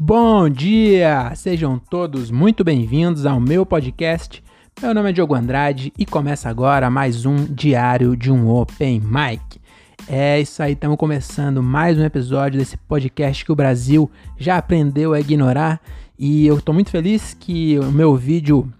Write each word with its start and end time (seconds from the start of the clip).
Bom 0.00 0.48
dia! 0.48 1.32
Sejam 1.34 1.76
todos 1.76 2.30
muito 2.30 2.62
bem-vindos 2.62 3.26
ao 3.26 3.40
meu 3.40 3.66
podcast. 3.66 4.44
Meu 4.80 4.94
nome 4.94 5.10
é 5.10 5.12
Diogo 5.12 5.34
Andrade 5.34 5.92
e 5.98 6.06
começa 6.06 6.48
agora 6.48 6.88
mais 6.88 7.26
um 7.26 7.44
diário 7.44 8.16
de 8.16 8.30
um 8.30 8.48
Open 8.48 9.00
Mic. 9.00 9.60
É 10.08 10.40
isso 10.40 10.62
aí, 10.62 10.74
estamos 10.74 10.96
começando 10.96 11.60
mais 11.62 11.98
um 11.98 12.04
episódio 12.04 12.60
desse 12.60 12.76
podcast 12.76 13.44
que 13.44 13.50
o 13.50 13.56
Brasil 13.56 14.08
já 14.38 14.56
aprendeu 14.56 15.14
a 15.14 15.20
ignorar 15.20 15.80
e 16.16 16.46
eu 16.46 16.58
estou 16.58 16.72
muito 16.72 16.90
feliz 16.90 17.34
que 17.34 17.76
o 17.80 17.90
meu 17.90 18.14
vídeo 18.14 18.72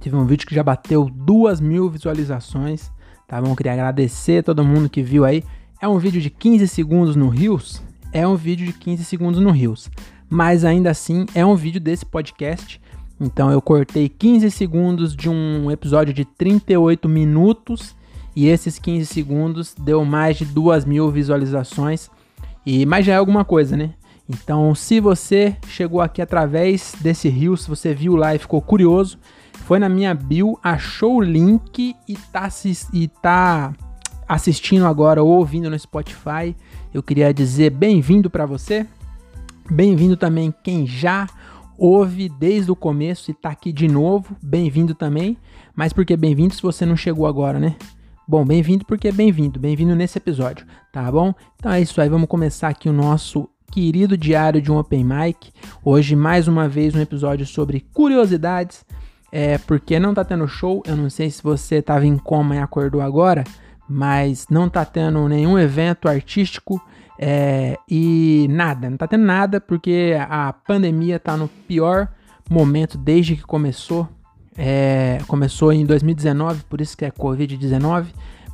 Tive 0.00 0.16
um 0.16 0.24
vídeo 0.24 0.46
que 0.46 0.54
já 0.54 0.62
bateu 0.62 1.10
duas 1.10 1.60
mil 1.60 1.90
visualizações, 1.90 2.90
tá 3.28 3.38
bom? 3.42 3.54
Queria 3.54 3.74
agradecer 3.74 4.38
a 4.38 4.42
todo 4.42 4.64
mundo 4.64 4.88
que 4.88 5.02
viu 5.02 5.26
aí. 5.26 5.44
É 5.78 5.86
um 5.86 5.98
vídeo 5.98 6.22
de 6.22 6.30
15 6.30 6.66
segundos 6.66 7.14
no 7.14 7.28
Rios? 7.28 7.82
É 8.10 8.26
um 8.26 8.34
vídeo 8.34 8.66
de 8.66 8.72
15 8.72 9.04
segundos 9.04 9.38
no 9.38 9.50
Rios. 9.50 9.90
Mas 10.30 10.64
ainda 10.64 10.90
assim, 10.90 11.26
é 11.34 11.44
um 11.44 11.56
vídeo 11.56 11.80
desse 11.80 12.06
podcast. 12.06 12.80
Então 13.20 13.50
eu 13.50 13.60
cortei 13.60 14.08
15 14.08 14.48
segundos 14.52 15.14
de 15.14 15.28
um 15.28 15.70
episódio 15.70 16.14
de 16.14 16.24
38 16.24 17.08
minutos. 17.08 17.96
E 18.34 18.46
esses 18.46 18.78
15 18.78 19.06
segundos 19.06 19.74
deu 19.74 20.04
mais 20.04 20.38
de 20.38 20.44
duas 20.44 20.84
mil 20.84 21.10
visualizações. 21.10 22.08
E 22.64 22.86
mas 22.86 23.04
já 23.04 23.14
é 23.14 23.16
alguma 23.16 23.44
coisa, 23.44 23.76
né? 23.76 23.94
Então, 24.32 24.72
se 24.76 25.00
você 25.00 25.56
chegou 25.66 26.00
aqui 26.00 26.22
através 26.22 26.94
desse 27.00 27.28
rio, 27.28 27.56
se 27.56 27.68
você 27.68 27.92
viu 27.92 28.14
lá 28.14 28.32
e 28.32 28.38
ficou 28.38 28.62
curioso, 28.62 29.18
foi 29.66 29.80
na 29.80 29.88
minha 29.88 30.14
bio, 30.14 30.56
achou 30.62 31.16
o 31.16 31.20
link 31.20 31.96
e 32.06 32.14
tá, 32.32 32.48
e 32.92 33.08
tá 33.08 33.72
assistindo 34.28 34.86
agora 34.86 35.20
ou 35.20 35.28
ouvindo 35.30 35.68
no 35.68 35.76
Spotify, 35.76 36.54
eu 36.94 37.02
queria 37.02 37.34
dizer 37.34 37.70
bem-vindo 37.70 38.30
para 38.30 38.46
você. 38.46 38.86
Bem-vindo 39.68 40.16
também 40.16 40.54
quem 40.62 40.86
já 40.86 41.26
ouve 41.76 42.28
desde 42.28 42.70
o 42.70 42.76
começo 42.76 43.30
e 43.30 43.34
tá 43.34 43.50
aqui 43.50 43.72
de 43.72 43.88
novo, 43.88 44.36
bem-vindo 44.42 44.94
também. 44.94 45.36
Mas 45.74 45.92
por 45.92 46.04
que 46.04 46.16
bem-vindo 46.16 46.54
se 46.54 46.62
você 46.62 46.86
não 46.86 46.96
chegou 46.96 47.26
agora, 47.26 47.58
né? 47.58 47.74
Bom, 48.28 48.44
bem-vindo 48.44 48.84
porque 48.84 49.08
é 49.08 49.12
bem-vindo, 49.12 49.58
bem-vindo 49.58 49.96
nesse 49.96 50.18
episódio, 50.18 50.66
tá 50.92 51.10
bom? 51.10 51.34
Então 51.56 51.72
é 51.72 51.80
isso 51.80 52.00
aí, 52.00 52.08
vamos 52.08 52.28
começar 52.28 52.68
aqui 52.68 52.88
o 52.88 52.92
nosso 52.92 53.48
querido 53.72 54.16
diário 54.16 54.60
de 54.60 54.70
um 54.70 54.78
Open 54.78 55.04
Mic. 55.04 55.52
Hoje, 55.84 56.14
mais 56.14 56.46
uma 56.46 56.68
vez, 56.68 56.94
um 56.94 57.00
episódio 57.00 57.46
sobre 57.46 57.80
curiosidades 57.92 58.84
é 59.32 59.58
porque 59.58 59.98
não 59.98 60.12
tá 60.12 60.24
tendo 60.24 60.46
show. 60.46 60.82
Eu 60.86 60.96
não 60.96 61.08
sei 61.08 61.30
se 61.30 61.42
você 61.42 61.80
tava 61.80 62.04
em 62.04 62.18
coma 62.18 62.56
e 62.56 62.58
acordou 62.58 63.00
agora, 63.00 63.44
mas 63.92 64.46
não 64.48 64.68
tá 64.68 64.84
tendo 64.84 65.28
nenhum 65.28 65.58
evento 65.58 66.08
artístico 66.08 66.80
é, 67.18 67.76
e 67.90 68.46
nada, 68.48 68.88
não 68.88 68.96
tá 68.96 69.08
tendo 69.08 69.24
nada 69.24 69.60
porque 69.60 70.16
a 70.28 70.52
pandemia 70.52 71.18
tá 71.18 71.36
no 71.36 71.48
pior 71.48 72.08
momento 72.48 72.96
desde 72.96 73.34
que 73.34 73.42
começou. 73.42 74.08
É, 74.56 75.18
começou 75.26 75.72
em 75.72 75.84
2019, 75.84 76.62
por 76.68 76.80
isso 76.80 76.96
que 76.96 77.04
é 77.04 77.10
Covid-19, 77.10 78.06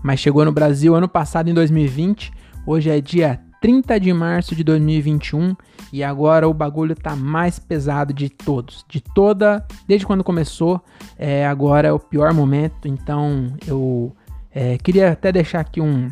mas 0.02 0.20
chegou 0.20 0.42
no 0.42 0.52
Brasil 0.52 0.94
ano 0.94 1.08
passado 1.08 1.50
em 1.50 1.54
2020. 1.54 2.32
Hoje 2.66 2.88
é 2.88 2.98
dia 2.98 3.38
30 3.60 4.00
de 4.00 4.12
março 4.14 4.54
de 4.54 4.64
2021 4.64 5.54
e 5.92 6.02
agora 6.02 6.48
o 6.48 6.54
bagulho 6.54 6.94
tá 6.94 7.14
mais 7.14 7.58
pesado 7.58 8.14
de 8.14 8.30
todos, 8.30 8.86
de 8.88 9.02
toda, 9.02 9.66
desde 9.86 10.06
quando 10.06 10.24
começou, 10.24 10.82
é, 11.18 11.46
agora 11.46 11.88
é 11.88 11.92
o 11.92 11.98
pior 11.98 12.32
momento, 12.32 12.88
então 12.88 13.52
eu 13.66 14.14
é, 14.56 14.78
queria 14.78 15.12
até 15.12 15.30
deixar 15.30 15.60
aqui 15.60 15.82
um, 15.82 16.10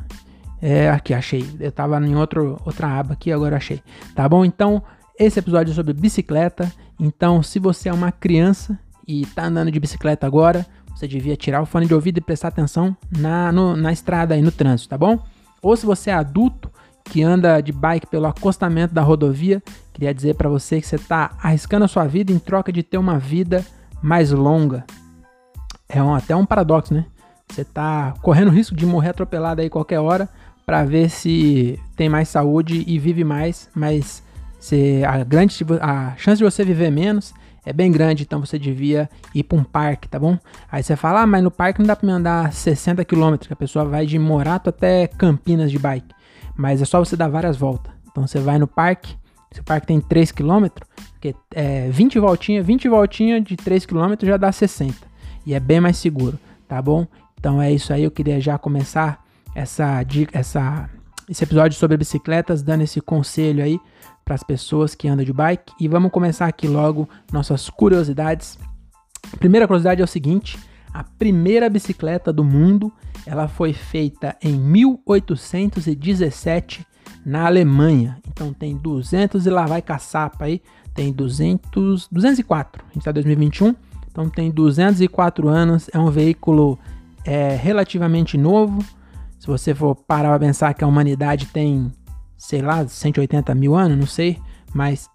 É, 0.61 0.89
aqui, 0.89 1.13
achei. 1.13 1.49
Eu 1.59 1.71
tava 1.71 1.97
em 2.05 2.15
outro, 2.15 2.59
outra 2.65 2.87
aba 2.87 3.13
aqui, 3.13 3.31
agora 3.31 3.55
achei. 3.55 3.81
Tá 4.13 4.27
bom? 4.27 4.43
Então, 4.43 4.83
esse 5.17 5.39
episódio 5.39 5.71
é 5.71 5.75
sobre 5.75 5.93
bicicleta. 5.93 6.71
Então, 6.99 7.41
se 7.41 7.57
você 7.57 7.87
é 7.87 7.93
uma 7.93 8.11
criança 8.11 8.77
e 9.07 9.25
tá 9.27 9.45
andando 9.45 9.71
de 9.71 9.79
bicicleta 9.79 10.27
agora, 10.27 10.65
você 10.93 11.07
devia 11.07 11.37
tirar 11.37 11.61
o 11.61 11.65
fone 11.65 11.85
de 11.85 11.93
ouvido 11.93 12.17
e 12.17 12.21
prestar 12.21 12.49
atenção 12.49 12.95
na, 13.17 13.51
no, 13.51 13.77
na 13.77 13.93
estrada 13.93 14.35
aí, 14.35 14.41
no 14.41 14.51
trânsito, 14.51 14.89
tá 14.89 14.97
bom? 14.97 15.17
Ou 15.61 15.75
se 15.75 15.85
você 15.85 16.09
é 16.09 16.13
adulto 16.13 16.71
que 17.03 17.21
anda 17.21 17.59
de 17.61 17.71
bike 17.71 18.07
pelo 18.07 18.25
acostamento 18.25 18.93
da 18.93 19.01
rodovia, 19.01 19.61
queria 19.93 20.13
dizer 20.13 20.35
para 20.35 20.49
você 20.49 20.79
que 20.79 20.87
você 20.87 20.97
tá 20.97 21.31
arriscando 21.41 21.85
a 21.85 21.87
sua 21.87 22.05
vida 22.05 22.31
em 22.31 22.39
troca 22.39 22.71
de 22.71 22.83
ter 22.83 22.97
uma 22.97 23.19
vida 23.19 23.65
mais 24.01 24.31
longa. 24.31 24.85
É 25.87 26.01
um, 26.01 26.15
até 26.15 26.35
um 26.35 26.45
paradoxo, 26.45 26.93
né? 26.93 27.05
Você 27.49 27.65
tá 27.65 28.13
correndo 28.21 28.49
risco 28.49 28.75
de 28.75 28.85
morrer 28.85 29.09
atropelado 29.09 29.61
aí 29.61 29.69
qualquer 29.69 29.99
hora 29.99 30.29
para 30.65 30.85
ver 30.85 31.09
se 31.09 31.77
tem 31.97 32.07
mais 32.07 32.29
saúde 32.29 32.83
e 32.87 32.97
vive 32.97 33.25
mais, 33.25 33.69
mas 33.75 34.23
você, 34.57 35.03
a 35.05 35.23
grande 35.23 35.53
a 35.81 36.15
chance 36.17 36.37
de 36.37 36.43
você 36.43 36.63
viver 36.63 36.91
menos 36.91 37.33
é 37.65 37.71
bem 37.71 37.91
grande, 37.91 38.23
então 38.23 38.39
você 38.39 38.57
devia 38.57 39.09
ir 39.35 39.43
para 39.43 39.57
um 39.57 39.63
parque, 39.63 40.07
tá 40.07 40.17
bom? 40.17 40.37
Aí 40.71 40.81
você 40.81 40.95
fala, 40.95 41.21
ah, 41.21 41.27
mas 41.27 41.43
no 41.43 41.51
parque 41.51 41.79
não 41.79 41.87
dá 41.87 41.95
para 41.95 42.05
me 42.05 42.11
andar 42.11 42.51
60 42.51 43.05
km, 43.05 43.35
que 43.39 43.53
a 43.53 43.55
pessoa 43.55 43.85
vai 43.85 44.05
de 44.05 44.17
Morato 44.17 44.69
até 44.69 45.07
Campinas 45.07 45.71
de 45.71 45.77
bike. 45.77 46.13
Mas 46.55 46.81
é 46.81 46.85
só 46.85 46.99
você 46.99 47.15
dar 47.15 47.27
várias 47.27 47.57
voltas. 47.57 47.93
Então 48.09 48.25
você 48.25 48.39
vai 48.39 48.57
no 48.57 48.67
parque, 48.67 49.15
se 49.51 49.61
o 49.61 49.63
parque 49.63 49.87
tem 49.87 50.01
3 50.01 50.31
km, 50.31 50.67
porque 51.13 51.35
é 51.53 51.89
20 51.89 52.19
voltinhas, 52.19 52.65
20 52.65 52.89
voltinhas 52.89 53.43
de 53.43 53.55
3 53.55 53.85
km 53.85 54.13
já 54.23 54.37
dá 54.37 54.51
60. 54.51 54.95
E 55.45 55.53
é 55.53 55.59
bem 55.59 55.79
mais 55.79 55.97
seguro, 55.97 56.39
tá 56.67 56.81
bom? 56.81 57.05
Então 57.39 57.61
é 57.61 57.71
isso 57.71 57.93
aí, 57.93 58.03
eu 58.03 58.11
queria 58.11 58.41
já 58.41 58.57
começar 58.57 59.23
essa 59.53 60.01
dica, 60.03 60.37
essa 60.37 60.89
esse 61.29 61.45
episódio 61.45 61.77
sobre 61.77 61.95
bicicletas, 61.95 62.61
dando 62.61 62.81
esse 62.81 62.99
conselho 62.99 63.63
aí 63.63 63.79
para 64.23 64.35
as 64.35 64.43
pessoas 64.43 64.95
que 64.95 65.07
andam 65.07 65.25
de 65.25 65.33
bike. 65.33 65.73
E 65.79 65.87
vamos 65.87 66.11
começar 66.11 66.47
aqui 66.47 66.67
logo 66.67 67.07
nossas 67.31 67.69
curiosidades. 67.69 68.57
A 69.33 69.37
primeira 69.37 69.67
curiosidade 69.67 70.01
é 70.01 70.03
o 70.03 70.07
seguinte: 70.07 70.59
a 70.93 71.03
primeira 71.03 71.69
bicicleta 71.69 72.33
do 72.33 72.43
mundo 72.43 72.91
ela 73.25 73.47
foi 73.47 73.73
feita 73.73 74.35
em 74.41 74.53
1817 74.53 76.85
na 77.25 77.45
Alemanha. 77.45 78.17
Então 78.27 78.53
tem 78.53 78.75
200 78.75 79.45
e 79.45 79.49
lá 79.49 79.65
vai 79.65 79.81
caçapa 79.81 80.43
aí, 80.45 80.61
tem 80.93 81.13
200, 81.13 82.09
204. 82.11 82.83
A 82.83 82.87
gente 82.87 82.97
está 82.99 83.11
em 83.11 83.13
2021, 83.13 83.73
então 84.09 84.29
tem 84.29 84.51
204 84.51 85.47
anos, 85.47 85.89
é 85.93 85.99
um 85.99 86.09
veículo 86.09 86.77
é 87.23 87.55
relativamente 87.55 88.35
novo. 88.37 88.83
Se 89.39 89.47
você 89.47 89.73
for 89.73 89.95
parar 89.95 90.27
para 90.29 90.39
pensar 90.39 90.73
que 90.73 90.83
a 90.83 90.87
humanidade 90.87 91.45
tem, 91.47 91.91
sei 92.41 92.59
lá, 92.59 92.87
180 92.87 93.53
mil 93.53 93.75
anos, 93.75 93.95
não 93.95 94.07
sei, 94.07 94.39
mas 94.73 95.07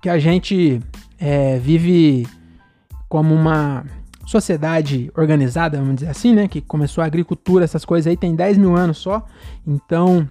que 0.00 0.08
a 0.08 0.18
gente 0.18 0.80
é, 1.18 1.58
vive 1.58 2.26
como 3.10 3.34
uma 3.34 3.84
sociedade 4.24 5.12
organizada, 5.14 5.76
vamos 5.76 5.96
dizer 5.96 6.08
assim, 6.08 6.32
né? 6.34 6.48
Que 6.48 6.62
começou 6.62 7.04
a 7.04 7.06
agricultura, 7.06 7.62
essas 7.62 7.84
coisas 7.84 8.10
aí, 8.10 8.16
tem 8.16 8.34
10 8.34 8.56
mil 8.56 8.74
anos 8.74 8.96
só. 8.96 9.22
Então, 9.66 10.26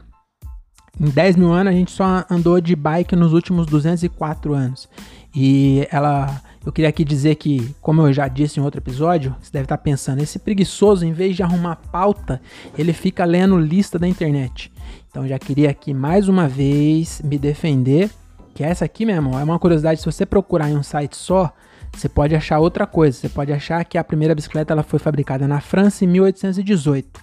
em 1.00 1.10
10 1.10 1.36
mil 1.36 1.54
anos, 1.54 1.72
a 1.72 1.76
gente 1.76 1.92
só 1.92 2.26
andou 2.28 2.60
de 2.60 2.76
bike 2.76 3.16
nos 3.16 3.34
últimos 3.34 3.68
204 3.68 4.56
anos. 4.56 4.90
E 5.36 5.88
ela. 5.92 6.42
Eu 6.66 6.72
queria 6.72 6.90
aqui 6.90 7.06
dizer 7.06 7.36
que, 7.36 7.74
como 7.82 8.02
eu 8.02 8.12
já 8.12 8.28
disse 8.28 8.60
em 8.60 8.64
outro 8.64 8.80
episódio, 8.80 9.36
você 9.40 9.52
deve 9.52 9.66
estar 9.66 9.78
pensando, 9.78 10.22
esse 10.22 10.40
preguiçoso, 10.40 11.06
em 11.06 11.14
vez 11.14 11.36
de 11.36 11.44
arrumar 11.44 11.76
pauta, 11.76 12.42
ele 12.76 12.94
fica 12.94 13.26
lendo 13.26 13.58
lista 13.60 14.00
da 14.00 14.08
internet. 14.08 14.70
Então 15.10 15.28
já 15.28 15.38
queria 15.38 15.70
aqui 15.70 15.94
mais 15.94 16.28
uma 16.28 16.48
vez 16.48 17.22
me 17.24 17.38
defender, 17.38 18.10
que 18.54 18.64
essa 18.64 18.86
aqui, 18.86 19.06
meu 19.06 19.16
é 19.16 19.44
uma 19.44 19.60
curiosidade, 19.60 20.00
se 20.00 20.06
você 20.06 20.26
procurar 20.26 20.70
em 20.70 20.76
um 20.76 20.84
site 20.84 21.16
só, 21.16 21.54
você 21.94 22.08
pode 22.08 22.36
achar 22.36 22.60
outra 22.60 22.88
coisa. 22.88 23.18
Você 23.18 23.30
pode 23.30 23.52
achar 23.52 23.84
que 23.86 23.98
a 23.98 24.04
primeira 24.04 24.36
bicicleta 24.36 24.74
ela 24.74 24.84
foi 24.84 25.00
fabricada 25.00 25.48
na 25.48 25.60
França 25.60 26.04
em 26.06 26.08
1818. 26.08 27.22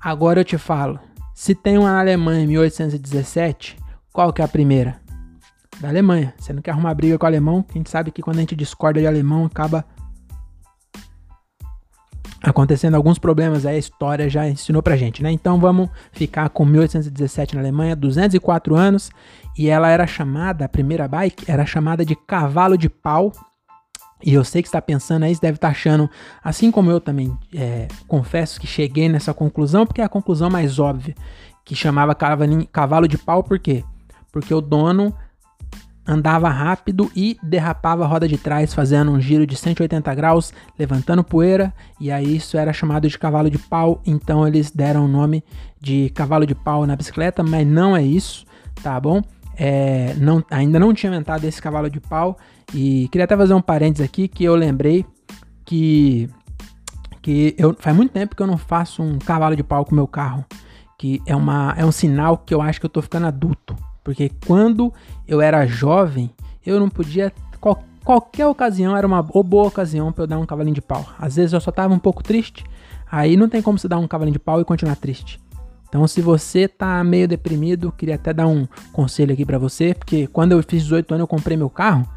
Agora 0.00 0.40
eu 0.40 0.44
te 0.44 0.58
falo, 0.58 1.00
se 1.34 1.54
tem 1.54 1.78
uma 1.78 1.90
na 1.90 2.00
Alemanha 2.00 2.44
em 2.44 2.46
1817, 2.46 3.76
qual 4.12 4.32
que 4.32 4.40
é 4.40 4.44
a 4.44 4.48
primeira? 4.48 5.00
Da 5.80 5.88
Alemanha. 5.88 6.32
Você 6.38 6.52
não 6.52 6.62
quer 6.62 6.70
arrumar 6.70 6.94
briga 6.94 7.18
com 7.18 7.24
o 7.24 7.28
alemão? 7.28 7.64
A 7.68 7.72
gente 7.72 7.90
sabe 7.90 8.10
que 8.10 8.22
quando 8.22 8.36
a 8.36 8.40
gente 8.40 8.56
discorda 8.56 9.00
de 9.00 9.06
alemão 9.06 9.44
acaba 9.44 9.84
acontecendo 12.50 12.94
alguns 12.94 13.18
problemas 13.18 13.66
a 13.66 13.76
história 13.76 14.30
já 14.30 14.48
ensinou 14.48 14.80
pra 14.82 14.96
gente, 14.96 15.22
né? 15.22 15.30
Então 15.32 15.58
vamos 15.58 15.88
ficar 16.12 16.48
com 16.48 16.64
1817 16.64 17.56
na 17.56 17.60
Alemanha, 17.60 17.96
204 17.96 18.76
anos, 18.76 19.10
e 19.58 19.68
ela 19.68 19.90
era 19.90 20.06
chamada, 20.06 20.64
a 20.64 20.68
primeira 20.68 21.08
bike, 21.08 21.50
era 21.50 21.66
chamada 21.66 22.04
de 22.04 22.14
cavalo 22.14 22.78
de 22.78 22.88
pau, 22.88 23.32
e 24.24 24.32
eu 24.32 24.44
sei 24.44 24.62
que 24.62 24.68
está 24.68 24.80
pensando 24.80 25.24
aí, 25.24 25.34
você 25.34 25.40
deve 25.40 25.56
estar 25.56 25.68
tá 25.68 25.72
achando, 25.72 26.08
assim 26.42 26.70
como 26.70 26.90
eu 26.90 27.00
também 27.00 27.36
é, 27.54 27.88
confesso 28.06 28.60
que 28.60 28.66
cheguei 28.66 29.08
nessa 29.08 29.34
conclusão, 29.34 29.84
porque 29.84 30.00
é 30.00 30.04
a 30.04 30.08
conclusão 30.08 30.48
mais 30.48 30.78
óbvia, 30.78 31.14
que 31.64 31.74
chamava 31.74 32.14
cavalo 32.14 33.08
de 33.08 33.18
pau, 33.18 33.42
por 33.42 33.58
quê? 33.58 33.82
Porque 34.30 34.54
o 34.54 34.60
dono 34.60 35.12
andava 36.06 36.48
rápido 36.48 37.10
e 37.14 37.36
derrapava 37.42 38.04
a 38.04 38.06
roda 38.06 38.28
de 38.28 38.38
trás, 38.38 38.72
fazendo 38.72 39.10
um 39.10 39.20
giro 39.20 39.46
de 39.46 39.56
180 39.56 40.14
graus, 40.14 40.52
levantando 40.78 41.24
poeira, 41.24 41.74
e 42.00 42.10
aí 42.10 42.36
isso 42.36 42.56
era 42.56 42.72
chamado 42.72 43.08
de 43.08 43.18
cavalo 43.18 43.50
de 43.50 43.58
pau, 43.58 44.00
então 44.06 44.46
eles 44.46 44.70
deram 44.70 45.04
o 45.04 45.08
nome 45.08 45.42
de 45.80 46.10
cavalo 46.10 46.46
de 46.46 46.54
pau 46.54 46.86
na 46.86 46.94
bicicleta, 46.94 47.42
mas 47.42 47.66
não 47.66 47.96
é 47.96 48.02
isso, 48.02 48.44
tá 48.82 48.98
bom? 49.00 49.22
É, 49.56 50.14
não, 50.18 50.44
ainda 50.50 50.78
não 50.78 50.92
tinha 50.94 51.10
inventado 51.10 51.44
esse 51.44 51.60
cavalo 51.60 51.90
de 51.90 52.00
pau, 52.00 52.38
e 52.74 53.08
queria 53.08 53.24
até 53.24 53.36
fazer 53.36 53.54
um 53.54 53.62
parênteses 53.62 54.04
aqui 54.04 54.28
que 54.28 54.44
eu 54.44 54.54
lembrei 54.54 55.04
que 55.64 56.28
que 57.22 57.56
eu 57.58 57.74
faz 57.76 57.96
muito 57.96 58.12
tempo 58.12 58.36
que 58.36 58.42
eu 58.42 58.46
não 58.46 58.56
faço 58.56 59.02
um 59.02 59.18
cavalo 59.18 59.56
de 59.56 59.64
pau 59.64 59.84
com 59.84 59.96
meu 59.96 60.06
carro, 60.06 60.44
que 60.96 61.20
é 61.26 61.34
uma 61.34 61.74
é 61.76 61.84
um 61.84 61.90
sinal 61.90 62.38
que 62.38 62.54
eu 62.54 62.62
acho 62.62 62.78
que 62.78 62.86
eu 62.86 62.90
tô 62.90 63.02
ficando 63.02 63.26
adulto, 63.26 63.74
porque 64.06 64.30
quando 64.46 64.94
eu 65.26 65.40
era 65.40 65.66
jovem, 65.66 66.30
eu 66.64 66.78
não 66.78 66.88
podia 66.88 67.32
qual, 67.60 67.82
qualquer 68.04 68.46
ocasião 68.46 68.96
era 68.96 69.04
uma 69.04 69.20
boa 69.20 69.66
ocasião 69.66 70.12
para 70.12 70.22
eu 70.22 70.28
dar 70.28 70.38
um 70.38 70.46
cavalinho 70.46 70.76
de 70.76 70.80
pau. 70.80 71.04
Às 71.18 71.34
vezes 71.34 71.52
eu 71.52 71.60
só 71.60 71.72
tava 71.72 71.92
um 71.92 71.98
pouco 71.98 72.22
triste, 72.22 72.64
aí 73.10 73.36
não 73.36 73.48
tem 73.48 73.60
como 73.60 73.76
você 73.76 73.88
dar 73.88 73.98
um 73.98 74.06
cavalinho 74.06 74.34
de 74.34 74.38
pau 74.38 74.60
e 74.60 74.64
continuar 74.64 74.94
triste. 74.94 75.40
Então, 75.88 76.06
se 76.06 76.20
você 76.20 76.68
tá 76.68 77.02
meio 77.02 77.26
deprimido, 77.26 77.90
queria 77.90 78.14
até 78.14 78.32
dar 78.32 78.46
um 78.46 78.64
conselho 78.92 79.32
aqui 79.32 79.44
para 79.44 79.58
você, 79.58 79.92
porque 79.92 80.28
quando 80.28 80.52
eu 80.52 80.62
fiz 80.62 80.84
18 80.84 81.14
anos 81.14 81.22
eu 81.22 81.26
comprei 81.26 81.56
meu 81.56 81.68
carro, 81.68 82.08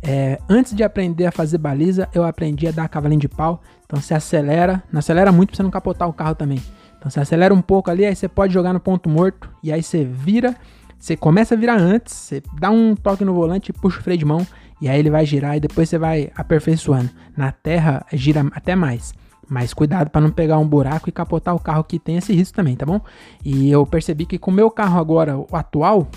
é, 0.00 0.38
antes 0.48 0.72
de 0.72 0.84
aprender 0.84 1.26
a 1.26 1.32
fazer 1.32 1.58
baliza, 1.58 2.08
eu 2.14 2.22
aprendi 2.22 2.68
a 2.68 2.70
dar 2.70 2.88
cavalinho 2.88 3.20
de 3.20 3.28
pau. 3.28 3.60
Então 3.84 4.00
você 4.00 4.14
acelera, 4.14 4.80
não 4.92 5.00
acelera 5.00 5.32
muito 5.32 5.48
pra 5.48 5.56
você 5.56 5.62
não 5.64 5.70
capotar 5.72 6.08
o 6.08 6.12
carro 6.12 6.36
também. 6.36 6.62
Então 6.98 7.10
você 7.10 7.18
acelera 7.18 7.52
um 7.52 7.60
pouco 7.60 7.90
ali, 7.90 8.06
aí 8.06 8.14
você 8.14 8.28
pode 8.28 8.54
jogar 8.54 8.72
no 8.72 8.78
ponto 8.78 9.08
morto 9.08 9.50
e 9.60 9.72
aí 9.72 9.82
você 9.82 10.04
vira, 10.04 10.54
você 11.02 11.16
começa 11.16 11.56
a 11.56 11.58
virar 11.58 11.80
antes, 11.80 12.14
você 12.14 12.40
dá 12.60 12.70
um 12.70 12.94
toque 12.94 13.24
no 13.24 13.34
volante 13.34 13.72
puxa 13.72 13.98
o 13.98 14.02
freio 14.04 14.18
de 14.18 14.24
mão 14.24 14.46
e 14.80 14.88
aí 14.88 15.00
ele 15.00 15.10
vai 15.10 15.26
girar 15.26 15.56
e 15.56 15.60
depois 15.60 15.88
você 15.88 15.98
vai 15.98 16.30
aperfeiçoando. 16.36 17.10
Na 17.36 17.50
terra 17.50 18.06
gira 18.12 18.46
até 18.52 18.76
mais. 18.76 19.12
Mas 19.48 19.74
cuidado 19.74 20.10
para 20.10 20.20
não 20.20 20.30
pegar 20.30 20.58
um 20.58 20.66
buraco 20.66 21.08
e 21.08 21.12
capotar 21.12 21.56
o 21.56 21.58
carro 21.58 21.82
que 21.82 21.98
tem 21.98 22.18
esse 22.18 22.32
risco 22.32 22.54
também, 22.54 22.76
tá 22.76 22.86
bom? 22.86 23.00
E 23.44 23.68
eu 23.68 23.84
percebi 23.84 24.24
que 24.24 24.38
com 24.38 24.52
o 24.52 24.54
meu 24.54 24.70
carro 24.70 25.00
agora, 25.00 25.36
o 25.36 25.48
atual, 25.56 26.08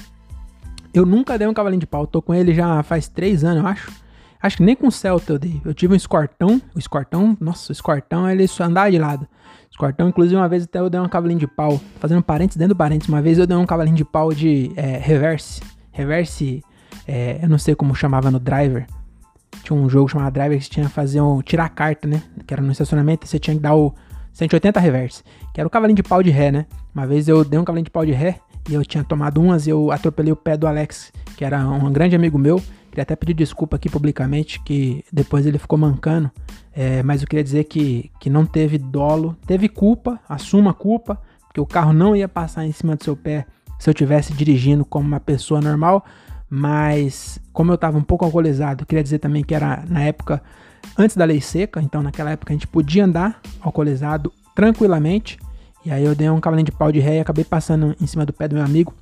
eu 0.93 1.03
nunca 1.03 1.35
dei 1.35 1.47
um 1.47 1.53
cavalinho 1.53 1.79
de 1.79 1.87
pau. 1.87 2.05
Tô 2.05 2.21
com 2.21 2.31
ele 2.31 2.53
já 2.53 2.83
faz 2.83 3.07
três 3.07 3.43
anos, 3.43 3.63
eu 3.63 3.67
acho. 3.67 3.91
Acho 4.39 4.57
que 4.57 4.63
nem 4.63 4.75
com 4.75 4.85
o 4.85 4.91
Celta 4.91 5.33
eu 5.33 5.39
dei. 5.39 5.59
Eu 5.65 5.73
tive 5.73 5.93
um 5.93 5.97
escortão. 5.97 6.61
O 6.75 6.77
escortão, 6.77 7.35
nossa, 7.41 7.71
o 7.71 7.73
escortão 7.73 8.29
ele 8.29 8.47
só 8.47 8.65
andava 8.65 8.91
de 8.91 8.99
lado. 8.99 9.27
Escortão, 9.75 10.07
inclusive, 10.07 10.37
uma 10.37 10.47
vez 10.47 10.63
até 10.63 10.79
eu 10.79 10.89
dei 10.89 11.01
um 11.01 11.09
cavalinho 11.09 11.37
de 11.37 11.47
pau. 11.47 11.81
Fazendo 11.99 12.23
parênteses 12.23 12.55
dentro 12.55 12.73
do 12.73 12.77
parênteses. 12.77 13.09
Uma 13.09 13.21
vez 13.21 13.37
eu 13.37 13.45
dei 13.45 13.57
um 13.57 13.65
cavalinho 13.65 13.97
de 13.97 14.05
pau 14.05 14.33
de 14.33 14.71
é, 14.77 14.97
reverse. 14.97 15.61
Reverse, 15.91 16.63
é, 17.05 17.39
eu 17.43 17.49
não 17.49 17.57
sei 17.57 17.75
como 17.75 17.93
chamava 17.93 18.31
no 18.31 18.39
driver. 18.39 18.87
Tinha 19.63 19.77
um 19.77 19.89
jogo 19.89 20.07
chamado 20.07 20.31
Driver 20.31 20.57
que 20.57 20.63
você 20.63 20.69
tinha 20.69 20.85
que 20.85 20.93
fazer 20.93 21.19
um, 21.19 21.41
tirar 21.41 21.65
a 21.65 21.69
carta, 21.69 22.07
né? 22.07 22.23
Que 22.47 22.53
era 22.53 22.63
no 22.63 22.71
estacionamento 22.71 23.25
e 23.25 23.29
você 23.29 23.37
tinha 23.37 23.53
que 23.53 23.61
dar 23.61 23.75
o 23.75 23.93
180 24.31 24.79
reverse. 24.79 25.23
Que 25.53 25.59
era 25.59 25.67
o 25.67 25.69
cavalinho 25.69 25.97
de 25.97 26.03
pau 26.03 26.23
de 26.23 26.29
ré, 26.29 26.53
né? 26.53 26.67
Uma 26.93 27.05
vez 27.05 27.27
eu 27.27 27.43
dei 27.43 27.59
um 27.59 27.65
cavalinho 27.65 27.83
de 27.83 27.91
pau 27.91 28.05
de 28.05 28.13
ré 28.13 28.39
e 28.69 28.73
eu 28.73 28.85
tinha 28.85 29.03
tomado 29.03 29.41
umas 29.41 29.67
e 29.67 29.71
eu 29.71 29.91
atropelei 29.91 30.31
o 30.31 30.37
pé 30.37 30.55
do 30.55 30.67
Alex, 30.67 31.11
que 31.35 31.43
era 31.43 31.67
um 31.67 31.91
grande 31.91 32.15
amigo 32.15 32.37
meu. 32.37 32.61
Queria 32.95 33.03
até 33.03 33.13
pedir 33.13 33.33
desculpa 33.33 33.75
aqui 33.75 33.89
publicamente, 33.89 34.57
que 34.61 35.03
depois 35.11 35.45
ele 35.45 35.57
ficou 35.57 35.77
mancando. 35.77 36.31
É, 36.73 37.03
mas 37.03 37.21
eu 37.21 37.27
queria 37.27 37.43
dizer 37.43 37.65
que, 37.65 38.09
que 38.21 38.29
não 38.29 38.45
teve 38.45 38.77
dolo, 38.77 39.35
teve 39.45 39.67
culpa, 39.67 40.17
assuma 40.29 40.71
a 40.71 40.73
culpa, 40.73 41.21
que 41.53 41.59
o 41.59 41.65
carro 41.65 41.91
não 41.91 42.15
ia 42.15 42.29
passar 42.29 42.65
em 42.65 42.71
cima 42.71 42.95
do 42.95 43.03
seu 43.03 43.13
pé 43.13 43.45
se 43.77 43.89
eu 43.89 43.93
tivesse 43.93 44.31
dirigindo 44.31 44.85
como 44.85 45.05
uma 45.05 45.19
pessoa 45.19 45.59
normal. 45.59 46.05
Mas 46.49 47.37
como 47.51 47.69
eu 47.69 47.75
estava 47.75 47.97
um 47.97 48.01
pouco 48.01 48.23
alcoolizado, 48.23 48.85
queria 48.85 49.03
dizer 49.03 49.19
também 49.19 49.43
que 49.43 49.53
era 49.53 49.83
na 49.89 50.01
época 50.01 50.41
antes 50.97 51.17
da 51.17 51.25
lei 51.25 51.41
seca, 51.41 51.81
então 51.81 52.01
naquela 52.01 52.31
época 52.31 52.53
a 52.53 52.55
gente 52.55 52.65
podia 52.65 53.03
andar 53.03 53.41
alcoolizado 53.59 54.31
tranquilamente. 54.55 55.37
E 55.85 55.91
aí 55.91 56.05
eu 56.05 56.15
dei 56.15 56.29
um 56.29 56.39
cavalinho 56.39 56.67
de 56.67 56.71
pau 56.71 56.93
de 56.93 57.01
ré 57.01 57.17
e 57.17 57.19
acabei 57.19 57.43
passando 57.43 57.93
em 57.99 58.07
cima 58.07 58.25
do 58.25 58.31
pé 58.31 58.47
do 58.47 58.55
meu 58.55 58.63
amigo. 58.63 58.93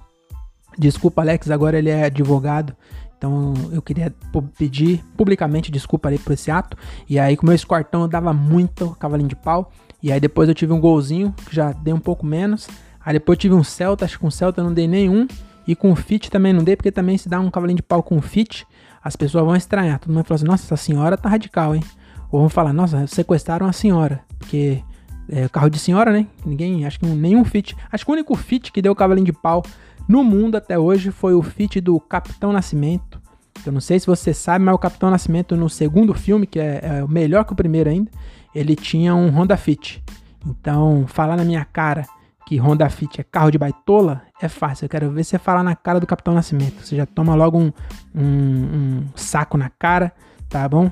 Desculpa, 0.77 1.21
Alex, 1.21 1.51
agora 1.51 1.77
ele 1.77 1.89
é 1.89 2.05
advogado. 2.05 2.75
Então 3.23 3.53
eu 3.71 3.81
queria 3.81 4.13
pedir 4.57 5.01
publicamente 5.15 5.71
desculpa 5.71 6.09
ali 6.09 6.19
por 6.19 6.33
esse 6.33 6.51
ato. 6.51 6.77
E 7.07 7.17
aí 7.17 7.37
com 7.37 7.43
o 7.43 7.45
meu 7.45 7.55
escortão 7.55 8.01
eu 8.01 8.07
dava 8.09 8.33
muito 8.33 8.89
cavalinho 8.99 9.29
de 9.29 9.35
pau. 9.35 9.71
E 10.01 10.11
aí 10.11 10.19
depois 10.19 10.49
eu 10.49 10.53
tive 10.53 10.73
um 10.73 10.79
golzinho, 10.81 11.33
que 11.45 11.55
já 11.55 11.71
dei 11.71 11.93
um 11.93 12.01
pouco 12.01 12.25
menos. 12.25 12.67
Aí 12.99 13.13
depois 13.13 13.37
eu 13.37 13.39
tive 13.39 13.55
um 13.55 13.63
Celta, 13.63 14.03
acho 14.03 14.15
que 14.15 14.19
com 14.19 14.27
o 14.27 14.31
Celta 14.31 14.59
eu 14.59 14.65
não 14.65 14.73
dei 14.73 14.89
nenhum. 14.89 15.25
E 15.65 15.73
com 15.73 15.89
o 15.89 15.95
Fit 15.95 16.29
também 16.29 16.51
não 16.51 16.65
dei, 16.65 16.75
porque 16.75 16.91
também 16.91 17.17
se 17.17 17.29
dá 17.29 17.39
um 17.39 17.49
cavalinho 17.49 17.77
de 17.77 17.83
pau 17.83 18.03
com 18.03 18.17
o 18.17 18.21
Fit, 18.21 18.67
as 19.01 19.15
pessoas 19.15 19.45
vão 19.45 19.55
estranhar. 19.55 19.99
Todo 19.99 20.09
mundo 20.09 20.15
vai 20.17 20.23
falar 20.25 20.35
assim, 20.35 20.45
nossa, 20.45 20.65
essa 20.65 20.75
senhora 20.75 21.15
tá 21.15 21.29
radical, 21.29 21.73
hein? 21.73 21.83
Ou 22.29 22.41
vão 22.41 22.49
falar, 22.49 22.73
nossa, 22.73 23.07
sequestraram 23.07 23.65
a 23.65 23.71
senhora. 23.71 24.19
Porque 24.37 24.83
é, 25.29 25.47
carro 25.47 25.69
de 25.69 25.79
senhora, 25.79 26.11
né? 26.11 26.27
Ninguém, 26.45 26.85
acho 26.85 26.99
que 26.99 27.05
nenhum 27.05 27.45
Fit. 27.45 27.73
Acho 27.89 28.03
que 28.03 28.11
o 28.11 28.13
único 28.13 28.35
Fit 28.35 28.69
que 28.69 28.81
deu 28.81 28.93
cavalinho 28.93 29.27
de 29.27 29.31
pau 29.31 29.63
no 30.07 30.23
mundo 30.23 30.55
até 30.55 30.77
hoje 30.77 31.11
foi 31.11 31.33
o 31.33 31.41
Fit 31.41 31.79
do 31.79 31.99
Capitão 31.99 32.51
Nascimento. 32.51 33.21
Eu 33.65 33.71
não 33.71 33.79
sei 33.79 33.99
se 33.99 34.07
você 34.07 34.33
sabe, 34.33 34.65
mas 34.65 34.75
o 34.75 34.79
Capitão 34.79 35.09
Nascimento 35.09 35.55
no 35.55 35.69
segundo 35.69 36.13
filme, 36.13 36.45
que 36.45 36.59
é, 36.59 36.81
é 36.83 37.07
melhor 37.07 37.45
que 37.45 37.53
o 37.53 37.55
primeiro 37.55 37.89
ainda, 37.89 38.11
ele 38.53 38.75
tinha 38.75 39.15
um 39.15 39.29
Honda 39.29 39.55
Fit. 39.55 40.03
Então, 40.45 41.05
falar 41.07 41.37
na 41.37 41.45
minha 41.45 41.63
cara 41.63 42.05
que 42.45 42.57
Honda 42.57 42.89
Fit 42.89 43.21
é 43.21 43.23
carro 43.23 43.49
de 43.49 43.57
baitola 43.57 44.21
é 44.41 44.49
fácil. 44.49 44.85
Eu 44.85 44.89
quero 44.89 45.09
ver 45.11 45.23
você 45.23 45.39
falar 45.39 45.63
na 45.63 45.75
cara 45.75 45.99
do 45.99 46.07
Capitão 46.07 46.33
Nascimento. 46.33 46.85
Você 46.85 46.95
já 46.95 47.05
toma 47.05 47.35
logo 47.35 47.57
um, 47.57 47.71
um, 48.13 48.21
um 48.23 49.03
saco 49.15 49.57
na 49.57 49.69
cara, 49.69 50.11
tá 50.49 50.67
bom? 50.67 50.91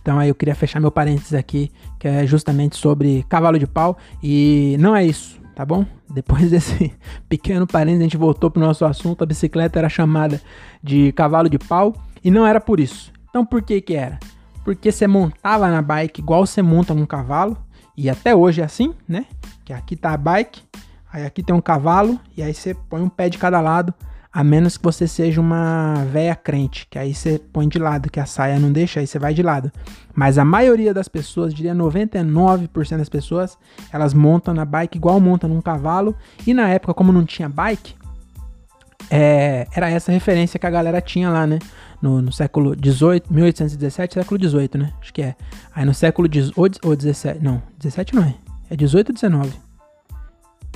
Então 0.00 0.18
aí 0.18 0.28
eu 0.28 0.34
queria 0.34 0.54
fechar 0.54 0.80
meu 0.80 0.90
parênteses 0.90 1.34
aqui, 1.34 1.70
que 1.98 2.08
é 2.08 2.26
justamente 2.26 2.76
sobre 2.76 3.24
cavalo 3.28 3.58
de 3.58 3.66
pau. 3.66 3.96
E 4.22 4.76
não 4.78 4.94
é 4.96 5.04
isso, 5.04 5.37
tá 5.58 5.66
bom? 5.66 5.84
Depois 6.08 6.48
desse 6.52 6.94
pequeno 7.28 7.66
parênteses, 7.66 8.00
a 8.00 8.04
gente 8.04 8.16
voltou 8.16 8.48
pro 8.48 8.62
nosso 8.62 8.84
assunto. 8.84 9.24
A 9.24 9.26
bicicleta 9.26 9.76
era 9.76 9.88
chamada 9.88 10.40
de 10.80 11.10
cavalo 11.10 11.50
de 11.50 11.58
pau 11.58 11.96
e 12.22 12.30
não 12.30 12.46
era 12.46 12.60
por 12.60 12.78
isso. 12.78 13.12
Então 13.28 13.44
por 13.44 13.60
que 13.60 13.80
que 13.80 13.94
era? 13.94 14.20
Porque 14.64 14.92
você 14.92 15.08
montava 15.08 15.68
na 15.68 15.82
bike 15.82 16.20
igual 16.20 16.46
você 16.46 16.62
monta 16.62 16.94
num 16.94 17.04
cavalo. 17.04 17.58
E 17.96 18.08
até 18.08 18.36
hoje 18.36 18.60
é 18.60 18.64
assim, 18.64 18.94
né? 19.08 19.26
Que 19.64 19.72
aqui 19.72 19.96
tá 19.96 20.12
a 20.12 20.16
bike, 20.16 20.62
aí 21.12 21.26
aqui 21.26 21.42
tem 21.42 21.52
um 21.52 21.60
cavalo, 21.60 22.20
e 22.36 22.42
aí 22.44 22.54
você 22.54 22.72
põe 22.72 23.02
um 23.02 23.08
pé 23.08 23.28
de 23.28 23.36
cada 23.36 23.60
lado. 23.60 23.92
A 24.38 24.44
menos 24.44 24.76
que 24.76 24.84
você 24.84 25.08
seja 25.08 25.40
uma 25.40 26.04
véia 26.12 26.36
crente, 26.36 26.86
que 26.88 26.96
aí 26.96 27.12
você 27.12 27.40
põe 27.52 27.68
de 27.68 27.76
lado, 27.76 28.08
que 28.08 28.20
a 28.20 28.24
saia 28.24 28.56
não 28.56 28.70
deixa, 28.70 29.00
aí 29.00 29.06
você 29.08 29.18
vai 29.18 29.34
de 29.34 29.42
lado. 29.42 29.72
Mas 30.14 30.38
a 30.38 30.44
maioria 30.44 30.94
das 30.94 31.08
pessoas, 31.08 31.52
diria 31.52 31.74
99% 31.74 32.98
das 32.98 33.08
pessoas, 33.08 33.58
elas 33.92 34.14
montam 34.14 34.54
na 34.54 34.64
bike 34.64 34.96
igual 34.96 35.18
montam 35.18 35.50
num 35.50 35.60
cavalo. 35.60 36.14
E 36.46 36.54
na 36.54 36.68
época, 36.68 36.94
como 36.94 37.12
não 37.12 37.24
tinha 37.24 37.48
bike, 37.48 37.96
é, 39.10 39.66
era 39.74 39.90
essa 39.90 40.12
referência 40.12 40.56
que 40.56 40.66
a 40.66 40.70
galera 40.70 41.00
tinha 41.00 41.28
lá, 41.30 41.44
né? 41.44 41.58
No, 42.00 42.22
no 42.22 42.30
século 42.30 42.76
18, 42.76 43.34
1817, 43.34 44.14
século 44.14 44.38
18, 44.38 44.78
né? 44.78 44.92
Acho 45.00 45.12
que 45.12 45.22
é. 45.22 45.34
Aí 45.74 45.84
no 45.84 45.92
século 45.92 46.28
18 46.28 46.78
ou 46.84 46.94
17, 46.94 47.42
não, 47.42 47.60
17 47.76 48.14
não 48.14 48.22
é. 48.22 48.36
É 48.70 48.76
18 48.76 49.08
ou 49.08 49.14
19? 49.14 49.52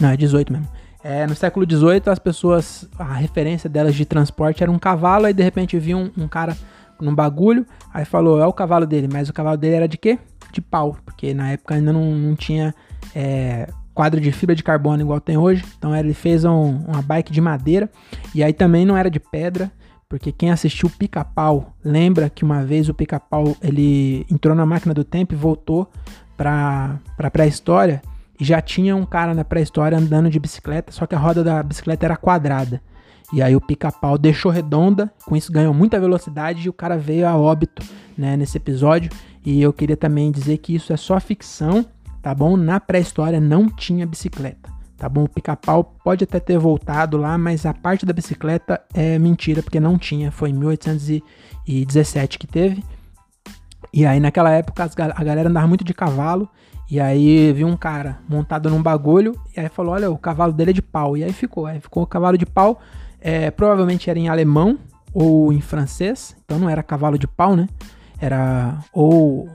Não, 0.01 0.09
é 0.09 0.17
18 0.17 0.53
mesmo. 0.53 0.82
É, 1.05 1.27
no 1.27 1.35
século 1.35 1.67
XVIII, 1.69 2.03
as 2.07 2.19
pessoas, 2.19 2.89
a 2.99 3.15
referência 3.15 3.69
delas 3.69 3.95
de 3.95 4.05
transporte 4.05 4.63
era 4.63 4.71
um 4.71 4.79
cavalo, 4.79 5.27
aí 5.27 5.33
de 5.33 5.43
repente 5.43 5.79
viu 5.79 5.99
um, 5.99 6.11
um, 6.17 6.29
cara 6.29 6.57
num 7.01 7.15
bagulho, 7.15 7.67
aí 7.93 8.05
falou, 8.05 8.41
é 8.41 8.47
o 8.47 8.53
cavalo 8.53 8.87
dele, 8.87 9.09
mas 9.13 9.29
o 9.29 9.33
cavalo 9.33 9.57
dele 9.57 9.75
era 9.75 9.89
de 9.89 9.99
quê? 9.99 10.19
De 10.53 10.61
pau, 10.61 10.97
porque 11.05 11.35
na 11.35 11.51
época 11.51 11.75
ainda 11.75 11.93
não, 11.93 12.13
não 12.13 12.37
tinha 12.37 12.73
é, 13.17 13.69
quadro 13.93 14.21
de 14.21 14.31
fibra 14.31 14.55
de 14.55 14.63
carbono 14.63 15.03
igual 15.03 15.21
tem 15.21 15.37
hoje, 15.37 15.65
então 15.77 15.95
ele 15.95 16.15
fez 16.15 16.45
um, 16.45 16.79
uma 16.87 17.03
bike 17.03 17.33
de 17.33 17.41
madeira, 17.41 17.91
e 18.33 18.45
aí 18.45 18.53
também 18.53 18.87
não 18.87 18.97
era 18.97 19.11
de 19.11 19.19
pedra, 19.19 19.73
porque 20.09 20.31
quem 20.31 20.51
assistiu 20.53 20.89
Pica-Pau 20.91 21.75
lembra 21.85 22.31
que 22.31 22.45
uma 22.45 22.63
vez 22.63 22.89
o 22.89 22.95
Pica-Pau 22.95 23.57
ele 23.63 24.25
entrou 24.31 24.55
na 24.55 24.67
máquina 24.67 24.95
do 24.95 25.03
tempo 25.03 25.35
e 25.35 25.37
voltou 25.37 25.91
para 26.37 27.01
a 27.19 27.31
pré-história, 27.31 28.03
e 28.41 28.45
já 28.45 28.61
tinha 28.61 28.97
um 28.97 29.05
cara 29.05 29.35
na 29.35 29.45
pré-história 29.45 29.97
andando 29.97 30.31
de 30.31 30.39
bicicleta, 30.41 30.93
só 30.93 31.07
que 31.07 31.15
a 31.15 31.19
roda 31.19 31.45
da 31.45 31.63
bicicleta 31.63 32.07
era 32.07 32.17
quadrada. 32.17 32.81
E 33.33 33.41
aí 33.41 33.57
o 33.57 33.61
pica-pau 33.61 34.19
deixou 34.19 34.53
redonda, 34.53 35.11
com 35.25 35.35
isso 35.35 35.51
ganhou 35.51 35.73
muita 35.73 35.99
velocidade 35.99 36.67
e 36.67 36.69
o 36.69 36.73
cara 36.73 36.99
veio 36.99 37.27
a 37.27 37.35
óbito, 37.35 37.83
né, 38.17 38.37
nesse 38.37 38.59
episódio. 38.59 39.11
E 39.45 39.63
eu 39.63 39.73
queria 39.73 39.97
também 39.97 40.31
dizer 40.31 40.59
que 40.59 40.75
isso 40.75 40.93
é 40.93 40.97
só 40.97 41.19
ficção, 41.19 41.85
tá 42.21 42.35
bom? 42.35 42.57
Na 42.57 42.79
pré-história 42.79 43.41
não 43.41 43.69
tinha 43.69 44.07
bicicleta, 44.07 44.71
tá 44.99 45.09
bom? 45.09 45.25
O 45.25 45.29
pica-pau 45.29 45.83
pode 46.05 46.25
até 46.25 46.39
ter 46.39 46.59
voltado 46.59 47.17
lá, 47.17 47.39
mas 47.39 47.65
a 47.65 47.73
parte 47.73 48.05
da 48.05 48.13
bicicleta 48.13 48.81
é 48.93 49.19
mentira, 49.19 49.63
porque 49.63 49.81
não 49.81 49.97
tinha, 49.97 50.31
foi 50.31 50.51
em 50.51 50.55
1817 50.55 52.39
que 52.39 52.47
teve. 52.47 52.85
E 53.95 54.05
aí 54.05 54.21
naquela 54.21 54.51
época 54.51 54.85
a 54.85 55.25
galera 55.25 55.49
andava 55.49 55.67
muito 55.67 55.85
de 55.85 55.95
cavalo 55.95 56.49
e 56.93 57.01
aí 57.01 57.51
viu 57.55 57.67
um 57.67 57.75
cara 57.75 58.19
montado 58.29 58.69
num 58.69 58.83
bagulho 58.83 59.35
e 59.57 59.61
aí 59.61 59.71
falou: 59.71 59.95
Olha, 59.95 60.11
o 60.11 60.19
cavalo 60.19 60.53
dele 60.53 60.73
é 60.73 60.75
de 60.75 60.83
pau. 60.83 61.17
E 61.17 61.25
aí 61.25 61.33
ficou. 61.33 61.65
Aí 61.65 61.81
ficou 61.81 62.03
o 62.03 62.07
cavalo 62.07 62.37
de 62.37 62.45
pau. 62.45 62.83
É, 63.19 63.51
provavelmente 63.51 64.11
era 64.11 64.19
em 64.19 64.29
alemão 64.29 64.79
ou 65.11 65.51
em 65.55 65.63
francês. 65.63 66.37
Então 66.45 66.59
não 66.59 66.69
era 66.69 66.83
cavalo 66.83 67.17
de 67.17 67.27
pau, 67.27 67.57
né? 67.57 67.67
Era 68.21 68.79
ou 68.93 69.49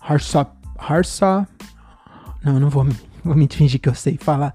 Harsa. 0.00 0.46
Harsa. 0.78 1.46
Não, 2.42 2.58
não 2.58 2.70
vou, 2.70 2.86
vou 3.22 3.34
me 3.34 3.46
fingir 3.46 3.78
que 3.78 3.90
eu 3.90 3.94
sei 3.94 4.16
falar 4.16 4.54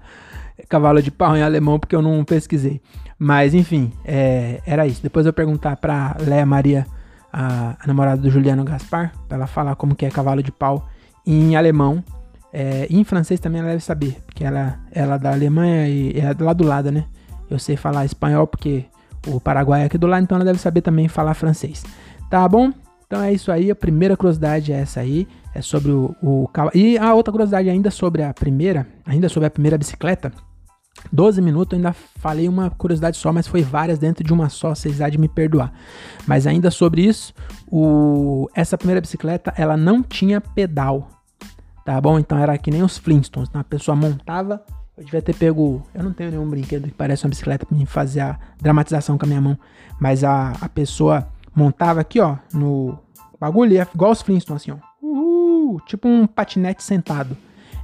cavalo 0.68 1.00
de 1.00 1.12
pau 1.12 1.36
em 1.36 1.42
alemão 1.42 1.78
porque 1.78 1.94
eu 1.94 2.02
não 2.02 2.24
pesquisei. 2.24 2.82
Mas 3.16 3.54
enfim, 3.54 3.92
é, 4.04 4.60
era 4.66 4.84
isso. 4.84 5.00
Depois 5.00 5.26
eu 5.26 5.32
perguntar 5.32 5.76
pra 5.76 6.16
Léa 6.18 6.44
Maria, 6.44 6.88
a, 7.32 7.76
a 7.78 7.86
namorada 7.86 8.20
do 8.20 8.28
Juliano 8.28 8.64
Gaspar, 8.64 9.12
pra 9.28 9.36
ela 9.36 9.46
falar 9.46 9.76
como 9.76 9.94
que 9.94 10.04
é 10.04 10.10
cavalo 10.10 10.42
de 10.42 10.50
pau 10.50 10.88
em 11.24 11.54
alemão 11.54 12.02
é, 12.58 12.86
em 12.88 13.04
francês 13.04 13.38
também 13.38 13.60
ela 13.60 13.68
deve 13.68 13.84
saber, 13.84 14.16
porque 14.24 14.42
ela, 14.42 14.78
ela 14.90 15.16
é 15.16 15.18
da 15.18 15.30
Alemanha 15.30 15.86
e 15.86 16.18
é 16.18 16.34
lá 16.40 16.54
do 16.54 16.64
lado, 16.64 16.90
né? 16.90 17.04
Eu 17.50 17.58
sei 17.58 17.76
falar 17.76 18.06
espanhol 18.06 18.46
porque 18.46 18.86
o 19.26 19.38
Paraguai 19.38 19.82
é 19.82 19.84
aqui 19.84 19.98
do 19.98 20.06
lado, 20.06 20.22
então 20.22 20.36
ela 20.36 20.44
deve 20.46 20.58
saber 20.58 20.80
também 20.80 21.06
falar 21.06 21.34
francês. 21.34 21.84
Tá 22.30 22.48
bom? 22.48 22.72
Então 23.06 23.22
é 23.22 23.30
isso 23.30 23.52
aí, 23.52 23.70
a 23.70 23.76
primeira 23.76 24.16
curiosidade 24.16 24.72
é 24.72 24.76
essa 24.76 25.00
aí, 25.00 25.28
é 25.54 25.60
sobre 25.60 25.92
o, 25.92 26.16
o 26.22 26.48
E 26.72 26.96
a 26.96 27.12
outra 27.12 27.30
curiosidade 27.30 27.68
ainda 27.68 27.90
sobre 27.90 28.22
a 28.22 28.32
primeira, 28.32 28.86
ainda 29.04 29.28
sobre 29.28 29.48
a 29.48 29.50
primeira 29.50 29.76
bicicleta, 29.76 30.32
12 31.12 31.42
minutos, 31.42 31.74
eu 31.74 31.76
ainda 31.76 31.92
falei 31.92 32.48
uma 32.48 32.70
curiosidade 32.70 33.18
só, 33.18 33.34
mas 33.34 33.46
foi 33.46 33.62
várias 33.62 33.98
dentro 33.98 34.24
de 34.24 34.32
uma 34.32 34.48
só, 34.48 34.74
vocês 34.74 35.02
há 35.02 35.10
de 35.10 35.18
me 35.18 35.28
perdoar. 35.28 35.74
Mas 36.26 36.46
ainda 36.46 36.70
sobre 36.70 37.02
isso, 37.02 37.34
o, 37.70 38.48
essa 38.54 38.78
primeira 38.78 39.00
bicicleta, 39.02 39.52
ela 39.58 39.76
não 39.76 40.02
tinha 40.02 40.40
pedal, 40.40 41.15
Tá 41.86 42.00
bom? 42.00 42.18
Então 42.18 42.36
era 42.36 42.58
que 42.58 42.68
nem 42.68 42.82
os 42.82 42.98
Flintstones. 42.98 43.48
Então 43.48 43.60
a 43.60 43.64
pessoa 43.64 43.94
montava. 43.94 44.60
Eu 44.98 45.04
devia 45.04 45.22
ter 45.22 45.36
pego. 45.36 45.86
Eu 45.94 46.02
não 46.02 46.12
tenho 46.12 46.32
nenhum 46.32 46.50
brinquedo 46.50 46.88
que 46.88 46.94
parece 46.94 47.24
uma 47.24 47.30
bicicleta 47.30 47.64
pra 47.64 47.78
me 47.78 47.86
fazer 47.86 48.22
a 48.22 48.36
dramatização 48.60 49.16
com 49.16 49.24
a 49.24 49.28
minha 49.28 49.40
mão. 49.40 49.56
Mas 50.00 50.24
a, 50.24 50.50
a 50.60 50.68
pessoa 50.68 51.28
montava 51.54 52.00
aqui, 52.00 52.18
ó, 52.18 52.38
no 52.52 52.98
bagulho, 53.38 53.80
igual 53.80 54.10
os 54.10 54.20
Flintstones, 54.20 54.62
assim, 54.62 54.72
ó. 54.72 54.78
Uhul, 55.00 55.80
tipo 55.86 56.08
um 56.08 56.26
patinete 56.26 56.82
sentado. 56.82 57.36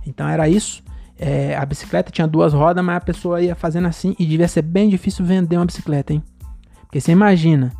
Então 0.04 0.28
era 0.28 0.48
isso. 0.48 0.82
É, 1.16 1.56
a 1.56 1.64
bicicleta 1.64 2.10
tinha 2.10 2.26
duas 2.26 2.52
rodas, 2.52 2.84
mas 2.84 2.96
a 2.96 3.00
pessoa 3.00 3.40
ia 3.40 3.54
fazendo 3.54 3.86
assim 3.86 4.16
e 4.18 4.26
devia 4.26 4.48
ser 4.48 4.62
bem 4.62 4.88
difícil 4.88 5.24
vender 5.24 5.56
uma 5.56 5.66
bicicleta, 5.66 6.12
hein? 6.12 6.20
Porque 6.80 7.00
você 7.00 7.12
imagina, 7.12 7.70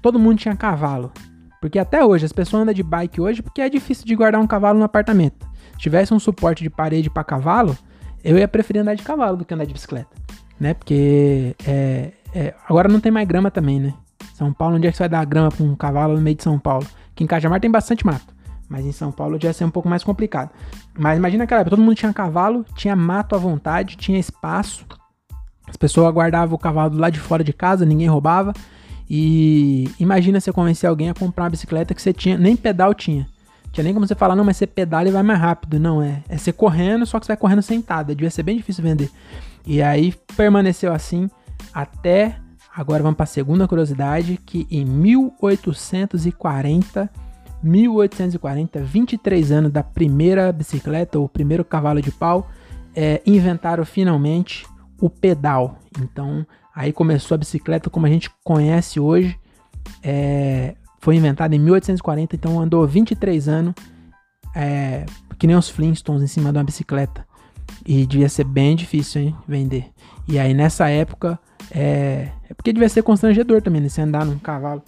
todo 0.00 0.18
mundo 0.18 0.38
tinha 0.38 0.56
cavalo. 0.56 1.12
Porque 1.62 1.78
até 1.78 2.04
hoje, 2.04 2.24
as 2.24 2.32
pessoas 2.32 2.62
andam 2.64 2.74
de 2.74 2.82
bike 2.82 3.20
hoje 3.20 3.40
porque 3.40 3.62
é 3.62 3.70
difícil 3.70 4.04
de 4.04 4.16
guardar 4.16 4.40
um 4.40 4.48
cavalo 4.48 4.80
no 4.80 4.84
apartamento. 4.84 5.46
Se 5.74 5.78
tivesse 5.78 6.12
um 6.12 6.18
suporte 6.18 6.60
de 6.60 6.68
parede 6.68 7.08
para 7.08 7.22
cavalo, 7.22 7.78
eu 8.24 8.36
ia 8.36 8.48
preferir 8.48 8.82
andar 8.82 8.96
de 8.96 9.04
cavalo 9.04 9.36
do 9.36 9.44
que 9.44 9.54
andar 9.54 9.64
de 9.64 9.72
bicicleta. 9.72 10.10
Né? 10.58 10.74
Porque 10.74 11.54
é, 11.64 12.14
é, 12.34 12.54
agora 12.68 12.88
não 12.88 12.98
tem 12.98 13.12
mais 13.12 13.28
grama 13.28 13.48
também, 13.48 13.78
né? 13.78 13.94
São 14.34 14.52
Paulo, 14.52 14.74
onde 14.74 14.88
é 14.88 14.90
que 14.90 14.96
você 14.96 15.04
vai 15.04 15.08
dar 15.08 15.24
grama 15.24 15.50
para 15.52 15.64
um 15.64 15.76
cavalo 15.76 16.16
no 16.16 16.20
meio 16.20 16.34
de 16.34 16.42
São 16.42 16.58
Paulo? 16.58 16.84
Aqui 17.12 17.22
em 17.22 17.28
Cajamar 17.28 17.60
tem 17.60 17.70
bastante 17.70 18.04
mato. 18.04 18.34
Mas 18.68 18.84
em 18.84 18.90
São 18.90 19.12
Paulo 19.12 19.38
já 19.40 19.50
ia 19.50 19.52
ser 19.52 19.64
um 19.64 19.70
pouco 19.70 19.88
mais 19.88 20.02
complicado. 20.02 20.50
Mas 20.98 21.16
imagina 21.16 21.44
aquela 21.44 21.60
época, 21.60 21.76
todo 21.76 21.84
mundo 21.84 21.94
tinha 21.94 22.12
cavalo, 22.12 22.66
tinha 22.74 22.96
mato 22.96 23.36
à 23.36 23.38
vontade, 23.38 23.96
tinha 23.96 24.18
espaço. 24.18 24.84
As 25.68 25.76
pessoas 25.76 26.12
guardavam 26.12 26.56
o 26.56 26.58
cavalo 26.58 26.98
lá 26.98 27.08
de 27.08 27.20
fora 27.20 27.44
de 27.44 27.52
casa, 27.52 27.86
ninguém 27.86 28.08
roubava. 28.08 28.52
E 29.08 29.90
imagina 29.98 30.40
você 30.40 30.52
convencer 30.52 30.88
alguém 30.88 31.10
a 31.10 31.14
comprar 31.14 31.44
uma 31.44 31.50
bicicleta 31.50 31.94
que 31.94 32.02
você 32.02 32.12
tinha, 32.12 32.38
nem 32.38 32.56
pedal 32.56 32.94
tinha. 32.94 33.26
Tinha 33.72 33.84
nem 33.84 33.94
como 33.94 34.06
você 34.06 34.14
falar, 34.14 34.36
não, 34.36 34.44
mas 34.44 34.58
você 34.58 34.66
pedala 34.66 35.08
e 35.08 35.12
vai 35.12 35.22
mais 35.22 35.40
rápido. 35.40 35.80
Não, 35.80 36.02
é. 36.02 36.22
É 36.28 36.36
você 36.36 36.52
correndo, 36.52 37.06
só 37.06 37.18
que 37.18 37.24
você 37.26 37.32
vai 37.32 37.38
correndo 37.38 37.62
sentada. 37.62 38.14
Devia 38.14 38.30
ser 38.30 38.42
bem 38.42 38.58
difícil 38.58 38.84
vender. 38.84 39.10
E 39.66 39.80
aí 39.82 40.12
permaneceu 40.36 40.92
assim 40.92 41.30
até. 41.72 42.36
Agora 42.74 43.02
vamos 43.02 43.16
para 43.16 43.24
a 43.24 43.26
segunda 43.26 43.68
curiosidade, 43.68 44.38
que 44.44 44.66
em 44.70 44.84
1840, 44.84 47.10
1840, 47.62 48.80
23 48.80 49.52
anos 49.52 49.72
da 49.72 49.82
primeira 49.82 50.52
bicicleta, 50.52 51.18
ou 51.18 51.28
primeiro 51.28 51.62
cavalo 51.64 52.00
de 52.00 52.10
pau, 52.10 52.50
é, 52.94 53.20
inventaram 53.26 53.84
finalmente 53.84 54.66
o 55.00 55.10
pedal. 55.10 55.78
Então, 56.00 56.46
Aí 56.74 56.92
começou 56.92 57.34
a 57.34 57.38
bicicleta 57.38 57.90
como 57.90 58.06
a 58.06 58.08
gente 58.08 58.30
conhece 58.42 58.98
hoje. 58.98 59.38
É, 60.02 60.74
foi 61.00 61.16
inventada 61.16 61.54
em 61.54 61.58
1840, 61.58 62.36
então 62.36 62.60
andou 62.60 62.86
23 62.86 63.48
anos, 63.48 63.74
é, 64.54 65.04
que 65.38 65.46
nem 65.46 65.56
os 65.56 65.68
Flintstones 65.68 66.22
em 66.22 66.26
cima 66.26 66.52
de 66.52 66.58
uma 66.58 66.64
bicicleta. 66.64 67.26
E 67.84 68.06
devia 68.06 68.28
ser 68.28 68.44
bem 68.44 68.76
difícil, 68.76 69.22
hein, 69.22 69.36
vender. 69.46 69.90
E 70.28 70.38
aí 70.38 70.54
nessa 70.54 70.88
época, 70.88 71.38
é, 71.70 72.28
é 72.48 72.54
porque 72.54 72.72
devia 72.72 72.88
ser 72.88 73.02
constrangedor 73.02 73.60
também, 73.60 73.80
né, 73.80 73.88
você 73.88 74.00
andar 74.00 74.24
num 74.24 74.38
cavalo 74.38 74.82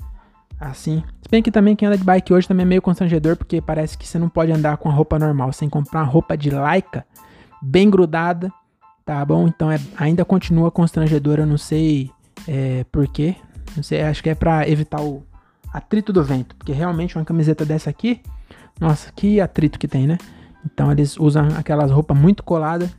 assim. 0.60 1.02
Se 1.20 1.28
bem 1.28 1.42
que 1.42 1.50
também 1.50 1.74
quem 1.74 1.88
anda 1.88 1.98
de 1.98 2.04
bike 2.04 2.32
hoje 2.32 2.48
também 2.48 2.64
é 2.64 2.68
meio 2.68 2.82
constrangedor, 2.82 3.36
porque 3.36 3.60
parece 3.60 3.98
que 3.98 4.06
você 4.06 4.18
não 4.18 4.28
pode 4.28 4.52
andar 4.52 4.76
com 4.76 4.88
a 4.88 4.92
roupa 4.92 5.18
normal, 5.18 5.52
sem 5.52 5.68
comprar 5.68 6.00
uma 6.00 6.06
roupa 6.06 6.36
de 6.36 6.50
lycra, 6.50 7.06
bem 7.60 7.90
grudada, 7.90 8.52
Tá 9.04 9.22
bom? 9.24 9.46
Então 9.46 9.70
é, 9.70 9.78
ainda 9.96 10.24
continua 10.24 10.70
constrangedor, 10.70 11.38
eu 11.38 11.46
não 11.46 11.58
sei 11.58 12.10
é, 12.48 12.84
por 12.90 13.06
quê. 13.06 13.36
Não 13.76 13.82
sei, 13.82 14.02
acho 14.02 14.22
que 14.22 14.30
é 14.30 14.34
para 14.34 14.68
evitar 14.68 15.02
o 15.02 15.22
atrito 15.72 16.12
do 16.12 16.22
vento. 16.22 16.56
Porque 16.56 16.72
realmente 16.72 17.16
uma 17.16 17.24
camiseta 17.24 17.64
dessa 17.64 17.90
aqui, 17.90 18.22
nossa, 18.80 19.12
que 19.12 19.40
atrito 19.40 19.78
que 19.78 19.86
tem, 19.86 20.06
né? 20.06 20.16
Então 20.64 20.90
eles 20.90 21.18
usam 21.18 21.48
aquelas 21.56 21.90
roupas 21.90 22.16
muito 22.16 22.42
coladas, 22.42 22.90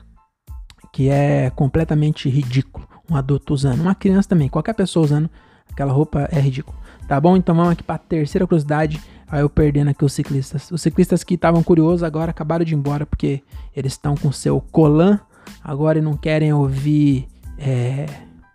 que 0.94 1.10
é 1.10 1.50
completamente 1.50 2.30
ridículo. 2.30 2.88
Um 3.10 3.16
adulto 3.16 3.54
usando, 3.54 3.82
uma 3.82 3.96
criança 3.96 4.30
também, 4.30 4.48
qualquer 4.48 4.74
pessoa 4.74 5.06
usando 5.06 5.30
aquela 5.72 5.92
roupa 5.92 6.28
é 6.32 6.40
ridículo. 6.40 6.78
Tá 7.08 7.20
bom? 7.20 7.36
Então 7.36 7.56
vamos 7.56 7.72
aqui 7.72 7.84
para 7.84 7.96
a 7.96 8.00
terceira 8.00 8.46
curiosidade. 8.46 9.02
Aí 9.28 9.42
eu 9.42 9.50
perdendo 9.50 9.90
aqui 9.90 10.06
os 10.06 10.14
ciclistas. 10.14 10.70
Os 10.72 10.82
ciclistas 10.82 11.24
que 11.24 11.34
estavam 11.34 11.64
curiosos 11.64 12.04
agora 12.04 12.30
acabaram 12.32 12.64
de 12.64 12.74
ir 12.74 12.78
embora 12.78 13.06
porque 13.06 13.42
eles 13.76 13.94
estão 13.94 14.16
com 14.16 14.32
seu 14.32 14.62
colan 14.72 15.20
agora 15.64 16.02
não 16.02 16.16
querem 16.16 16.54
ouvir 16.54 17.28
é, 17.58 18.06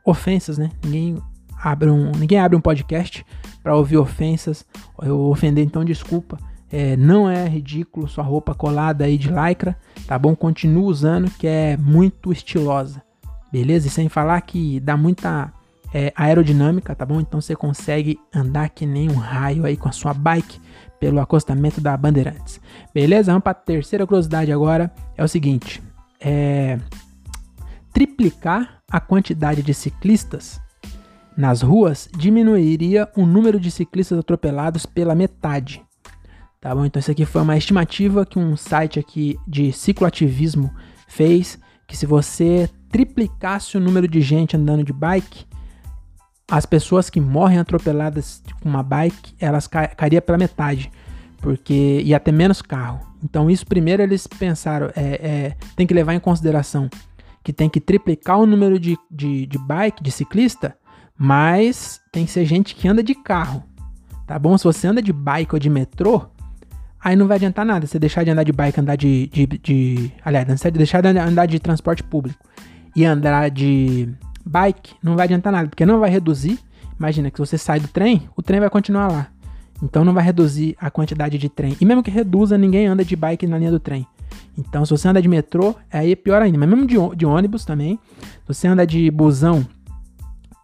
ofensas, 0.05 0.59
né? 0.59 0.71
Ninguém 0.85 1.17
abre 1.63 1.91
um, 1.91 2.13
ninguém 2.13 2.39
abre 2.39 2.57
um 2.57 2.61
podcast 2.61 3.25
para 3.63 3.77
ouvir 3.77 3.97
ofensas. 3.97 4.65
Eu 5.03 5.21
ofender, 5.27 5.65
então 5.65 5.85
desculpa. 5.85 6.39
É, 6.73 6.97
não 6.97 7.29
é 7.29 7.49
ridículo 7.49 8.07
sua 8.07 8.23
roupa 8.23 8.55
colada 8.55 9.05
aí 9.05 9.19
de 9.19 9.29
lycra, 9.29 9.77
tá 10.07 10.17
bom? 10.17 10.37
Continua 10.37 10.85
usando, 10.85 11.29
que 11.33 11.47
é 11.47 11.77
muito 11.77 12.33
estilosa, 12.33 13.03
beleza? 13.51 13.89
E 13.89 13.91
sem 13.91 14.09
falar 14.09 14.41
que 14.43 14.79
dá 14.79 14.97
muita 14.97 15.53
é, 15.93 16.13
aerodinâmica, 16.15 16.95
tá 16.95 17.05
bom? 17.05 17.21
Então 17.21 17.41
você 17.41 17.57
consegue 17.57 18.19
andar 18.33 18.69
que 18.69 18.87
nem 18.87 19.11
um 19.11 19.17
raio 19.17 19.67
aí 19.67 19.77
com 19.77 19.89
a 19.89 19.93
sua 19.93 20.15
bike 20.15 20.61
pelo 21.01 21.19
acostamento 21.19 21.81
da 21.81 21.97
Bandeirantes. 21.97 22.61
Beleza? 22.95 23.33
Vamos 23.33 23.43
para 23.43 23.53
a 23.53 23.55
terceira 23.55 24.07
curiosidade 24.07 24.53
agora. 24.53 24.93
É 25.17 25.25
o 25.25 25.29
seguinte: 25.29 25.83
é, 26.21 26.79
triplicar 27.93 28.83
a 28.91 29.01
quantidade 29.01 29.63
de 29.63 29.73
ciclistas 29.73 30.61
nas 31.37 31.63
ruas 31.63 32.09
diminuiria 32.17 33.09
o 33.17 33.25
número 33.25 33.59
de 33.59 33.71
ciclistas 33.71 34.19
atropelados 34.19 34.85
pela 34.85 35.15
metade. 35.15 35.83
Tá 36.61 36.75
bom? 36.75 36.85
Então 36.85 37.01
isso 37.01 37.11
aqui 37.11 37.25
foi 37.25 37.41
uma 37.41 37.57
estimativa 37.57 38.27
que 38.27 38.39
um 38.39 38.57
site 38.57 38.99
aqui 38.99 39.39
de 39.49 39.73
cicloativismo 39.73 40.71
fez, 41.09 41.59
que 41.87 41.97
se 41.97 42.05
você 42.05 42.69
triplicasse 42.91 43.79
o 43.79 43.81
número 43.81 44.07
de 44.07 44.21
gente 44.21 44.57
andando 44.57 44.85
de 44.85 44.93
bike, 44.93 45.47
as 46.51 46.67
pessoas 46.67 47.09
que 47.09 47.21
morrem 47.21 47.59
atropeladas 47.59 48.43
com 48.61 48.69
uma 48.69 48.83
bike, 48.83 49.35
elas 49.39 49.67
ca 49.67 49.87
cairia 49.87 50.21
pela 50.21 50.37
metade, 50.37 50.91
porque 51.39 52.03
ia 52.05 52.21
ter 52.21 52.33
menos 52.33 52.61
carro. 52.61 53.10
Então 53.23 53.51
isso 53.51 53.67
primeiro 53.67 54.03
eles 54.03 54.27
pensaram, 54.27 54.91
é, 54.97 55.03
é, 55.03 55.57
tem 55.77 55.87
que 55.87 55.95
levar 55.95 56.15
em 56.15 56.21
consideração 56.21 56.89
que 57.43 57.53
tem 57.53 57.69
que 57.69 57.81
triplicar 57.81 58.39
o 58.39 58.47
número 58.47 58.79
de, 58.79 58.97
de, 59.11 59.47
de 59.47 59.59
bike, 59.59 60.03
de 60.03 60.11
ciclista, 60.11 60.77
mas 61.19 62.01
tem 62.13 62.25
que 62.25 62.31
ser 62.31 62.45
gente 62.45 62.75
que 62.75 62.89
anda 62.89 63.03
de 63.03 63.15
carro, 63.15 63.63
tá 64.27 64.39
bom? 64.39 64.57
Se 64.57 64.65
você 64.65 64.87
anda 64.87 65.03
de 65.03 65.13
bike 65.13 65.55
ou 65.55 65.59
de 65.59 65.71
metrô, 65.71 66.27
aí 67.03 67.17
não 67.17 67.27
vai 67.27 67.37
adiantar 67.37 67.65
nada 67.65 67.87
você 67.87 67.99
deixar 67.99 68.25
de 68.25 68.31
andar 68.31 68.45
de 68.45 68.53
bike, 68.53 68.81
andar 68.81 68.97
de. 68.97 69.27
de, 69.29 69.47
de 69.47 70.13
aliás, 70.25 70.47
deixar 70.73 71.01
de 71.01 71.09
andar 71.09 71.47
de 71.47 71.59
transporte 71.59 72.03
público 72.03 72.39
e 72.95 73.05
andar 73.05 73.51
de 73.51 74.09
bike, 74.45 74.95
não 75.03 75.17
vai 75.17 75.25
adiantar 75.25 75.53
nada, 75.53 75.69
porque 75.69 75.87
não 75.87 76.01
vai 76.01 76.11
reduzir. 76.11 76.59
Imagina 76.99 77.31
que 77.31 77.37
se 77.37 77.47
você 77.47 77.57
sai 77.57 77.81
do 77.81 77.89
trem, 77.89 78.29
o 78.37 78.43
trem 78.43 78.61
vai 78.61 78.69
continuar 78.69 79.11
lá. 79.11 79.29
Então 79.83 80.05
não 80.05 80.13
vai 80.13 80.25
reduzir 80.25 80.77
a 80.81 80.91
quantidade 80.91 81.39
de 81.39 81.49
trem. 81.49 81.77
E 81.81 81.85
mesmo 81.85 82.03
que 82.03 82.11
reduza, 82.11 82.59
ninguém 82.59 82.87
anda 82.87 83.05
de 83.05 83.17
bike 83.17 83.47
na 83.47 83.59
linha 83.59 83.71
do 83.71 83.81
trem. 83.81 84.07
Então, 84.57 84.85
se 84.85 84.91
você 84.91 85.09
anda 85.09 85.23
de 85.23 85.29
metrô, 85.29 85.75
aí 85.91 86.13
é 86.13 86.17
pior 86.17 86.43
ainda. 86.43 86.59
Mas 86.59 86.69
mesmo 86.69 86.87
de, 87.17 87.27
ônibus 87.27 87.65
também, 87.65 87.99
se 88.21 88.27
você 88.47 88.69
anda 88.69 88.87
de 88.87 89.11
busão 89.11 89.67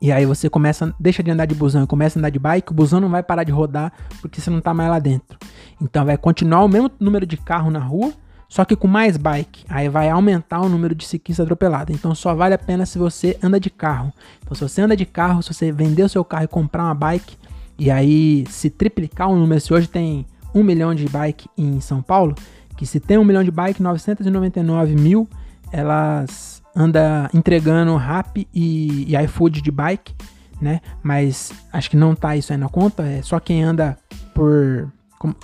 e 0.00 0.12
aí 0.12 0.26
você 0.26 0.50
começa, 0.50 0.94
deixa 1.00 1.22
de 1.22 1.30
andar 1.30 1.46
de 1.46 1.54
busão 1.54 1.82
e 1.82 1.86
começa 1.86 2.18
a 2.18 2.20
andar 2.20 2.30
de 2.30 2.38
bike, 2.38 2.70
o 2.70 2.74
busão 2.74 3.00
não 3.00 3.08
vai 3.08 3.22
parar 3.22 3.44
de 3.44 3.52
rodar 3.52 3.92
porque 4.20 4.40
você 4.40 4.50
não 4.50 4.60
tá 4.60 4.74
mais 4.74 4.90
lá 4.90 4.98
dentro. 4.98 5.38
Então 5.80 6.04
vai 6.04 6.18
continuar 6.18 6.62
o 6.64 6.68
mesmo 6.68 6.90
número 7.00 7.24
de 7.24 7.36
carro 7.36 7.70
na 7.70 7.78
rua, 7.78 8.12
só 8.48 8.64
que 8.64 8.76
com 8.76 8.86
mais 8.86 9.16
bike. 9.16 9.64
Aí 9.68 9.88
vai 9.88 10.10
aumentar 10.10 10.60
o 10.60 10.68
número 10.68 10.94
de 10.94 11.06
ciclistas 11.06 11.44
atropelados. 11.44 11.94
Então 11.94 12.14
só 12.14 12.34
vale 12.34 12.54
a 12.54 12.58
pena 12.58 12.84
se 12.84 12.98
você 12.98 13.38
anda 13.42 13.58
de 13.58 13.70
carro. 13.70 14.12
Então 14.42 14.54
se 14.54 14.62
você 14.62 14.82
anda 14.82 14.94
de 14.94 15.06
carro, 15.06 15.42
se 15.42 15.52
você 15.52 15.72
vender 15.72 16.02
o 16.02 16.08
seu 16.08 16.24
carro 16.24 16.44
e 16.44 16.48
comprar 16.48 16.84
uma 16.84 16.94
bike, 16.94 17.36
e 17.78 17.90
aí 17.90 18.44
se 18.48 18.70
triplicar 18.70 19.28
o 19.28 19.36
número, 19.36 19.60
se 19.60 19.72
hoje 19.72 19.88
tem 19.88 20.26
um 20.54 20.62
milhão 20.62 20.94
de 20.94 21.06
bike 21.08 21.48
em 21.56 21.80
São 21.80 22.00
Paulo, 22.00 22.34
que 22.76 22.86
se 22.86 23.00
tem 23.00 23.18
um 23.18 23.24
milhão 23.24 23.44
de 23.44 23.50
bike, 23.50 23.82
999 23.82 24.94
mil, 24.94 25.28
elas 25.72 26.62
anda 26.74 27.30
entregando 27.32 27.96
rap 27.96 28.46
e, 28.54 29.12
e 29.12 29.24
iFood 29.24 29.60
de 29.60 29.70
bike, 29.70 30.14
né? 30.60 30.80
Mas 31.02 31.52
acho 31.72 31.90
que 31.90 31.96
não 31.96 32.14
tá 32.14 32.36
isso 32.36 32.52
aí 32.52 32.58
na 32.58 32.68
conta, 32.68 33.02
é 33.02 33.22
só 33.22 33.38
quem 33.40 33.62
anda 33.62 33.98
por... 34.34 34.90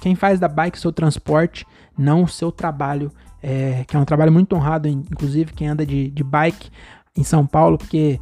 Quem 0.01 0.15
faz 0.15 0.39
da 0.39 0.49
bike 0.49 0.79
seu 0.79 0.93
transporte, 0.93 1.67
não 1.97 2.25
o 2.25 2.29
seu 2.29 2.53
trabalho, 2.53 3.11
é, 3.43 3.85
que 3.89 3.97
é 3.97 3.99
um 3.99 4.05
trabalho 4.05 4.31
muito 4.31 4.55
honrado, 4.55 4.87
inclusive 4.87 5.53
quem 5.53 5.67
anda 5.67 5.85
de, 5.85 6.11
de 6.11 6.23
bike 6.23 6.71
em 7.17 7.25
São 7.25 7.47
Paulo, 7.47 7.79
porque 7.79 8.21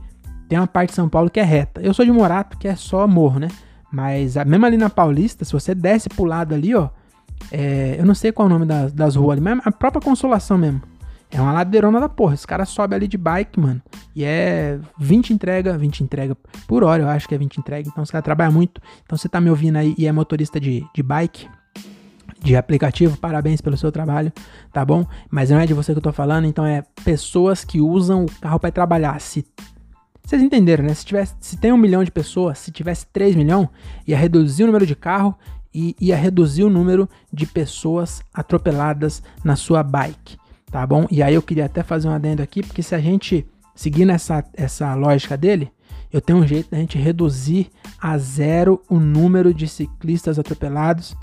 tem 0.49 0.59
uma 0.59 0.67
parte 0.67 0.91
de 0.91 0.97
São 0.97 1.09
Paulo 1.09 1.29
que 1.29 1.39
é 1.39 1.45
reta. 1.45 1.81
Eu 1.81 1.93
sou 1.93 2.05
de 2.05 2.13
Morato, 2.13 2.57
que 2.57 2.67
é 2.67 2.75
só 2.75 3.07
morro, 3.07 3.41
né? 3.41 3.49
Mas 3.91 4.37
mesmo 4.47 4.67
ali 4.67 4.77
na 4.77 4.89
Paulista, 4.89 5.45
se 5.45 5.53
você 5.53 5.75
desce 5.75 6.09
pro 6.09 6.25
lado 6.25 6.55
ali, 6.55 6.75
ó, 6.75 6.89
é, 7.51 7.97
eu 7.99 8.05
não 8.05 8.15
sei 8.15 8.33
qual 8.33 8.47
é 8.47 8.51
o 8.51 8.53
nome 8.53 8.67
das, 8.67 8.93
das 8.93 9.17
ruas 9.17 9.33
ali, 9.33 9.41
mas 9.41 9.61
a 9.65 9.73
própria 9.73 10.01
Consolação 10.01 10.59
mesmo. 10.59 10.83
É 11.33 11.41
uma 11.41 11.53
ladeirona 11.53 12.01
da 12.01 12.09
porra. 12.09 12.35
Os 12.35 12.45
caras 12.45 12.69
sobem 12.69 12.97
ali 12.97 13.07
de 13.07 13.17
bike, 13.17 13.59
mano. 13.61 13.81
E 14.17 14.25
é 14.25 14.79
20 14.99 15.33
entrega, 15.33 15.79
20 15.79 16.01
entrega 16.01 16.37
por 16.67 16.83
hora, 16.83 17.05
eu 17.05 17.09
acho 17.09 17.29
que 17.29 17.35
é 17.35 17.39
20 17.39 17.59
entrega. 17.59 17.89
Então 17.89 18.03
os 18.03 18.11
caras 18.11 18.25
trabalham 18.25 18.53
muito. 18.53 18.81
Então 19.05 19.17
você 19.17 19.29
tá 19.29 19.41
me 19.41 19.49
ouvindo 19.49 19.77
aí 19.77 19.95
e 19.97 20.07
é 20.07 20.13
motorista 20.13 20.59
de, 20.59 20.85
de 20.93 21.03
bike, 21.03 21.49
de 22.41 22.57
aplicativo, 22.57 23.17
parabéns 23.17 23.61
pelo 23.61 23.77
seu 23.77 23.93
trabalho, 23.93 24.33
tá 24.73 24.85
bom? 24.85 25.07
Mas 25.31 25.51
não 25.51 25.61
é 25.61 25.67
de 25.67 25.75
você 25.75 25.93
que 25.93 25.99
eu 25.99 26.03
tô 26.03 26.13
falando, 26.13 26.47
então 26.47 26.67
é 26.67 26.83
pessoas 27.05 27.65
que 27.65 27.81
usam 27.81 28.25
o 28.25 28.41
carro 28.41 28.59
para 28.59 28.73
trabalhar. 28.73 29.21
Se 29.21 29.47
vocês 30.25 30.43
entenderam, 30.43 30.85
né? 30.85 30.95
Se, 30.95 31.05
tivesse, 31.05 31.35
se 31.41 31.57
tem 31.57 31.73
um 31.73 31.77
milhão 31.77 32.05
de 32.05 32.11
pessoas, 32.11 32.59
se 32.59 32.71
tivesse 32.71 33.07
3 33.13 33.35
milhões, 33.35 33.69
ia 34.07 34.17
reduzir 34.17 34.65
o 34.65 34.67
número 34.67 34.87
de 34.87 34.95
carro 34.95 35.37
e 35.75 35.97
ia 36.01 36.17
reduzir 36.17 36.65
o 36.65 36.71
número 36.71 37.09
de 37.33 37.47
pessoas 37.47 38.23
atropeladas 38.33 39.23
na 39.45 39.57
sua 39.57 39.83
bike, 39.83 40.37
tá 40.71 40.87
bom? 40.87 41.07
E 41.11 41.23
aí 41.23 41.35
eu 41.35 41.43
queria 41.43 41.67
até 41.67 41.83
fazer 41.83 42.09
um 42.09 42.13
adendo 42.13 42.43
aqui, 42.43 42.63
porque 42.63 42.83
se 42.83 42.95
a 42.95 43.01
gente 43.01 43.47
seguir 43.75 44.05
nessa 44.05 44.45
essa 44.55 44.95
lógica 44.95 45.37
dele, 45.37 45.71
eu 46.13 46.21
tenho 46.21 46.41
um 46.41 46.47
jeito 46.47 46.71
da 46.71 46.79
gente 46.79 46.99
reduzir 46.99 47.71
a 48.01 48.19
zero 48.19 48.83
o 48.89 48.99
número 48.99 49.55
de 49.55 49.69
ciclistas 49.69 50.39
atropelados, 50.39 51.17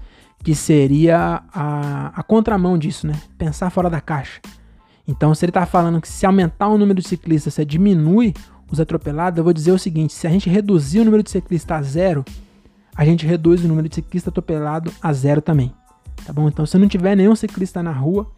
que 0.44 0.56
seria 0.56 1.44
a, 1.54 2.20
a 2.20 2.24
contramão 2.24 2.78
disso, 2.78 3.06
né? 3.06 3.14
Pensar 3.38 3.70
fora 3.70 3.90
da 3.90 4.00
caixa. 4.00 4.40
Então, 5.08 5.34
se 5.34 5.44
ele 5.46 5.52
está 5.52 5.66
falando 5.66 6.02
que 6.02 6.08
se 6.08 6.26
aumentar 6.26 6.68
o 6.68 6.78
número 6.78 7.02
de 7.02 7.08
ciclistas, 7.08 7.54
você 7.54 7.66
diminui 7.66 8.34
os 8.72 8.80
atropelados, 8.80 9.38
eu 9.38 9.44
vou 9.44 9.54
dizer 9.54 9.72
o 9.72 9.80
seguinte: 9.80 10.14
se 10.14 10.28
a 10.28 10.30
gente 10.30 10.50
reduzir 10.50 11.00
o 11.00 11.06
número 11.06 11.24
de 11.24 11.32
ciclistas 11.32 11.78
a 11.78 11.82
zero, 11.82 12.26
a 12.96 13.06
gente 13.06 13.26
reduz 13.26 13.64
o 13.64 13.68
número 13.68 13.88
de 13.88 13.96
ciclistas 13.96 14.32
atropelados 14.32 14.94
a 15.02 15.14
zero 15.14 15.42
também. 15.42 15.74
Tá 16.26 16.34
bom? 16.34 16.48
Então, 16.48 16.66
se 16.66 16.78
não 16.78 16.88
tiver 16.88 17.16
nenhum 17.16 17.36
ciclista 17.36 17.82
na 17.82 17.92
rua, 17.92 18.30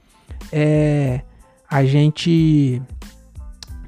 é, 0.51 1.21
a 1.69 1.83
gente 1.83 2.81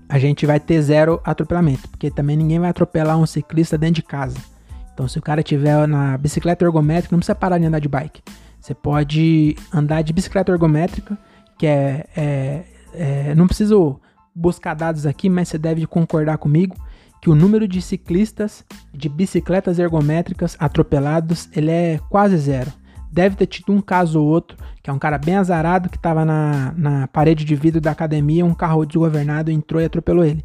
a 0.07 0.19
gente 0.19 0.45
vai 0.45 0.59
ter 0.59 0.81
zero 0.81 1.21
atropelamento, 1.23 1.87
porque 1.87 2.11
também 2.11 2.35
ninguém 2.35 2.59
vai 2.59 2.69
atropelar 2.69 3.17
um 3.17 3.25
ciclista 3.25 3.77
dentro 3.77 3.95
de 3.95 4.03
casa. 4.03 4.37
Então, 4.93 5.07
se 5.07 5.17
o 5.17 5.21
cara 5.21 5.41
tiver 5.41 5.87
na 5.87 6.17
bicicleta 6.17 6.65
ergométrica, 6.65 7.15
não 7.15 7.19
precisa 7.19 7.35
parar 7.35 7.57
de 7.57 7.65
andar 7.65 7.79
de 7.79 7.87
bike. 7.87 8.21
Você 8.59 8.73
pode 8.73 9.55
andar 9.73 10.01
de 10.01 10.11
bicicleta 10.11 10.51
ergométrica, 10.51 11.17
que 11.57 11.65
é, 11.65 12.05
é, 12.15 12.63
é 12.93 13.35
não 13.35 13.47
preciso 13.47 14.01
buscar 14.33 14.73
dados 14.73 15.05
aqui, 15.05 15.29
mas 15.29 15.49
você 15.49 15.57
deve 15.57 15.85
concordar 15.85 16.37
comigo 16.37 16.75
que 17.21 17.29
o 17.29 17.35
número 17.35 17.67
de 17.67 17.81
ciclistas 17.81 18.65
de 18.93 19.07
bicicletas 19.07 19.77
ergométricas 19.77 20.57
atropelados 20.59 21.47
ele 21.55 21.69
é 21.69 21.99
quase 22.09 22.35
zero. 22.37 22.71
Deve 23.11 23.35
ter 23.35 23.45
tido 23.45 23.71
um 23.73 23.81
caso 23.81 24.21
ou 24.21 24.27
outro, 24.27 24.57
que 24.81 24.89
é 24.89 24.93
um 24.93 24.97
cara 24.97 25.17
bem 25.17 25.35
azarado 25.35 25.89
que 25.89 25.97
estava 25.97 26.25
na, 26.25 26.73
na 26.75 27.07
parede 27.07 27.43
de 27.43 27.55
vidro 27.55 27.81
da 27.81 27.91
academia, 27.91 28.45
um 28.45 28.53
carro 28.53 28.85
desgovernado 28.85 29.51
entrou 29.51 29.81
e 29.81 29.85
atropelou 29.85 30.23
ele. 30.23 30.41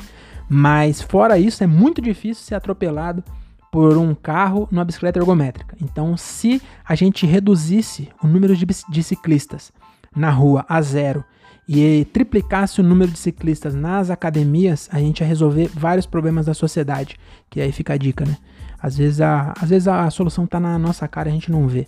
Mas 0.49 1.01
fora 1.01 1.39
isso, 1.39 1.65
é 1.65 1.67
muito 1.67 2.03
difícil 2.03 2.45
ser 2.45 2.57
atropelado 2.57 3.23
por 3.71 3.97
um 3.97 4.15
carro 4.15 4.69
numa 4.71 4.85
bicicleta 4.85 5.19
ergométrica. 5.19 5.77
Então, 5.81 6.17
se 6.17 6.61
a 6.85 6.95
gente 6.95 7.27
reduzisse 7.27 8.09
o 8.23 8.27
número 8.27 8.57
de, 8.57 8.67
de 8.67 9.03
ciclistas 9.03 9.73
na 10.15 10.31
rua 10.31 10.65
a 10.69 10.81
zero 10.83 11.25
e 11.69 12.05
triplicasse 12.13 12.81
o 12.81 12.85
número 12.85 13.11
de 13.11 13.19
ciclistas 13.19 13.75
nas 13.75 14.09
academias, 14.09 14.89
a 14.93 14.99
gente 14.99 15.21
ia 15.21 15.27
resolver 15.27 15.69
vários 15.75 16.07
problemas 16.07 16.47
da 16.47 16.55
sociedade. 16.55 17.17
Que 17.51 17.61
aí 17.61 17.73
fica 17.73 17.95
a 17.95 17.97
dica, 17.97 18.25
né? 18.25 18.37
Às 18.81 18.97
vezes 18.97 19.21
a, 19.21 19.53
às 19.61 19.71
vezes 19.71 19.89
a 19.89 20.09
solução 20.11 20.47
tá 20.47 20.61
na 20.61 20.79
nossa 20.79 21.09
cara 21.09 21.29
e 21.29 21.33
a 21.33 21.35
gente 21.35 21.51
não 21.51 21.67
vê, 21.67 21.87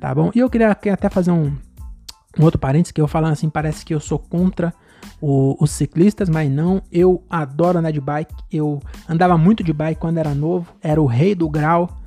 tá 0.00 0.12
bom? 0.14 0.30
E 0.34 0.38
eu 0.38 0.50
queria 0.50 0.70
até 0.70 1.08
fazer 1.08 1.30
um, 1.30 1.56
um 2.38 2.44
outro 2.44 2.58
parênteses, 2.58 2.92
que 2.92 3.00
eu 3.00 3.06
falando 3.06 3.32
assim, 3.32 3.48
parece 3.48 3.84
que 3.84 3.94
eu 3.94 4.00
sou 4.00 4.18
contra 4.18 4.74
o, 5.20 5.56
os 5.62 5.70
ciclistas, 5.70 6.28
mas 6.28 6.50
não, 6.50 6.82
eu 6.90 7.22
adoro 7.28 7.78
andar 7.78 7.90
de 7.90 8.00
bike, 8.00 8.34
eu 8.50 8.80
andava 9.08 9.36
muito 9.36 9.62
de 9.62 9.72
bike 9.72 10.00
quando 10.00 10.18
era 10.18 10.34
novo, 10.34 10.74
era 10.82 11.00
o 11.00 11.06
rei 11.06 11.34
do 11.34 11.48
grau, 11.48 11.99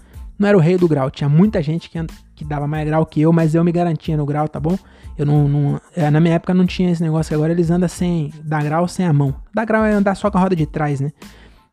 não 0.44 0.50
era 0.50 0.58
o 0.58 0.62
rei 0.62 0.78
do 0.78 0.88
grau, 0.88 1.10
tinha 1.10 1.30
muita 1.30 1.62
gente 1.62 1.90
que, 1.90 1.98
que 2.36 2.44
dava 2.44 2.68
mais 2.68 2.86
grau 2.86 3.06
que 3.06 3.22
eu, 3.22 3.32
mas 3.32 3.56
eu 3.56 3.64
me 3.64 3.72
garantia 3.72 4.18
no 4.18 4.26
grau, 4.26 4.48
tá 4.48 4.60
bom? 4.60 4.78
Eu 5.18 5.26
não, 5.26 5.48
não 5.48 5.82
é, 5.96 6.10
na 6.12 6.20
minha 6.20 6.36
época 6.36 6.54
não 6.54 6.66
tinha 6.66 6.92
esse 6.92 7.02
negócio 7.02 7.34
agora 7.34 7.52
eles 7.52 7.72
andam 7.72 7.88
sem 7.88 8.32
dar 8.44 8.64
grau 8.64 8.88
sem 8.88 9.06
a 9.06 9.14
mão. 9.14 9.34
Dar 9.54 9.66
grau 9.66 9.86
é 9.86 9.94
andar 9.94 10.16
só 10.16 10.30
com 10.30 10.38
a 10.38 10.42
roda 10.42 10.56
de 10.56 10.66
trás, 10.66 11.00
né? 11.00 11.12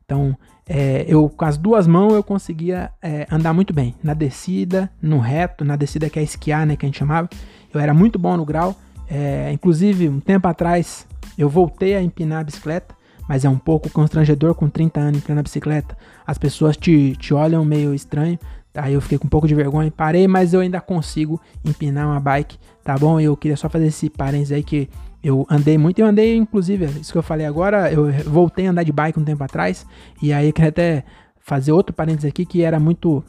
Então, 0.04 0.37
é, 0.68 1.04
eu 1.09 1.28
com 1.28 1.44
as 1.44 1.56
duas 1.56 1.87
mãos 1.87 2.12
eu 2.12 2.22
conseguia 2.22 2.90
é, 3.02 3.26
andar 3.30 3.52
muito 3.52 3.72
bem. 3.72 3.94
Na 4.04 4.14
descida, 4.14 4.90
no 5.02 5.18
reto, 5.18 5.64
na 5.64 5.74
descida 5.74 6.09
que 6.09 6.18
é 6.18 6.22
esquiar, 6.22 6.64
né, 6.64 6.76
que 6.76 6.87
a 6.87 6.88
gente 6.88 6.98
chamava. 6.98 7.28
Eu 7.72 7.80
era 7.80 7.92
muito 7.92 8.18
bom 8.18 8.37
no 8.37 8.44
grau. 8.44 8.76
É, 9.09 9.50
inclusive, 9.52 10.09
um 10.09 10.20
tempo 10.20 10.46
atrás, 10.46 11.06
eu 11.37 11.48
voltei 11.48 11.96
a 11.96 12.02
empinar 12.02 12.40
a 12.40 12.44
bicicleta, 12.44 12.94
mas 13.28 13.44
é 13.44 13.48
um 13.48 13.59
pouco 13.59 13.90
constrangedor 13.90 14.54
com 14.54 14.68
30 14.68 15.00
anos 15.00 15.18
empinando 15.18 15.40
a 15.40 15.42
bicicleta. 15.42 15.96
As 16.24 16.38
pessoas 16.38 16.76
te, 16.76 17.16
te 17.16 17.35
olham 17.35 17.64
meio 17.64 17.92
estranho. 17.92 18.38
Aí 18.74 18.94
eu 18.94 19.00
fiquei 19.00 19.18
com 19.18 19.26
um 19.26 19.30
pouco 19.30 19.48
de 19.48 19.54
vergonha, 19.54 19.90
parei, 19.90 20.28
mas 20.28 20.54
eu 20.54 20.61
ainda 20.61 20.80
consigo 20.80 21.40
empinar 21.64 22.06
uma 22.06 22.20
bike, 22.20 22.56
tá 22.85 22.96
bom? 22.96 23.18
Eu 23.18 23.37
queria 23.37 23.56
só 23.56 23.68
fazer 23.68 23.87
esse 23.87 24.09
parênteses 24.09 24.52
aí 24.52 24.62
que 24.62 24.88
eu 25.22 25.46
andei 25.50 25.76
muito, 25.76 25.98
eu 25.98 26.06
andei 26.06 26.37
inclusive, 26.37 26.87
isso 27.00 27.12
que 27.12 27.18
eu 27.18 27.22
falei 27.22 27.46
agora, 27.46 27.92
eu 27.92 28.11
voltei 28.24 28.66
a 28.66 28.70
andar 28.70 28.85
de 28.85 28.92
bike 28.92 29.18
um 29.18 29.24
tempo 29.24 29.42
atrás, 29.42 29.85
e 30.22 30.33
aí 30.33 30.46
eu 30.46 30.52
queria 30.52 30.70
até 30.70 31.04
fazer 31.40 31.72
outro 31.72 31.92
parênteses 31.92 32.28
aqui 32.28 32.46
que 32.46 32.62
era 32.62 32.78
muito 32.78 33.24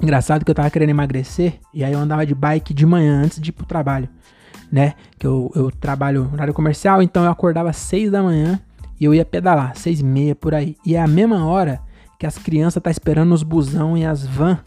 engraçado 0.00 0.44
que 0.44 0.50
eu 0.50 0.54
tava 0.54 0.70
querendo 0.70 0.90
emagrecer 0.90 1.60
e 1.74 1.84
aí 1.84 1.92
eu 1.92 1.98
andava 1.98 2.24
de 2.24 2.34
bike 2.34 2.72
de 2.72 2.86
manhã 2.86 3.20
antes 3.22 3.40
de 3.40 3.50
ir 3.50 3.52
pro 3.52 3.66
trabalho, 3.66 4.08
né? 4.70 4.94
Que 5.18 5.26
eu, 5.26 5.50
eu 5.54 5.70
trabalho 5.70 6.24
no 6.24 6.32
horário 6.32 6.54
comercial, 6.54 7.02
então 7.02 7.24
eu 7.24 7.30
acordava 7.30 7.70
às 7.70 7.76
6 7.76 8.10
da 8.10 8.22
manhã 8.22 8.60
e 9.02 9.04
eu 9.04 9.12
ia 9.12 9.24
pedalar, 9.24 9.74
seis 9.74 9.98
e 9.98 10.04
meia 10.04 10.32
por 10.32 10.54
aí. 10.54 10.76
E 10.86 10.94
é 10.94 11.00
a 11.00 11.08
mesma 11.08 11.44
hora 11.44 11.80
que 12.22 12.26
as 12.26 12.38
crianças 12.38 12.80
tá 12.80 12.88
esperando 12.88 13.32
os 13.32 13.42
busão 13.42 13.98
e 13.98 14.06
as 14.06 14.24
van 14.24 14.60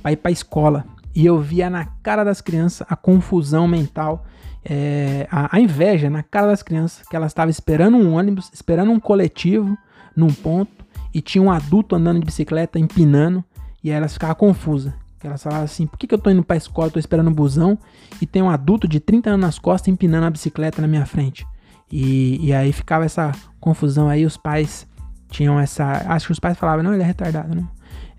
para 0.00 0.12
ir 0.12 0.16
para 0.16 0.30
escola. 0.30 0.84
E 1.12 1.26
eu 1.26 1.40
via 1.40 1.68
na 1.68 1.84
cara 2.04 2.22
das 2.22 2.40
crianças 2.40 2.86
a 2.88 2.94
confusão 2.94 3.66
mental, 3.66 4.24
é, 4.64 5.26
a, 5.28 5.56
a, 5.56 5.58
inveja 5.58 6.08
na 6.08 6.22
cara 6.22 6.46
das 6.46 6.62
crianças, 6.62 7.04
que 7.08 7.16
elas 7.16 7.32
estavam 7.32 7.50
esperando 7.50 7.96
um 7.96 8.14
ônibus, 8.14 8.48
esperando 8.54 8.92
um 8.92 9.00
coletivo 9.00 9.76
num 10.14 10.28
ponto, 10.28 10.84
e 11.12 11.20
tinha 11.20 11.42
um 11.42 11.50
adulto 11.50 11.96
andando 11.96 12.20
de 12.20 12.26
bicicleta, 12.26 12.78
empinando, 12.78 13.44
e 13.82 13.90
aí 13.90 13.96
elas 13.96 14.12
ficavam 14.12 14.36
confusas. 14.36 14.92
Elas 15.24 15.42
falavam 15.42 15.64
assim: 15.64 15.88
por 15.88 15.98
que, 15.98 16.06
que 16.06 16.14
eu 16.14 16.18
tô 16.18 16.30
indo 16.30 16.44
pra 16.44 16.56
escola, 16.56 16.92
tô 16.92 17.00
esperando 17.00 17.28
um 17.30 17.34
busão, 17.34 17.76
e 18.22 18.26
tem 18.26 18.40
um 18.40 18.48
adulto 18.48 18.86
de 18.86 19.00
30 19.00 19.30
anos 19.30 19.40
nas 19.46 19.58
costas 19.58 19.88
empinando 19.88 20.26
a 20.26 20.30
bicicleta 20.30 20.80
na 20.80 20.86
minha 20.86 21.04
frente? 21.04 21.44
E, 21.90 22.38
e 22.40 22.52
aí 22.52 22.72
ficava 22.72 23.04
essa 23.04 23.32
confusão 23.58 24.08
aí, 24.08 24.24
os 24.24 24.36
pais 24.36 24.86
tinham 25.30 25.58
essa. 25.58 26.04
Acho 26.06 26.26
que 26.26 26.32
os 26.32 26.40
pais 26.40 26.58
falavam, 26.58 26.82
não, 26.82 26.92
ele 26.92 27.02
é 27.02 27.06
retardado, 27.06 27.54
não. 27.54 27.68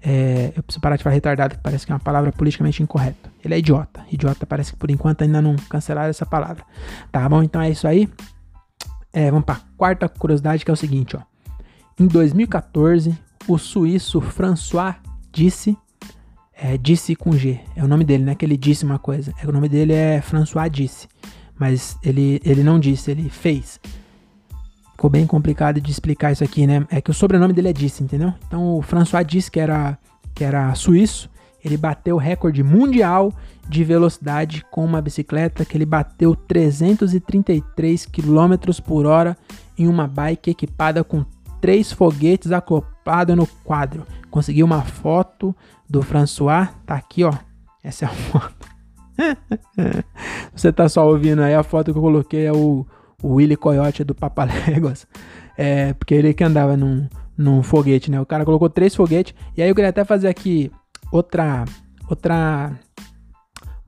É, 0.04 0.52
eu 0.56 0.64
preciso 0.64 0.82
parar 0.82 0.96
de 0.96 1.04
falar 1.04 1.14
retardado, 1.14 1.56
que 1.56 1.62
parece 1.62 1.86
que 1.86 1.92
é 1.92 1.96
uma 1.96 2.00
palavra 2.00 2.32
politicamente 2.32 2.82
incorreta. 2.82 3.30
Ele 3.44 3.54
é 3.54 3.60
idiota. 3.60 4.04
Idiota 4.12 4.46
parece 4.46 4.72
que 4.72 4.78
por 4.78 4.90
enquanto 4.90 5.22
ainda 5.22 5.42
não 5.42 5.56
cancelaram 5.70 6.10
essa 6.10 6.26
palavra. 6.26 6.64
Tá 7.12 7.28
bom? 7.30 7.44
Então 7.44 7.62
é 7.62 7.70
isso 7.70 7.88
aí. 7.88 8.10
É, 9.14 9.30
vamos 9.30 9.46
para 9.46 9.62
quarta 9.78 10.10
curiosidade, 10.10 10.66
que 10.66 10.72
é 10.72 10.74
o 10.74 10.78
seguinte, 10.78 11.16
ó. 11.16 11.22
Em 12.00 12.08
2014, 12.08 13.16
o 13.48 13.58
suíço 13.58 14.22
François 14.22 14.96
disse, 15.32 15.78
é, 16.54 16.78
disse 16.78 17.16
com 17.16 17.34
G, 17.34 17.60
é 17.76 17.84
o 17.84 17.88
nome 17.88 18.04
dele, 18.06 18.24
não 18.24 18.32
é 18.32 18.36
que 18.36 18.46
ele 18.46 18.58
disse 18.58 18.86
uma 18.86 18.98
coisa, 18.98 19.34
é, 19.42 19.48
o 19.48 19.52
nome 19.52 19.68
dele 19.68 19.94
é 19.94 20.22
François 20.22 20.70
disse, 20.70 21.08
mas 21.60 21.98
ele, 22.02 22.42
ele 22.44 22.64
não 22.64 22.80
disse, 22.80 23.12
ele 23.12 23.30
fez. 23.30 23.80
Ficou 25.02 25.10
bem 25.10 25.26
complicado 25.26 25.82
de 25.82 25.90
explicar 25.90 26.32
isso 26.32 26.44
aqui, 26.44 26.68
né? 26.68 26.86
É 26.92 27.02
que 27.02 27.10
o 27.10 27.14
sobrenome 27.14 27.54
dele 27.54 27.70
é 27.70 27.74
Disse, 27.74 28.04
entendeu? 28.04 28.32
Então 28.46 28.78
o 28.78 28.84
François 28.84 29.26
Disse, 29.26 29.50
que 29.50 29.60
era, 29.60 29.98
que 30.36 30.44
era 30.44 30.76
suíço, 30.76 31.28
ele 31.66 31.76
bateu 31.76 32.18
o 32.18 32.20
recorde 32.20 32.62
mundial 32.62 33.34
de 33.68 33.84
velocidade 33.84 34.64
com 34.70 34.86
uma 34.86 35.02
bicicleta 35.02 35.66
que 35.66 35.76
ele 35.76 35.88
bateu 35.88 36.36
333 36.36 38.06
km 38.06 38.80
por 38.86 39.08
hora 39.08 39.36
em 39.76 39.88
uma 39.88 40.08
bike 40.08 40.52
equipada 40.52 41.04
com 41.04 41.26
três 41.60 41.92
foguetes 41.92 42.52
acoplados 42.52 43.36
no 43.36 43.48
quadro. 43.64 44.06
Consegui 44.30 44.62
uma 44.62 44.84
foto 44.84 45.56
do 45.90 46.04
François, 46.04 46.70
tá 46.86 46.94
aqui, 46.94 47.24
ó. 47.24 47.34
Essa 47.84 48.06
é 48.06 48.08
a 48.08 48.12
foto. 48.30 48.68
Você 50.56 50.72
tá 50.72 50.88
só 50.88 51.08
ouvindo 51.08 51.42
aí 51.42 51.56
a 51.56 51.64
foto 51.64 51.92
que 51.92 51.98
eu 51.98 52.04
coloquei 52.04 52.46
é 52.46 52.54
o 52.54 52.86
o 53.22 53.36
Willy 53.36 53.56
Coyote 53.56 54.04
do 54.04 54.16
Papaléguas. 54.16 55.08
É, 55.58 55.94
porque 55.94 56.14
ele 56.14 56.34
que 56.34 56.44
andava 56.44 56.76
num, 56.76 57.08
num 57.38 57.62
foguete, 57.62 58.10
né? 58.10 58.20
O 58.20 58.26
cara 58.26 58.46
colocou 58.46 58.70
três 58.70 58.96
foguetes. 58.96 59.36
E 59.56 59.62
aí 59.62 59.70
eu 59.70 59.76
queria 59.76 59.90
até 59.90 60.04
fazer 60.04 60.28
aqui 60.28 60.72
outra. 61.12 61.66
Outra. 62.10 62.72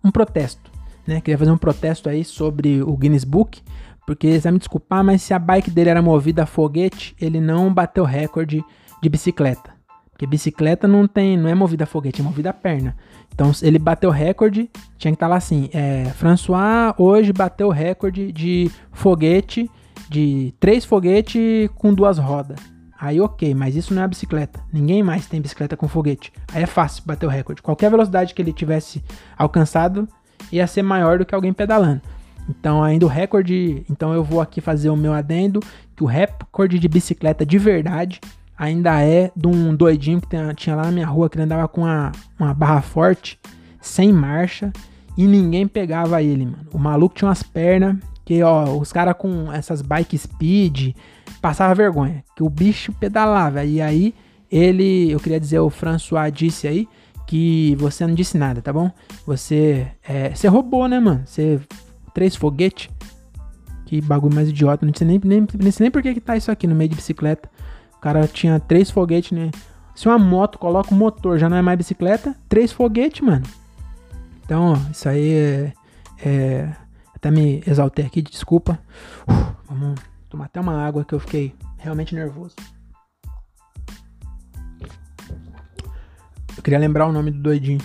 Um 0.04 0.12
protesto. 0.12 0.72
Né? 1.08 1.22
Queria 1.22 1.38
fazer 1.38 1.52
um 1.52 1.58
protesto 1.58 2.10
aí 2.10 2.24
sobre 2.24 2.82
o 2.84 2.96
Guinness 2.96 3.24
Book. 3.24 3.62
Porque 4.06 4.34
você 4.34 4.40
vai 4.40 4.52
me 4.52 4.60
desculpar, 4.60 5.04
mas 5.04 5.22
se 5.22 5.34
a 5.34 5.40
bike 5.40 5.72
dele 5.72 5.90
era 5.90 6.02
movida 6.02 6.44
a 6.44 6.46
foguete, 6.46 7.16
ele 7.20 7.40
não 7.40 7.74
bateu 7.74 8.04
recorde 8.04 8.64
de 9.02 9.10
bicicleta. 9.10 9.74
Porque 10.14 10.28
bicicleta 10.28 10.88
não 10.88 11.08
tem, 11.08 11.36
não 11.36 11.50
é 11.50 11.56
movida 11.56 11.84
a 11.84 11.88
foguete, 11.88 12.22
é 12.22 12.24
movida 12.24 12.52
a 12.52 12.54
perna. 12.54 12.96
Então 13.34 13.52
ele 13.64 13.80
bateu 13.80 14.12
recorde, 14.12 14.70
tinha 14.98 15.12
que 15.12 15.16
estar 15.16 15.26
tá 15.26 15.28
lá 15.28 15.38
assim, 15.38 15.70
é, 15.74 16.06
François 16.16 16.94
hoje 16.98 17.34
bateu 17.34 17.70
recorde 17.70 18.32
de 18.32 18.72
foguete, 18.92 19.70
de 20.08 20.54
três 20.60 20.86
foguetes 20.86 21.68
com 21.76 21.94
duas 21.94 22.20
rodas. 22.20 22.60
Aí 23.00 23.20
ok, 23.20 23.54
mas 23.54 23.76
isso 23.76 23.94
não 23.94 24.04
é 24.04 24.08
bicicleta. 24.08 24.62
Ninguém 24.72 25.04
mais 25.04 25.26
tem 25.26 25.42
bicicleta 25.42 25.76
com 25.76 25.88
foguete. 25.88 26.32
Aí 26.54 26.64
é 26.64 26.68
fácil 26.68 27.04
bater 27.06 27.26
o 27.26 27.30
recorde. 27.30 27.62
Qualquer 27.62 27.90
velocidade 27.90 28.34
que 28.34 28.42
ele 28.42 28.54
tivesse 28.54 29.04
alcançado 29.36 30.08
ia 30.52 30.66
ser 30.68 30.84
maior 30.84 31.18
do 31.18 31.26
que 31.26 31.34
alguém 31.36 31.52
pedalando. 31.52 32.02
Então 32.48 32.84
ainda 32.84 33.06
o 33.06 33.10
recorde, 33.10 33.84
então 33.90 34.14
eu 34.14 34.24
vou 34.24 34.40
aqui 34.40 34.62
fazer 34.62 34.90
o 34.90 34.96
meu 34.96 35.12
adendo 35.12 35.60
que 35.96 36.04
o 36.04 36.08
recorde 36.08 36.78
de 36.78 36.88
bicicleta 36.88 37.46
de 37.46 37.58
verdade 37.58 38.22
ainda 38.64 39.02
é 39.02 39.30
de 39.36 39.48
um 39.48 39.76
doidinho 39.76 40.22
que 40.22 40.28
tinha 40.56 40.76
lá 40.76 40.84
na 40.84 40.92
minha 40.92 41.06
rua 41.06 41.30
que 41.30 41.36
ele 41.36 41.44
andava 41.44 41.68
com 41.68 41.82
uma, 41.82 42.12
uma 42.40 42.54
barra 42.54 42.82
forte, 42.82 43.38
sem 43.82 44.14
marcha, 44.14 44.72
e 45.18 45.28
ninguém 45.28 45.68
pegava 45.68 46.24
ele, 46.24 46.46
mano. 46.46 46.66
O 46.72 46.78
maluco 46.78 47.14
tinha 47.14 47.28
umas 47.28 47.44
pernas 47.44 47.98
que, 48.24 48.42
ó, 48.42 48.78
os 48.78 48.94
caras 48.94 49.16
com 49.18 49.52
essas 49.52 49.82
bike 49.82 50.18
speed 50.18 50.96
passava 51.42 51.76
vergonha, 51.76 52.24
que 52.36 52.42
o 52.42 52.50
bicho 52.50 52.94
pedalava. 52.94 53.66
E 53.66 53.82
aí 53.82 54.16
ele, 54.50 55.12
eu 55.12 55.20
queria 55.20 55.40
dizer, 55.40 55.60
o 55.60 55.70
François 55.70 56.32
disse 56.32 56.66
aí 56.68 56.88
que 57.28 57.76
você 57.78 58.08
não 58.08 58.16
disse 58.16 58.38
nada, 58.38 58.62
tá 58.62 58.72
bom? 58.72 58.90
Você, 59.26 59.88
é, 60.08 60.34
você 60.34 60.48
roubou, 60.48 60.88
né, 60.88 61.00
mano? 61.00 61.24
Você 61.26 61.60
três 62.14 62.36
foguete. 62.36 62.90
Que 63.86 64.00
bagulho 64.00 64.34
mais 64.34 64.48
idiota, 64.48 64.86
não 64.86 64.94
sei 64.96 65.06
nem, 65.06 65.22
nem, 65.22 65.46
nem 65.60 65.72
sei 65.72 65.84
nem 65.84 65.92
por 65.92 66.02
que, 66.02 66.14
que 66.14 66.22
tá 66.22 66.38
isso 66.38 66.50
aqui 66.50 66.66
no 66.66 66.74
meio 66.74 66.90
de 66.90 66.96
bicicleta 66.96 67.50
cara 68.04 68.28
tinha 68.28 68.60
três 68.60 68.92
foguetes, 68.92 69.32
né? 69.32 69.50
Se 69.96 70.10
uma 70.10 70.20
moto 70.20 70.60
coloca 70.60 70.94
o 70.94 70.98
motor, 70.98 71.40
já 71.40 71.48
não 71.48 71.56
é 71.56 71.62
mais 71.62 71.78
bicicleta, 71.78 72.36
três 72.50 72.74
foguetes, 72.74 73.22
mano. 73.22 73.46
Então, 74.44 74.74
ó, 74.74 74.92
isso 74.92 75.08
aí 75.08 75.34
é, 75.34 75.74
é, 76.26 76.76
Até 77.16 77.32
me 77.32 77.64
exaltei 77.66 78.06
aqui, 78.06 78.22
desculpa. 78.22 78.78
Uf, 79.26 79.56
vamos 79.70 80.02
tomar 80.30 80.46
até 80.46 80.60
uma 80.60 80.86
água 80.86 81.06
que 81.06 81.14
eu 81.14 81.20
fiquei 81.20 81.56
realmente 81.78 82.14
nervoso. 82.14 82.56
Eu 86.58 86.62
queria 86.62 86.80
lembrar 86.80 87.08
o 87.08 87.14
nome 87.14 87.32
do 87.32 87.40
doidinho. 87.40 87.80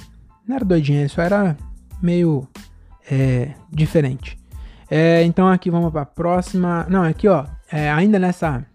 Não 0.46 0.57
era 0.57 0.64
doidinho, 0.64 1.09
só 1.09 1.22
era 1.22 1.57
meio 2.02 2.48
é, 3.09 3.54
diferente. 3.70 4.37
É, 4.90 5.22
então 5.22 5.46
aqui 5.46 5.70
vamos 5.70 5.92
para 5.92 6.02
a 6.02 6.07
próxima. 6.07 6.87
Não, 6.88 7.04
aqui 7.04 7.28
ó, 7.28 7.44
é, 7.70 7.88
ainda 7.88 8.18
nessa 8.18 8.66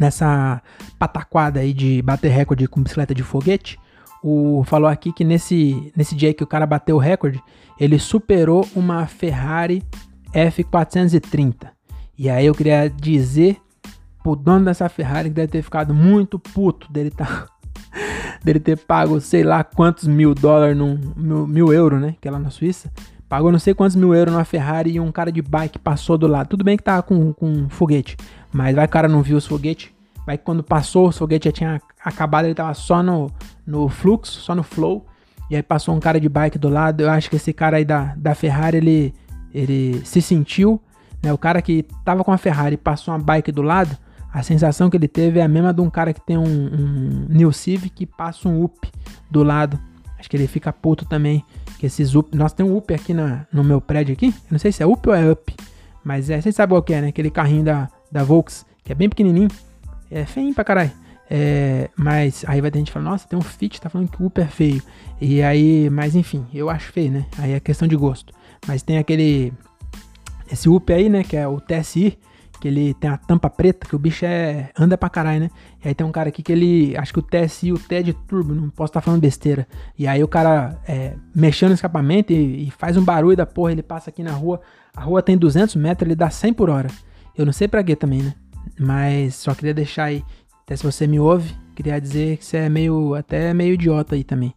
nessa 0.00 0.62
pataquada 0.98 1.60
aí 1.60 1.74
de 1.74 2.00
bater 2.00 2.30
recorde 2.30 2.66
com 2.66 2.82
bicicleta 2.82 3.14
de 3.14 3.22
foguete, 3.22 3.78
o 4.22 4.64
falou 4.64 4.88
aqui 4.88 5.12
que 5.12 5.24
nesse, 5.24 5.92
nesse 5.96 6.14
dia 6.14 6.32
que 6.32 6.42
o 6.42 6.46
cara 6.46 6.66
bateu 6.66 6.96
o 6.96 6.98
recorde, 6.98 7.42
ele 7.78 7.98
superou 7.98 8.66
uma 8.74 9.06
Ferrari 9.06 9.82
F430. 10.34 11.68
E 12.18 12.28
aí 12.28 12.46
eu 12.46 12.54
queria 12.54 12.88
dizer 12.88 13.58
pro 14.22 14.36
dono 14.36 14.66
dessa 14.66 14.88
Ferrari 14.88 15.28
que 15.28 15.34
deve 15.34 15.52
ter 15.52 15.62
ficado 15.62 15.94
muito 15.94 16.38
puto 16.38 16.90
dele 16.92 17.10
tá 17.10 17.46
dele 18.44 18.60
ter 18.60 18.76
pago 18.76 19.20
sei 19.20 19.42
lá 19.42 19.64
quantos 19.64 20.06
mil 20.06 20.34
dólares 20.34 20.76
num 20.76 20.98
mil, 21.16 21.46
mil 21.46 21.72
euros, 21.72 22.00
né, 22.00 22.14
que 22.20 22.28
é 22.28 22.30
lá 22.30 22.38
na 22.38 22.50
Suíça. 22.50 22.90
Pagou 23.28 23.52
não 23.52 23.60
sei 23.60 23.74
quantos 23.74 23.94
mil 23.94 24.12
euros 24.12 24.34
numa 24.34 24.44
Ferrari 24.44 24.90
e 24.90 25.00
um 25.00 25.12
cara 25.12 25.30
de 25.30 25.40
bike 25.40 25.78
passou 25.78 26.18
do 26.18 26.26
lado. 26.26 26.48
Tudo 26.48 26.64
bem 26.64 26.76
que 26.76 26.82
tava 26.82 27.00
com, 27.02 27.32
com 27.32 27.68
foguete, 27.68 28.16
mas 28.52 28.74
vai 28.74 28.86
que 28.86 28.90
o 28.90 28.92
cara 28.92 29.08
não 29.08 29.22
viu 29.22 29.36
os 29.36 29.46
foguetes. 29.46 29.90
Vai 30.26 30.36
que 30.36 30.44
quando 30.44 30.62
passou, 30.62 31.08
o 31.08 31.12
foguete 31.12 31.46
já 31.46 31.52
tinha 31.52 31.82
acabado, 32.04 32.44
ele 32.44 32.54
tava 32.54 32.74
só 32.74 33.02
no, 33.02 33.30
no 33.66 33.88
fluxo, 33.88 34.40
só 34.40 34.54
no 34.54 34.62
flow. 34.62 35.06
E 35.50 35.56
aí 35.56 35.62
passou 35.62 35.94
um 35.94 36.00
cara 36.00 36.20
de 36.20 36.28
bike 36.28 36.58
do 36.58 36.68
lado. 36.68 37.00
Eu 37.00 37.10
acho 37.10 37.28
que 37.28 37.36
esse 37.36 37.52
cara 37.52 37.78
aí 37.78 37.84
da, 37.84 38.14
da 38.16 38.34
Ferrari, 38.34 38.76
ele, 38.76 39.14
ele 39.52 40.00
se 40.04 40.22
sentiu, 40.22 40.80
né? 41.22 41.32
O 41.32 41.38
cara 41.38 41.60
que 41.60 41.84
tava 42.04 42.22
com 42.22 42.32
a 42.32 42.38
Ferrari 42.38 42.74
e 42.74 42.78
passou 42.78 43.12
uma 43.12 43.18
bike 43.18 43.50
do 43.50 43.62
lado, 43.62 43.96
a 44.32 44.42
sensação 44.42 44.88
que 44.88 44.96
ele 44.96 45.08
teve 45.08 45.40
é 45.40 45.42
a 45.42 45.48
mesma 45.48 45.74
de 45.74 45.80
um 45.80 45.90
cara 45.90 46.12
que 46.12 46.20
tem 46.20 46.38
um, 46.38 46.44
um 46.44 47.26
New 47.28 47.52
Civic 47.52 48.04
e 48.04 48.06
passa 48.06 48.48
um 48.48 48.62
UP 48.62 48.88
do 49.28 49.42
lado. 49.42 49.78
Acho 50.18 50.30
que 50.30 50.36
ele 50.36 50.46
fica 50.46 50.72
puto 50.72 51.04
também. 51.04 51.44
Que 51.78 51.86
esses 51.86 52.14
UP. 52.14 52.36
Nossa, 52.36 52.54
tem 52.54 52.64
um 52.64 52.76
UP 52.76 52.92
aqui 52.94 53.12
na, 53.12 53.46
no 53.52 53.64
meu 53.64 53.80
prédio 53.80 54.12
aqui. 54.12 54.26
Eu 54.26 54.52
não 54.52 54.58
sei 54.58 54.70
se 54.70 54.82
é 54.82 54.86
UP 54.86 55.04
ou 55.08 55.14
é 55.14 55.28
UP. 55.28 55.52
Mas 56.04 56.30
é, 56.30 56.40
vocês 56.40 56.54
sabem 56.54 56.74
qual 56.74 56.82
que 56.82 56.94
é, 56.94 57.00
né? 57.00 57.08
Aquele 57.08 57.30
carrinho 57.30 57.64
da, 57.64 57.88
da 58.10 58.22
Volks, 58.22 58.66
que 58.84 58.92
é 58.92 58.94
bem 58.94 59.08
pequenininho. 59.08 59.48
É 60.10 60.24
feio 60.24 60.54
pra 60.54 60.64
caralho. 60.64 60.92
É, 61.32 61.88
mas 61.96 62.44
aí 62.48 62.60
vai 62.60 62.70
ter 62.70 62.78
gente 62.78 62.90
falando, 62.90 63.10
nossa, 63.10 63.28
tem 63.28 63.38
um 63.38 63.42
Fit, 63.42 63.80
tá 63.80 63.88
falando 63.88 64.08
que 64.08 64.20
o 64.20 64.26
UP 64.26 64.40
é 64.40 64.46
feio. 64.46 64.82
E 65.20 65.42
aí, 65.42 65.88
mas 65.90 66.16
enfim, 66.16 66.44
eu 66.52 66.68
acho 66.68 66.92
feio, 66.92 67.12
né? 67.12 67.26
Aí 67.38 67.52
é 67.52 67.60
questão 67.60 67.86
de 67.86 67.96
gosto. 67.96 68.32
Mas 68.66 68.82
tem 68.82 68.98
aquele. 68.98 69.52
Esse 70.50 70.68
UP 70.68 70.92
aí, 70.92 71.08
né? 71.08 71.22
Que 71.22 71.36
é 71.36 71.46
o 71.46 71.60
TSI 71.60 72.18
que 72.60 72.68
ele 72.68 72.94
tem 72.94 73.08
a 73.10 73.16
tampa 73.16 73.48
preta, 73.48 73.88
que 73.88 73.96
o 73.96 73.98
bicho 73.98 74.24
é 74.24 74.68
anda 74.78 74.96
pra 74.98 75.08
caralho, 75.08 75.40
né? 75.40 75.50
E 75.82 75.88
aí 75.88 75.94
tem 75.94 76.06
um 76.06 76.12
cara 76.12 76.28
aqui 76.28 76.42
que 76.42 76.52
ele, 76.52 76.94
acho 76.96 77.12
que 77.12 77.18
o 77.18 77.22
TSI, 77.22 77.72
o 77.72 77.78
T 77.78 77.94
é 77.94 78.12
turbo, 78.28 78.54
não 78.54 78.68
posso 78.68 78.90
estar 78.90 79.00
tá 79.00 79.04
falando 79.04 79.20
besteira. 79.20 79.66
E 79.98 80.06
aí 80.06 80.22
o 80.22 80.28
cara 80.28 80.78
é, 80.86 81.14
mexendo 81.34 81.70
no 81.70 81.74
escapamento 81.74 82.32
e, 82.32 82.68
e, 82.68 82.70
faz 82.70 82.98
um 82.98 83.02
barulho 83.02 83.36
da 83.36 83.46
porra, 83.46 83.72
ele 83.72 83.82
passa 83.82 84.10
aqui 84.10 84.22
na 84.22 84.32
rua, 84.32 84.60
a 84.94 85.00
rua 85.02 85.22
tem 85.22 85.38
200 85.38 85.74
metros, 85.76 86.06
ele 86.06 86.14
dá 86.14 86.28
100 86.28 86.52
por 86.52 86.68
hora. 86.68 86.88
Eu 87.40 87.46
não 87.46 87.54
sei 87.54 87.66
pra 87.66 87.82
quê 87.82 87.96
também, 87.96 88.22
né? 88.22 88.34
Mas 88.78 89.34
só 89.34 89.54
queria 89.54 89.72
deixar 89.72 90.04
aí, 90.04 90.22
até 90.62 90.76
se 90.76 90.84
você 90.84 91.06
me 91.06 91.18
ouve, 91.18 91.56
queria 91.74 91.98
dizer 91.98 92.36
que 92.36 92.44
você 92.44 92.58
é 92.58 92.68
meio, 92.68 93.14
até 93.14 93.54
meio 93.54 93.72
idiota 93.72 94.14
aí 94.14 94.22
também. 94.22 94.52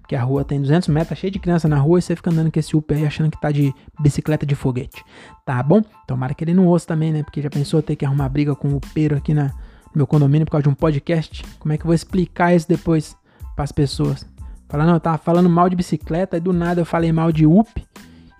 Porque 0.00 0.14
a 0.14 0.22
rua 0.22 0.44
tem 0.44 0.60
200 0.60 0.86
metros, 0.86 1.08
tá 1.08 1.14
cheio 1.16 1.32
de 1.32 1.40
criança 1.40 1.66
na 1.66 1.78
rua 1.78 1.98
e 1.98 2.02
você 2.02 2.14
fica 2.14 2.30
andando 2.30 2.52
com 2.52 2.60
esse 2.60 2.76
Uber 2.76 2.96
aí 2.96 3.04
achando 3.04 3.28
que 3.28 3.40
tá 3.40 3.50
de 3.50 3.74
bicicleta 3.98 4.46
de 4.46 4.54
foguete. 4.54 5.04
Tá 5.44 5.60
bom? 5.64 5.82
Tomara 6.06 6.32
que 6.32 6.44
ele 6.44 6.54
não 6.54 6.68
ouça 6.68 6.86
também, 6.86 7.12
né? 7.12 7.24
Porque 7.24 7.42
já 7.42 7.50
pensou 7.50 7.82
ter 7.82 7.96
que 7.96 8.04
arrumar 8.04 8.28
briga 8.28 8.54
com 8.54 8.68
o 8.68 8.80
Pero 8.94 9.16
aqui 9.16 9.34
na, 9.34 9.46
no 9.46 9.96
meu 9.96 10.06
condomínio 10.06 10.46
por 10.46 10.52
causa 10.52 10.62
de 10.62 10.68
um 10.68 10.74
podcast? 10.74 11.44
Como 11.58 11.72
é 11.72 11.76
que 11.76 11.82
eu 11.82 11.88
vou 11.88 11.94
explicar 11.94 12.54
isso 12.54 12.68
depois 12.68 13.16
pras 13.56 13.72
pessoas? 13.72 14.24
Falar, 14.68 14.86
não, 14.86 14.94
eu 14.94 15.00
tava 15.00 15.18
falando 15.18 15.50
mal 15.50 15.68
de 15.68 15.74
bicicleta 15.74 16.36
e 16.36 16.40
do 16.40 16.52
nada 16.52 16.80
eu 16.80 16.86
falei 16.86 17.10
mal 17.10 17.32
de 17.32 17.46
UP. 17.46 17.84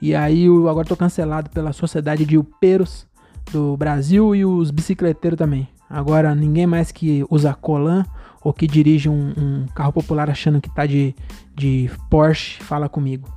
E 0.01 0.15
aí 0.15 0.45
eu 0.45 0.69
agora 0.69 0.87
tô 0.87 0.97
cancelado 0.97 1.51
pela 1.51 1.73
Sociedade 1.73 2.25
de 2.25 2.39
Uperos 2.39 3.08
do 3.51 3.77
Brasil 3.77 4.35
e 4.35 4.45
os 4.45 4.71
bicicleteiros 4.71 5.39
também. 5.39 5.69
Agora 5.89 6.35
ninguém 6.35 6.67
mais 6.67 6.93
que 6.93 7.25
usa 7.31 7.55
colan 7.55 8.05
ou 8.43 8.53
que 8.53 8.67
dirige 8.67 9.09
um, 9.09 9.33
um 9.37 9.67
carro 9.75 9.93
popular 9.93 10.31
achando 10.31 10.61
que 10.61 10.73
tá 10.75 10.87
de, 10.87 11.15
de 11.55 11.91
Porsche, 12.11 12.63
fala 12.63 12.89
comigo. 12.89 13.29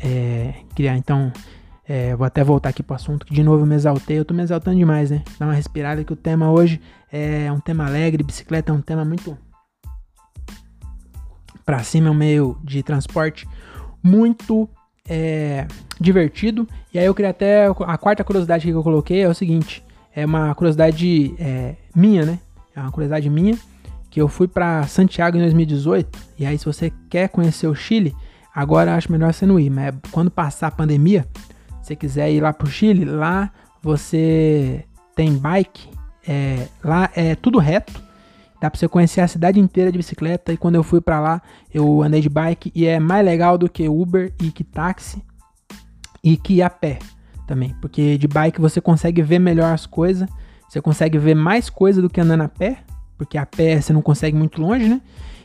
É, 0.00 0.54
então. 0.96 1.32
É, 1.88 2.14
vou 2.14 2.24
até 2.24 2.44
voltar 2.44 2.68
aqui 2.68 2.82
pro 2.82 2.94
assunto, 2.94 3.26
que 3.26 3.34
de 3.34 3.42
novo 3.42 3.64
eu 3.64 3.66
me 3.66 3.74
exaltei. 3.74 4.18
Eu 4.18 4.24
tô 4.24 4.32
me 4.32 4.42
exaltando 4.42 4.78
demais, 4.78 5.10
né? 5.10 5.22
Dá 5.38 5.46
uma 5.46 5.54
respirada 5.54 6.04
que 6.04 6.12
o 6.12 6.16
tema 6.16 6.50
hoje 6.50 6.80
é 7.10 7.50
um 7.50 7.60
tema 7.60 7.86
alegre, 7.86 8.22
bicicleta 8.22 8.72
é 8.72 8.74
um 8.74 8.80
tema 8.80 9.04
muito. 9.04 9.36
Pra 11.64 11.82
cima, 11.82 12.08
é 12.08 12.10
um 12.10 12.14
meio 12.14 12.56
de 12.62 12.82
transporte 12.82 13.46
muito 14.02 14.68
é, 15.08 15.66
divertido. 16.00 16.66
E 16.92 16.98
aí 16.98 17.06
eu 17.06 17.14
queria 17.14 17.30
até. 17.30 17.66
A 17.66 17.98
quarta 17.98 18.24
curiosidade 18.24 18.66
que 18.66 18.72
eu 18.72 18.82
coloquei 18.82 19.22
é 19.22 19.28
o 19.28 19.34
seguinte: 19.34 19.82
é 20.14 20.24
uma 20.24 20.54
curiosidade 20.54 21.34
é, 21.38 21.76
minha, 21.94 22.24
né? 22.24 22.38
É 22.74 22.80
uma 22.80 22.90
curiosidade 22.90 23.28
minha 23.28 23.56
que 24.10 24.20
eu 24.20 24.28
fui 24.28 24.46
para 24.46 24.86
Santiago 24.86 25.38
em 25.38 25.40
2018. 25.40 26.18
E 26.38 26.44
aí, 26.44 26.58
se 26.58 26.66
você 26.66 26.92
quer 27.08 27.28
conhecer 27.30 27.66
o 27.66 27.74
Chile, 27.74 28.14
agora 28.54 28.94
acho 28.94 29.10
melhor 29.10 29.32
você 29.32 29.46
não 29.46 29.58
ir. 29.58 29.70
Mas 29.70 29.94
quando 30.10 30.30
passar 30.30 30.66
a 30.66 30.70
pandemia, 30.70 31.26
se 31.80 31.88
você 31.88 31.96
quiser 31.96 32.30
ir 32.30 32.40
lá 32.40 32.52
pro 32.52 32.66
Chile, 32.66 33.06
lá 33.06 33.50
você 33.82 34.84
tem 35.16 35.34
bike. 35.34 35.88
É, 36.28 36.68
lá 36.84 37.10
é 37.16 37.34
tudo 37.34 37.58
reto. 37.58 37.92
Dá 38.62 38.70
pra 38.70 38.78
você 38.78 38.86
conhecer 38.86 39.20
a 39.20 39.26
cidade 39.26 39.58
inteira 39.58 39.90
de 39.90 39.98
bicicleta. 39.98 40.52
E 40.52 40.56
quando 40.56 40.76
eu 40.76 40.84
fui 40.84 41.00
para 41.00 41.18
lá, 41.18 41.42
eu 41.74 42.00
andei 42.00 42.20
de 42.20 42.28
bike. 42.28 42.70
E 42.74 42.86
é 42.86 43.00
mais 43.00 43.24
legal 43.24 43.58
do 43.58 43.68
que 43.68 43.88
Uber 43.88 44.32
e 44.40 44.52
que 44.52 44.62
táxi. 44.62 45.20
E 46.22 46.36
que 46.36 46.62
a 46.62 46.70
pé 46.70 47.00
também. 47.46 47.74
Porque 47.80 48.16
de 48.16 48.28
bike 48.28 48.60
você 48.60 48.80
consegue 48.80 49.20
ver 49.20 49.40
melhor 49.40 49.74
as 49.74 49.84
coisas. 49.84 50.28
Você 50.68 50.80
consegue 50.80 51.18
ver 51.18 51.34
mais 51.34 51.68
coisa 51.68 52.00
do 52.00 52.08
que 52.08 52.20
andando 52.20 52.42
a 52.42 52.48
pé 52.48 52.84
porque 53.22 53.38
a 53.38 53.46
pé 53.46 53.80
você 53.80 53.92
não 53.92 54.02
consegue 54.02 54.36
muito 54.36 54.60
longe, 54.60 54.88
né? 54.88 55.00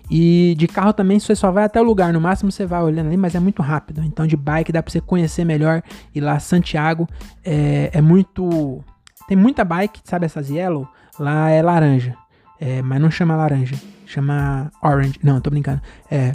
E 0.10 0.56
de 0.58 0.68
carro 0.68 0.94
também 0.94 1.20
você 1.20 1.36
só 1.36 1.52
vai 1.52 1.66
até 1.66 1.80
o 1.80 1.84
lugar, 1.84 2.12
no 2.12 2.20
máximo 2.20 2.52
você 2.52 2.66
vai 2.66 2.82
olhando 2.82 3.08
ali, 3.08 3.18
mas 3.18 3.36
é 3.36 3.40
muito 3.40 3.62
rápido. 3.62 4.02
Então 4.04 4.26
de 4.26 4.36
bike 4.36 4.72
dá 4.72 4.82
para 4.82 4.92
você 4.92 5.00
conhecer 5.00 5.46
melhor. 5.46 5.84
E 6.16 6.20
lá 6.20 6.40
Santiago 6.40 7.08
é, 7.44 7.92
é, 7.94 8.02
muito. 8.02 8.84
Tem 9.28 9.38
muita 9.38 9.64
bike, 9.64 10.02
sabe 10.06 10.26
essas 10.26 10.50
yellow? 10.50 10.88
Lá 11.20 11.50
é 11.50 11.62
laranja. 11.62 12.16
É, 12.60 12.82
mas 12.82 13.02
não 13.02 13.12
chama 13.12 13.36
laranja, 13.36 13.76
chama 14.06 14.72
orange. 14.82 15.20
Não, 15.24 15.40
tô 15.40 15.50
brincando. 15.50 15.82
É, 16.10 16.32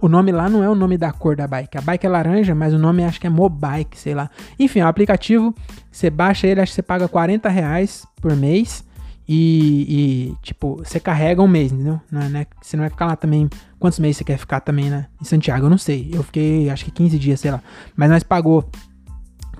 o 0.00 0.08
nome 0.08 0.32
lá 0.32 0.48
não 0.48 0.64
é 0.64 0.68
o 0.68 0.74
nome 0.74 0.98
da 0.98 1.12
cor 1.12 1.36
da 1.36 1.46
bike. 1.46 1.78
A 1.78 1.80
bike 1.80 2.04
é 2.04 2.08
laranja, 2.08 2.54
mas 2.54 2.74
o 2.74 2.78
nome 2.78 3.04
acho 3.04 3.20
que 3.20 3.26
é 3.26 3.30
Mobike, 3.30 3.96
sei 3.96 4.14
lá. 4.14 4.28
Enfim, 4.58 4.80
é 4.80 4.84
um 4.84 4.88
aplicativo. 4.88 5.54
Você 5.90 6.10
baixa 6.10 6.46
ele, 6.46 6.60
acho 6.60 6.72
que 6.72 6.76
você 6.76 6.82
paga 6.82 7.06
40 7.06 7.48
reais 7.48 8.04
por 8.20 8.34
mês. 8.34 8.84
E, 9.28 9.86
e, 9.88 10.36
tipo, 10.42 10.78
você 10.78 10.98
carrega 10.98 11.40
um 11.40 11.46
mês, 11.46 11.70
entendeu? 11.70 12.00
Não 12.10 12.20
é, 12.20 12.28
né? 12.28 12.46
Você 12.60 12.76
não 12.76 12.82
vai 12.82 12.90
ficar 12.90 13.06
lá 13.06 13.14
também. 13.14 13.48
Quantos 13.78 14.00
meses 14.00 14.16
você 14.16 14.24
quer 14.24 14.36
ficar 14.36 14.58
também, 14.58 14.90
né? 14.90 15.06
Em 15.22 15.24
Santiago? 15.24 15.66
Eu 15.66 15.70
não 15.70 15.78
sei. 15.78 16.10
Eu 16.12 16.24
fiquei, 16.24 16.68
acho 16.68 16.84
que 16.84 16.90
15 16.90 17.16
dias, 17.16 17.38
sei 17.38 17.52
lá. 17.52 17.62
Mas 17.94 18.10
nós 18.10 18.24
pagou 18.24 18.68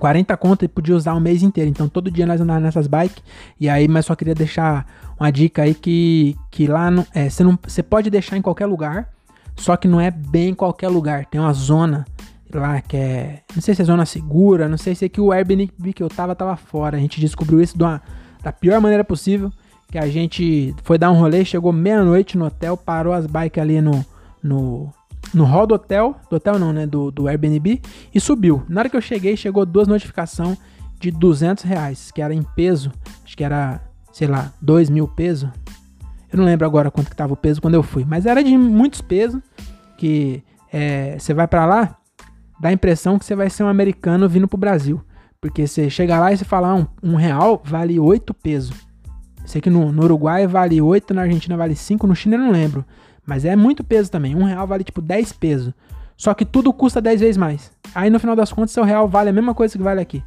40 0.01 0.35
contas 0.35 0.65
e 0.65 0.67
podia 0.67 0.95
usar 0.95 1.13
um 1.13 1.19
mês 1.19 1.43
inteiro. 1.43 1.69
Então 1.69 1.87
todo 1.87 2.09
dia 2.09 2.25
nós 2.25 2.41
andávamos 2.41 2.65
nessas 2.65 2.87
bikes. 2.87 3.21
E 3.59 3.69
aí, 3.69 3.87
mas 3.87 4.07
só 4.07 4.15
queria 4.15 4.33
deixar 4.33 4.87
uma 5.19 5.31
dica 5.31 5.61
aí 5.61 5.75
que, 5.75 6.35
que 6.49 6.65
lá 6.65 6.89
não, 6.89 7.05
é, 7.13 7.29
você, 7.29 7.43
não, 7.43 7.57
você 7.61 7.83
pode 7.83 8.09
deixar 8.09 8.35
em 8.35 8.41
qualquer 8.41 8.65
lugar. 8.65 9.09
Só 9.55 9.77
que 9.77 9.87
não 9.87 10.01
é 10.01 10.09
bem 10.09 10.49
em 10.49 10.53
qualquer 10.55 10.87
lugar. 10.87 11.27
Tem 11.27 11.39
uma 11.39 11.53
zona 11.53 12.03
lá 12.51 12.81
que 12.81 12.97
é. 12.97 13.41
Não 13.53 13.61
sei 13.61 13.75
se 13.75 13.83
é 13.83 13.85
zona 13.85 14.03
segura. 14.07 14.67
Não 14.67 14.77
sei 14.77 14.95
se 14.95 15.05
é 15.05 15.09
que 15.09 15.21
o 15.21 15.31
Airbnb 15.31 15.93
que 15.93 16.01
eu 16.01 16.09
tava 16.09 16.33
tava 16.33 16.55
fora. 16.55 16.97
A 16.97 16.99
gente 16.99 17.21
descobriu 17.21 17.61
isso 17.61 17.77
de 17.77 17.83
uma, 17.83 18.01
da 18.41 18.51
pior 18.51 18.81
maneira 18.81 19.03
possível 19.03 19.51
que 19.91 19.99
a 19.99 20.07
gente 20.07 20.73
foi 20.83 20.97
dar 20.97 21.11
um 21.11 21.19
rolê, 21.19 21.45
chegou 21.45 21.71
meia-noite 21.71 22.37
no 22.37 22.45
hotel, 22.45 22.75
parou 22.75 23.13
as 23.13 23.27
bikes 23.27 23.61
ali 23.61 23.81
no, 23.81 24.03
no, 24.41 24.91
no 25.33 25.43
hall 25.43 25.65
do 25.65 25.75
hotel, 25.75 26.15
do 26.29 26.35
hotel 26.35 26.59
não, 26.59 26.73
né, 26.73 26.85
do, 26.85 27.11
do 27.11 27.27
Airbnb, 27.27 27.81
e 28.13 28.19
subiu. 28.19 28.63
Na 28.67 28.81
hora 28.81 28.89
que 28.89 28.97
eu 28.97 29.01
cheguei, 29.01 29.35
chegou 29.37 29.65
duas 29.65 29.87
notificações 29.87 30.57
de 30.99 31.11
200 31.11 31.63
reais, 31.63 32.11
que 32.11 32.21
era 32.21 32.33
em 32.33 32.43
peso, 32.43 32.91
acho 33.25 33.35
que 33.35 33.43
era, 33.43 33.81
sei 34.11 34.27
lá, 34.27 34.51
2 34.61 34.89
mil 34.89 35.07
pesos. 35.07 35.49
Eu 36.31 36.37
não 36.37 36.45
lembro 36.45 36.65
agora 36.65 36.91
quanto 36.91 37.09
que 37.09 37.15
tava 37.15 37.33
o 37.33 37.37
peso 37.37 37.61
quando 37.61 37.73
eu 37.73 37.83
fui, 37.83 38.05
mas 38.05 38.25
era 38.25 38.43
de 38.43 38.57
muitos 38.57 39.01
pesos, 39.01 39.41
que 39.97 40.43
é, 40.71 41.17
você 41.19 41.33
vai 41.33 41.47
para 41.47 41.65
lá, 41.65 41.97
dá 42.59 42.69
a 42.69 42.73
impressão 42.73 43.17
que 43.17 43.25
você 43.25 43.35
vai 43.35 43.49
ser 43.49 43.63
um 43.63 43.67
americano 43.67 44.29
vindo 44.29 44.47
pro 44.47 44.57
Brasil. 44.57 45.01
Porque 45.41 45.65
você 45.65 45.89
chega 45.89 46.19
lá 46.19 46.31
e 46.31 46.37
você 46.37 46.45
fala, 46.45 46.69
ah, 46.69 46.75
um, 46.75 46.85
um 47.01 47.15
real 47.15 47.59
vale 47.65 47.99
8 47.99 48.31
pesos. 48.35 48.75
Sei 49.43 49.59
que 49.59 49.71
no, 49.71 49.91
no, 49.91 50.03
Uruguai 50.03 50.45
vale 50.45 50.79
8, 50.79 51.15
na 51.15 51.23
Argentina 51.23 51.57
vale 51.57 51.75
5, 51.75 52.05
no 52.05 52.15
Chile 52.15 52.35
eu 52.35 52.39
não 52.39 52.51
lembro. 52.51 52.85
Mas 53.25 53.45
é 53.45 53.55
muito 53.55 53.83
peso 53.83 54.09
também. 54.09 54.35
Um 54.35 54.43
real 54.43 54.65
vale 54.67 54.83
tipo 54.83 55.01
10 55.01 55.33
pesos. 55.33 55.73
Só 56.17 56.33
que 56.33 56.45
tudo 56.45 56.71
custa 56.71 57.01
10 57.01 57.21
vezes 57.21 57.37
mais. 57.37 57.71
Aí 57.95 58.09
no 58.09 58.19
final 58.19 58.35
das 58.35 58.53
contas, 58.53 58.71
seu 58.71 58.83
real 58.83 59.07
vale 59.07 59.29
a 59.29 59.33
mesma 59.33 59.53
coisa 59.53 59.77
que 59.77 59.83
vale 59.83 60.01
aqui. 60.01 60.23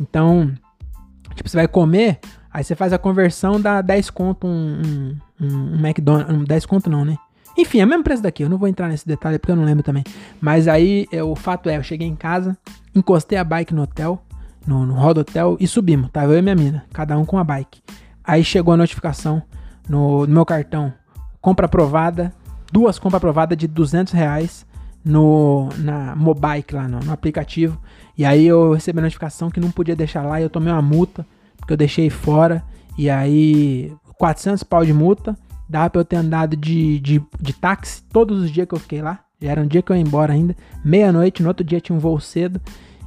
Então, 0.00 0.52
tipo, 1.34 1.48
você 1.48 1.56
vai 1.56 1.68
comer, 1.68 2.18
aí 2.52 2.64
você 2.64 2.74
faz 2.74 2.92
a 2.92 2.98
conversão, 2.98 3.60
dá 3.60 3.80
10 3.80 4.10
conto 4.10 4.46
um, 4.46 5.16
um, 5.40 5.46
um 5.46 5.74
McDonald's. 5.74 6.34
Um 6.34 6.44
10 6.44 6.66
conto 6.66 6.90
não, 6.90 7.04
né? 7.04 7.16
Enfim, 7.56 7.80
é 7.80 7.84
o 7.84 7.88
mesmo 7.88 8.04
preço 8.04 8.22
daqui. 8.22 8.44
Eu 8.44 8.48
não 8.48 8.58
vou 8.58 8.68
entrar 8.68 8.88
nesse 8.88 9.06
detalhe 9.06 9.38
porque 9.38 9.50
eu 9.50 9.56
não 9.56 9.64
lembro 9.64 9.82
também. 9.82 10.04
Mas 10.40 10.68
aí 10.68 11.06
é, 11.12 11.22
o 11.22 11.34
fato 11.34 11.68
é, 11.68 11.76
eu 11.76 11.82
cheguei 11.82 12.06
em 12.06 12.14
casa, 12.14 12.56
encostei 12.94 13.36
a 13.36 13.44
bike 13.44 13.74
no 13.74 13.82
hotel, 13.82 14.22
no, 14.66 14.86
no 14.86 14.94
hall 14.94 15.12
do 15.12 15.20
hotel 15.20 15.56
e 15.58 15.66
subimos. 15.66 16.10
Tava 16.10 16.32
eu 16.32 16.38
e 16.38 16.42
minha 16.42 16.54
mina, 16.54 16.84
cada 16.92 17.18
um 17.18 17.24
com 17.24 17.36
a 17.36 17.44
bike. 17.44 17.80
Aí 18.22 18.44
chegou 18.44 18.74
a 18.74 18.76
notificação 18.76 19.42
no, 19.88 20.26
no 20.26 20.32
meu 20.34 20.44
cartão, 20.44 20.92
compra 21.40 21.66
aprovada, 21.66 22.32
duas 22.72 22.98
compras 22.98 23.18
aprovadas 23.18 23.56
de 23.56 23.66
200 23.66 24.12
reais 24.12 24.66
no, 25.04 25.68
na 25.78 26.14
Mobike 26.16 26.74
lá 26.74 26.88
no, 26.88 27.00
no, 27.00 27.12
aplicativo. 27.12 27.80
E 28.16 28.24
aí 28.24 28.46
eu 28.46 28.72
recebi 28.72 28.98
a 28.98 29.02
notificação 29.02 29.50
que 29.50 29.60
não 29.60 29.70
podia 29.70 29.96
deixar 29.96 30.22
lá 30.22 30.40
e 30.40 30.42
eu 30.42 30.50
tomei 30.50 30.72
uma 30.72 30.82
multa, 30.82 31.26
porque 31.56 31.72
eu 31.72 31.76
deixei 31.76 32.10
fora. 32.10 32.62
E 32.96 33.08
aí 33.08 33.92
400 34.18 34.62
pau 34.64 34.84
de 34.84 34.92
multa, 34.92 35.36
dava 35.68 35.90
pra 35.90 36.00
eu 36.00 36.04
ter 36.04 36.16
andado 36.16 36.56
de, 36.56 36.98
de, 36.98 37.22
de 37.40 37.52
táxi 37.52 38.02
todos 38.12 38.42
os 38.42 38.50
dias 38.50 38.66
que 38.66 38.74
eu 38.74 38.80
fiquei 38.80 39.00
lá. 39.00 39.20
Já 39.40 39.52
era 39.52 39.60
um 39.60 39.66
dia 39.66 39.80
que 39.80 39.92
eu 39.92 39.96
ia 39.96 40.02
embora 40.02 40.32
ainda, 40.32 40.56
meia-noite, 40.84 41.42
no 41.42 41.48
outro 41.48 41.64
dia 41.64 41.80
tinha 41.80 41.94
um 41.94 42.00
voo 42.00 42.18
cedo. 42.18 42.60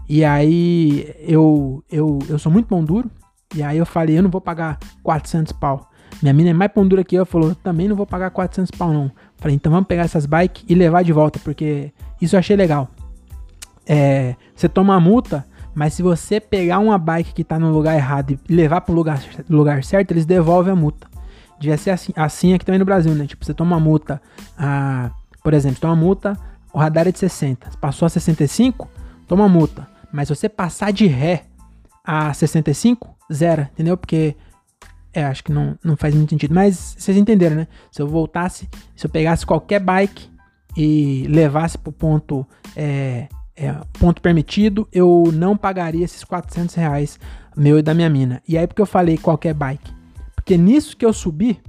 E 0.07 0.23
aí 0.23 1.13
eu, 1.19 1.83
eu, 1.91 2.19
eu 2.29 2.39
sou 2.39 2.51
muito 2.51 2.67
pão 2.67 2.83
duro, 2.83 3.11
e 3.53 3.61
aí 3.61 3.77
eu 3.77 3.85
falei, 3.85 4.17
eu 4.17 4.23
não 4.23 4.29
vou 4.29 4.41
pagar 4.41 4.79
400 5.03 5.51
pau. 5.53 5.90
Minha 6.21 6.33
mina 6.33 6.49
é 6.51 6.53
mais 6.53 6.71
pão 6.71 6.87
dura 6.87 7.03
que 7.03 7.15
eu, 7.15 7.25
falou, 7.25 7.55
também 7.55 7.87
não 7.87 7.95
vou 7.95 8.05
pagar 8.05 8.29
400 8.29 8.71
pau 8.71 8.93
não. 8.93 9.11
Falei, 9.37 9.55
então 9.55 9.71
vamos 9.71 9.87
pegar 9.87 10.03
essas 10.03 10.25
bikes 10.25 10.63
e 10.67 10.75
levar 10.75 11.03
de 11.03 11.11
volta, 11.11 11.39
porque 11.39 11.91
isso 12.21 12.35
eu 12.35 12.39
achei 12.39 12.55
legal. 12.55 12.89
É, 13.87 14.35
você 14.55 14.69
toma 14.69 14.93
uma 14.93 14.99
multa, 14.99 15.45
mas 15.73 15.93
se 15.93 16.03
você 16.03 16.39
pegar 16.39 16.79
uma 16.79 16.97
bike 16.97 17.33
que 17.33 17.43
tá 17.43 17.57
no 17.57 17.71
lugar 17.71 17.95
errado 17.95 18.37
e 18.47 18.53
levar 18.53 18.81
pro 18.81 18.93
lugar, 18.93 19.21
lugar 19.49 19.83
certo, 19.83 20.11
eles 20.11 20.25
devolvem 20.25 20.73
a 20.73 20.75
multa. 20.75 21.07
Devia 21.59 21.77
ser 21.77 21.91
assim, 21.91 22.13
assim 22.15 22.53
aqui 22.53 22.65
também 22.65 22.79
no 22.79 22.85
Brasil, 22.85 23.13
né? 23.13 23.25
Tipo, 23.25 23.43
você 23.43 23.53
toma 23.53 23.75
uma 23.75 23.79
multa, 23.79 24.21
ah, 24.57 25.11
por 25.43 25.53
exemplo, 25.53 25.79
toma 25.79 25.93
uma 25.93 25.99
multa, 25.99 26.37
o 26.73 26.77
radar 26.77 27.07
é 27.07 27.11
de 27.11 27.19
60, 27.19 27.71
passou 27.79 28.05
a 28.05 28.09
65, 28.09 28.87
toma 29.27 29.49
multa. 29.49 29.87
Mas 30.11 30.27
se 30.27 30.35
você 30.35 30.49
passar 30.49 30.91
de 30.91 31.07
ré 31.07 31.45
a 32.03 32.33
65, 32.33 33.15
zero, 33.31 33.63
entendeu? 33.73 33.95
Porque 33.95 34.35
é, 35.13 35.23
acho 35.23 35.43
que 35.43 35.51
não, 35.51 35.77
não 35.83 35.97
faz 35.97 36.15
muito 36.15 36.29
sentido. 36.29 36.53
Mas 36.53 36.95
vocês 36.97 37.17
entenderam, 37.17 37.55
né? 37.55 37.67
Se 37.91 38.01
eu 38.01 38.07
voltasse, 38.07 38.69
se 38.95 39.05
eu 39.05 39.09
pegasse 39.09 39.45
qualquer 39.45 39.79
bike 39.79 40.29
e 40.75 41.25
levasse 41.27 41.77
pro 41.77 41.91
ponto, 41.91 42.45
é, 42.75 43.27
é, 43.55 43.75
ponto 43.99 44.21
permitido, 44.21 44.87
eu 44.91 45.29
não 45.33 45.57
pagaria 45.57 46.05
esses 46.05 46.23
400 46.23 46.75
reais 46.75 47.19
meu 47.55 47.77
e 47.77 47.81
da 47.81 47.93
minha 47.93 48.09
mina. 48.09 48.41
E 48.47 48.57
aí 48.57 48.65
porque 48.65 48.81
eu 48.81 48.85
falei 48.85 49.17
qualquer 49.17 49.53
bike? 49.53 49.91
Porque 50.35 50.57
nisso 50.57 50.95
que 50.95 51.05
eu 51.05 51.13
subi, 51.13 51.59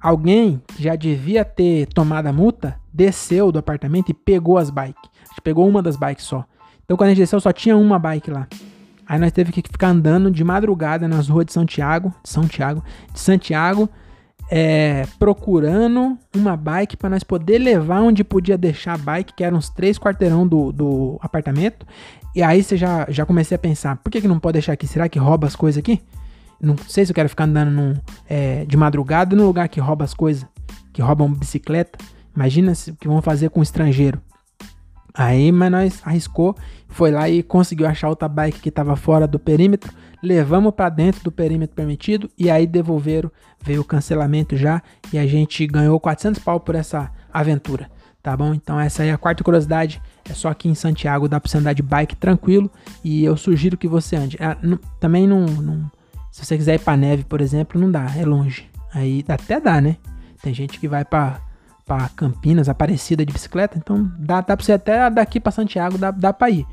alguém 0.00 0.60
que 0.68 0.82
já 0.82 0.96
devia 0.96 1.44
ter 1.44 1.86
tomado 1.88 2.26
a 2.26 2.32
multa, 2.32 2.80
desceu 2.92 3.52
do 3.52 3.58
apartamento 3.58 4.10
e 4.10 4.14
pegou 4.14 4.56
as 4.56 4.70
bikes. 4.70 5.10
A 5.24 5.28
gente 5.28 5.40
pegou 5.42 5.68
uma 5.68 5.82
das 5.82 5.96
bikes 5.96 6.24
só. 6.24 6.44
Então 6.84 6.96
quando 6.96 7.08
a 7.08 7.10
gente 7.10 7.18
desceu, 7.18 7.40
só 7.40 7.52
tinha 7.52 7.76
uma 7.76 7.98
bike 7.98 8.30
lá. 8.30 8.48
Aí 9.06 9.18
nós 9.18 9.32
teve 9.32 9.52
que 9.52 9.62
ficar 9.62 9.88
andando 9.88 10.30
de 10.30 10.44
madrugada 10.44 11.06
nas 11.08 11.28
ruas 11.28 11.46
de 11.46 11.52
Santiago, 11.52 12.14
de 12.22 12.28
São 12.28 12.46
Tiago, 12.46 12.82
de 13.12 13.20
Santiago, 13.20 13.88
é, 14.50 15.06
procurando 15.18 16.18
uma 16.34 16.56
bike 16.56 16.96
para 16.96 17.10
nós 17.10 17.24
poder 17.24 17.58
levar 17.58 18.02
onde 18.02 18.22
podia 18.22 18.58
deixar 18.58 18.94
a 18.94 18.98
bike, 18.98 19.34
que 19.34 19.44
eram 19.44 19.58
uns 19.58 19.70
três 19.70 19.98
quarteirão 19.98 20.46
do, 20.46 20.72
do 20.72 21.18
apartamento. 21.22 21.86
E 22.34 22.42
aí 22.42 22.62
você 22.62 22.76
já, 22.76 23.06
já 23.08 23.26
comecei 23.26 23.54
a 23.54 23.58
pensar, 23.58 23.96
por 23.96 24.10
que, 24.10 24.20
que 24.20 24.28
não 24.28 24.38
pode 24.38 24.54
deixar 24.54 24.72
aqui? 24.72 24.86
Será 24.86 25.08
que 25.08 25.18
rouba 25.18 25.46
as 25.46 25.56
coisas 25.56 25.78
aqui? 25.78 26.02
Não 26.60 26.76
sei 26.86 27.04
se 27.04 27.10
eu 27.10 27.14
quero 27.14 27.28
ficar 27.28 27.44
andando 27.44 27.70
num, 27.70 27.94
é, 28.28 28.64
de 28.64 28.76
madrugada 28.76 29.34
num 29.34 29.46
lugar 29.46 29.68
que 29.68 29.80
rouba 29.80 30.04
as 30.04 30.14
coisas, 30.14 30.46
que 30.92 31.02
roubam 31.02 31.32
bicicleta. 31.32 31.98
Imagina 32.34 32.72
o 32.72 32.96
que 32.96 33.08
vão 33.08 33.20
fazer 33.20 33.50
com 33.50 33.60
um 33.60 33.62
estrangeiro. 33.62 34.20
Aí, 35.14 35.52
mas 35.52 35.70
nós 35.70 36.02
arriscou, 36.04 36.56
foi 36.88 37.10
lá 37.10 37.28
e 37.28 37.42
conseguiu 37.42 37.86
achar 37.86 38.08
outra 38.08 38.28
bike 38.28 38.60
que 38.60 38.68
estava 38.68 38.96
fora 38.96 39.26
do 39.26 39.38
perímetro 39.38 39.92
levamos 40.22 40.72
para 40.72 40.88
dentro 40.88 41.24
do 41.24 41.32
perímetro 41.32 41.74
permitido 41.74 42.30
e 42.38 42.48
aí 42.48 42.66
devolveram, 42.66 43.30
veio 43.60 43.80
o 43.80 43.84
cancelamento 43.84 44.56
já 44.56 44.80
e 45.12 45.18
a 45.18 45.26
gente 45.26 45.66
ganhou 45.66 45.98
400 45.98 46.40
pau 46.40 46.60
por 46.60 46.76
essa 46.76 47.10
aventura, 47.32 47.90
tá 48.22 48.36
bom? 48.36 48.54
Então 48.54 48.78
essa 48.78 49.02
aí 49.02 49.08
é 49.08 49.12
a 49.12 49.18
quarta 49.18 49.42
curiosidade, 49.42 50.00
é 50.28 50.32
só 50.32 50.48
aqui 50.48 50.68
em 50.68 50.74
Santiago, 50.74 51.28
dá 51.28 51.40
para 51.40 51.50
você 51.50 51.58
andar 51.58 51.72
de 51.72 51.82
bike 51.82 52.14
tranquilo 52.14 52.70
e 53.02 53.24
eu 53.24 53.36
sugiro 53.36 53.76
que 53.76 53.88
você 53.88 54.14
ande. 54.14 54.38
Ah, 54.40 54.56
também 55.00 55.26
não, 55.26 55.44
não, 55.44 55.90
se 56.30 56.44
você 56.44 56.56
quiser 56.56 56.76
ir 56.76 56.80
para 56.80 56.96
neve, 56.96 57.24
por 57.24 57.40
exemplo, 57.40 57.80
não 57.80 57.90
dá, 57.90 58.06
é 58.16 58.24
longe. 58.24 58.70
Aí 58.94 59.24
até 59.26 59.58
dá, 59.58 59.80
né? 59.80 59.96
Tem 60.40 60.54
gente 60.54 60.78
que 60.78 60.86
vai 60.86 61.04
para 61.04 61.40
para 61.84 62.08
Campinas, 62.10 62.68
Aparecida 62.68 63.24
de 63.24 63.32
bicicleta, 63.32 63.76
então 63.78 64.10
dá, 64.18 64.40
dá 64.40 64.56
para 64.56 64.64
você 64.64 64.72
até 64.72 65.10
daqui 65.10 65.40
para 65.40 65.52
Santiago, 65.52 65.98
dá, 65.98 66.10
dá 66.10 66.32
para 66.32 66.50
ir. 66.50 66.66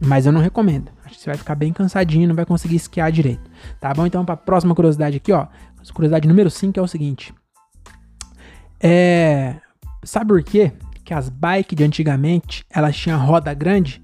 Mas 0.00 0.26
eu 0.26 0.32
não 0.32 0.40
recomendo. 0.40 0.90
Acho 1.04 1.14
que 1.14 1.20
você 1.22 1.30
vai 1.30 1.38
ficar 1.38 1.54
bem 1.54 1.72
cansadinho, 1.72 2.28
não 2.28 2.34
vai 2.34 2.44
conseguir 2.44 2.76
esquiar 2.76 3.10
direito. 3.12 3.50
Tá 3.80 3.92
bom? 3.94 4.06
Então, 4.06 4.24
para 4.24 4.34
a 4.34 4.38
próxima 4.38 4.74
curiosidade 4.74 5.16
aqui, 5.16 5.32
ó. 5.32 5.46
Curiosidade 5.92 6.26
número 6.26 6.50
5 6.50 6.78
é 6.78 6.82
o 6.82 6.88
seguinte. 6.88 7.34
É. 8.80 9.56
Sabe 10.02 10.28
por 10.28 10.42
quê? 10.42 10.72
Que 11.04 11.14
as 11.14 11.28
bikes 11.28 11.76
de 11.76 11.84
antigamente 11.84 12.64
elas 12.70 12.96
tinham 12.96 13.24
roda 13.24 13.52
grande? 13.54 14.02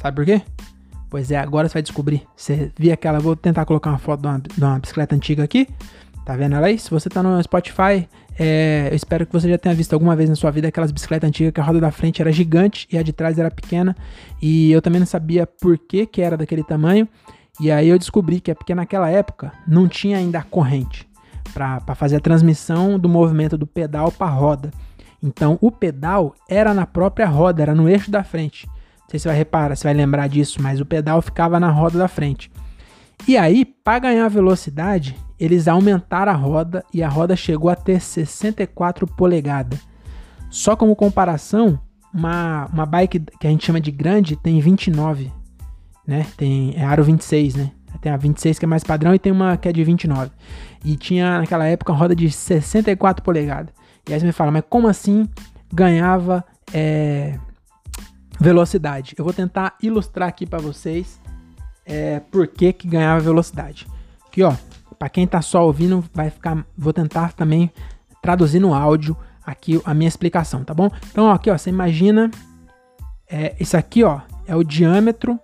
Sabe 0.00 0.16
por 0.16 0.24
quê? 0.24 0.42
Pois 1.08 1.30
é, 1.30 1.36
agora 1.36 1.68
você 1.68 1.74
vai 1.74 1.82
descobrir. 1.82 2.26
Você 2.36 2.72
viu 2.76 2.92
aquela. 2.92 3.20
Vou 3.20 3.36
tentar 3.36 3.64
colocar 3.64 3.90
uma 3.90 3.98
foto 3.98 4.20
de 4.20 4.26
uma, 4.26 4.38
de 4.40 4.64
uma 4.64 4.78
bicicleta 4.78 5.14
antiga 5.14 5.44
aqui. 5.44 5.68
Tá 6.24 6.34
vendo 6.36 6.54
ela 6.54 6.68
aí? 6.68 6.78
Se 6.78 6.90
você 6.90 7.08
tá 7.08 7.22
no 7.22 7.42
Spotify, 7.42 8.08
é, 8.38 8.88
eu 8.90 8.96
espero 8.96 9.26
que 9.26 9.32
você 9.32 9.48
já 9.48 9.58
tenha 9.58 9.74
visto 9.74 9.92
alguma 9.92 10.16
vez 10.16 10.30
na 10.30 10.34
sua 10.34 10.50
vida 10.50 10.68
aquelas 10.68 10.90
bicicletas 10.90 11.28
antigas 11.28 11.52
que 11.52 11.60
a 11.60 11.64
roda 11.64 11.80
da 11.80 11.90
frente 11.90 12.22
era 12.22 12.32
gigante 12.32 12.88
e 12.90 12.96
a 12.96 13.02
de 13.02 13.12
trás 13.12 13.38
era 13.38 13.50
pequena. 13.50 13.94
E 14.40 14.72
eu 14.72 14.80
também 14.80 14.98
não 14.98 15.06
sabia 15.06 15.46
por 15.46 15.76
que, 15.76 16.06
que 16.06 16.22
era 16.22 16.36
daquele 16.36 16.64
tamanho. 16.64 17.06
E 17.60 17.70
aí 17.70 17.88
eu 17.88 17.98
descobri 17.98 18.40
que 18.40 18.50
é 18.50 18.54
porque 18.54 18.74
naquela 18.74 19.08
época 19.10 19.52
não 19.68 19.86
tinha 19.86 20.16
ainda 20.16 20.38
a 20.38 20.42
corrente 20.42 21.06
para 21.52 21.94
fazer 21.94 22.16
a 22.16 22.20
transmissão 22.20 22.98
do 22.98 23.08
movimento 23.08 23.58
do 23.58 23.66
pedal 23.66 24.10
para 24.10 24.30
roda. 24.30 24.70
Então 25.22 25.58
o 25.60 25.70
pedal 25.70 26.34
era 26.48 26.72
na 26.72 26.86
própria 26.86 27.26
roda, 27.26 27.62
era 27.62 27.74
no 27.74 27.88
eixo 27.88 28.10
da 28.10 28.24
frente. 28.24 28.66
Não 28.66 29.10
sei 29.10 29.18
se 29.18 29.24
você 29.24 29.28
vai 29.28 29.36
reparar, 29.36 29.76
você 29.76 29.84
vai 29.84 29.94
lembrar 29.94 30.26
disso, 30.26 30.60
mas 30.60 30.80
o 30.80 30.86
pedal 30.86 31.20
ficava 31.20 31.60
na 31.60 31.70
roda 31.70 31.98
da 31.98 32.08
frente. 32.08 32.50
E 33.28 33.36
aí, 33.36 33.64
para 33.64 34.00
ganhar 34.00 34.28
velocidade, 34.28 35.16
eles 35.38 35.66
aumentaram 35.68 36.32
a 36.32 36.36
roda 36.36 36.84
e 36.92 37.02
a 37.02 37.08
roda 37.08 37.34
chegou 37.36 37.70
a 37.70 37.76
ter 37.76 38.00
64 38.00 39.06
polegadas. 39.06 39.80
Só 40.50 40.76
como 40.76 40.94
comparação, 40.94 41.78
uma, 42.12 42.66
uma 42.72 42.86
bike 42.86 43.20
que 43.40 43.46
a 43.46 43.50
gente 43.50 43.66
chama 43.66 43.80
de 43.80 43.90
grande 43.90 44.36
tem 44.36 44.60
29, 44.60 45.32
né? 46.06 46.26
Tem 46.36 46.74
é 46.76 46.84
aro 46.84 47.02
26, 47.02 47.56
né? 47.56 47.72
Tem 48.00 48.12
a 48.12 48.16
26 48.16 48.58
que 48.58 48.64
é 48.64 48.68
mais 48.68 48.84
padrão 48.84 49.14
e 49.14 49.18
tem 49.18 49.32
uma 49.32 49.56
que 49.56 49.68
é 49.68 49.72
de 49.72 49.82
29. 49.82 50.30
E 50.84 50.96
tinha 50.96 51.40
naquela 51.40 51.66
época 51.66 51.92
uma 51.92 51.98
roda 51.98 52.14
de 52.14 52.30
64 52.30 53.24
polegadas. 53.24 53.74
E 54.08 54.12
aí 54.12 54.20
você 54.20 54.26
me 54.26 54.32
fala, 54.32 54.50
mas 54.50 54.62
como 54.68 54.86
assim 54.86 55.28
ganhava 55.72 56.44
é, 56.72 57.38
velocidade? 58.38 59.14
Eu 59.16 59.24
vou 59.24 59.32
tentar 59.32 59.76
ilustrar 59.82 60.28
aqui 60.28 60.46
para 60.46 60.60
vocês 60.60 61.20
é, 61.86 62.20
por 62.20 62.46
que, 62.46 62.72
que 62.72 62.86
ganhava 62.86 63.20
velocidade. 63.20 63.86
Aqui, 64.26 64.42
ó, 64.42 64.54
para 64.98 65.08
quem 65.08 65.26
tá 65.26 65.42
só 65.42 65.64
ouvindo, 65.64 66.04
vai 66.12 66.30
ficar. 66.30 66.64
Vou 66.76 66.92
tentar 66.92 67.32
também 67.32 67.70
traduzir 68.22 68.60
no 68.60 68.74
áudio 68.74 69.16
aqui 69.44 69.80
a 69.84 69.92
minha 69.92 70.08
explicação, 70.08 70.64
tá 70.64 70.72
bom? 70.72 70.90
Então, 71.10 71.30
aqui, 71.30 71.50
ó, 71.50 71.58
você 71.58 71.70
imagina. 71.70 72.30
É, 73.28 73.54
isso 73.58 73.76
aqui, 73.76 74.04
ó, 74.04 74.20
é 74.46 74.54
o 74.54 74.62
diâmetro 74.62 75.38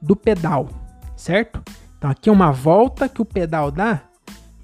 do 0.00 0.16
pedal, 0.16 0.68
certo? 1.16 1.62
Então, 1.98 2.10
aqui 2.10 2.28
é 2.28 2.32
uma 2.32 2.50
volta 2.50 3.08
que 3.08 3.20
o 3.20 3.24
pedal 3.24 3.70
dá. 3.70 4.02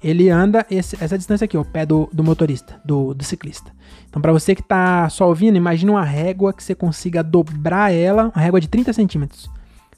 Ele 0.03 0.29
anda 0.29 0.65
esse, 0.69 1.01
essa 1.01 1.17
distância 1.17 1.45
aqui, 1.45 1.57
ó, 1.57 1.61
o 1.61 1.65
pé 1.65 1.85
do, 1.85 2.09
do 2.11 2.23
motorista, 2.23 2.79
do, 2.83 3.13
do 3.13 3.23
ciclista. 3.23 3.71
Então, 4.09 4.21
para 4.21 4.33
você 4.33 4.53
que 4.53 4.61
tá 4.61 5.09
só 5.09 5.27
ouvindo, 5.27 5.55
imagina 5.55 5.91
uma 5.91 6.03
régua 6.03 6.53
que 6.53 6.63
você 6.63 6.75
consiga 6.75 7.23
dobrar 7.23 7.91
ela, 7.93 8.31
uma 8.35 8.41
régua 8.41 8.59
de 8.59 8.67
30 8.67 8.91
centímetros. 8.91 9.49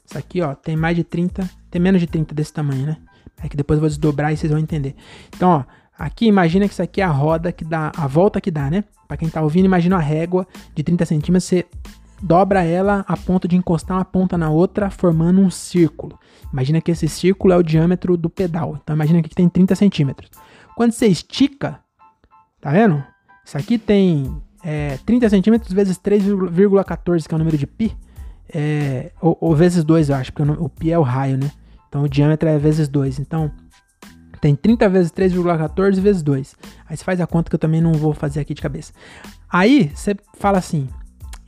Isso 0.04 0.16
aqui, 0.16 0.40
ó, 0.40 0.54
tem 0.54 0.76
mais 0.76 0.94
de 0.96 1.02
30, 1.02 1.50
tem 1.70 1.82
menos 1.82 2.00
de 2.00 2.06
30 2.06 2.34
desse 2.34 2.52
tamanho, 2.52 2.86
né? 2.86 2.96
É 3.42 3.48
que 3.48 3.56
depois 3.56 3.76
eu 3.76 3.80
vou 3.80 3.88
desdobrar 3.88 4.32
e 4.32 4.36
vocês 4.36 4.50
vão 4.50 4.60
entender. 4.60 4.94
Então, 5.34 5.50
ó, 5.50 5.64
aqui 5.98 6.26
imagina 6.26 6.66
que 6.66 6.72
isso 6.72 6.82
aqui 6.82 7.00
é 7.00 7.04
a 7.04 7.10
roda 7.10 7.52
que 7.52 7.64
dá, 7.64 7.92
a 7.96 8.06
volta 8.06 8.40
que 8.40 8.50
dá, 8.50 8.70
né? 8.70 8.84
Para 9.06 9.16
quem 9.16 9.28
tá 9.28 9.42
ouvindo, 9.42 9.66
imagina 9.66 9.96
uma 9.96 10.02
régua 10.02 10.46
de 10.74 10.82
30 10.82 11.04
centímetros, 11.04 11.44
você 11.44 11.66
dobra 12.22 12.62
ela 12.64 13.04
a 13.06 13.16
ponto 13.16 13.46
de 13.46 13.56
encostar 13.56 13.96
uma 13.96 14.04
ponta 14.04 14.38
na 14.38 14.50
outra, 14.50 14.90
formando 14.90 15.40
um 15.40 15.50
círculo. 15.50 16.18
Imagina 16.52 16.80
que 16.80 16.90
esse 16.90 17.08
círculo 17.08 17.52
é 17.52 17.56
o 17.56 17.62
diâmetro 17.62 18.16
do 18.16 18.30
pedal. 18.30 18.78
Então 18.82 18.94
imagina 18.94 19.22
que 19.22 19.28
tem 19.28 19.48
30 19.48 19.74
centímetros. 19.74 20.30
Quando 20.74 20.92
você 20.92 21.06
estica, 21.06 21.80
tá 22.60 22.70
vendo? 22.70 23.02
Isso 23.44 23.56
aqui 23.56 23.78
tem 23.78 24.42
é, 24.64 24.98
30 25.04 25.28
centímetros 25.28 25.72
vezes 25.72 25.98
3,14, 25.98 27.26
que 27.26 27.34
é 27.34 27.36
o 27.36 27.38
número 27.38 27.56
de 27.56 27.66
pi. 27.66 27.96
É, 28.52 29.12
ou, 29.20 29.36
ou, 29.40 29.54
vezes 29.54 29.84
2, 29.84 30.10
eu 30.10 30.16
acho, 30.16 30.32
porque 30.32 30.50
o 30.50 30.68
pi 30.68 30.92
é 30.92 30.98
o 30.98 31.02
raio, 31.02 31.36
né? 31.36 31.50
Então 31.96 32.04
o 32.04 32.08
diâmetro 32.10 32.46
é 32.46 32.58
vezes 32.58 32.88
2. 32.88 33.20
Então 33.20 33.50
tem 34.38 34.54
30 34.54 34.86
vezes 34.90 35.10
3,14 35.10 35.98
vezes 35.98 36.22
2. 36.22 36.54
Aí 36.86 36.94
você 36.94 37.02
faz 37.02 37.22
a 37.22 37.26
conta 37.26 37.48
que 37.48 37.54
eu 37.54 37.58
também 37.58 37.80
não 37.80 37.94
vou 37.94 38.12
fazer 38.12 38.38
aqui 38.38 38.52
de 38.52 38.60
cabeça. 38.60 38.92
Aí 39.48 39.90
você 39.94 40.14
fala 40.34 40.58
assim: 40.58 40.90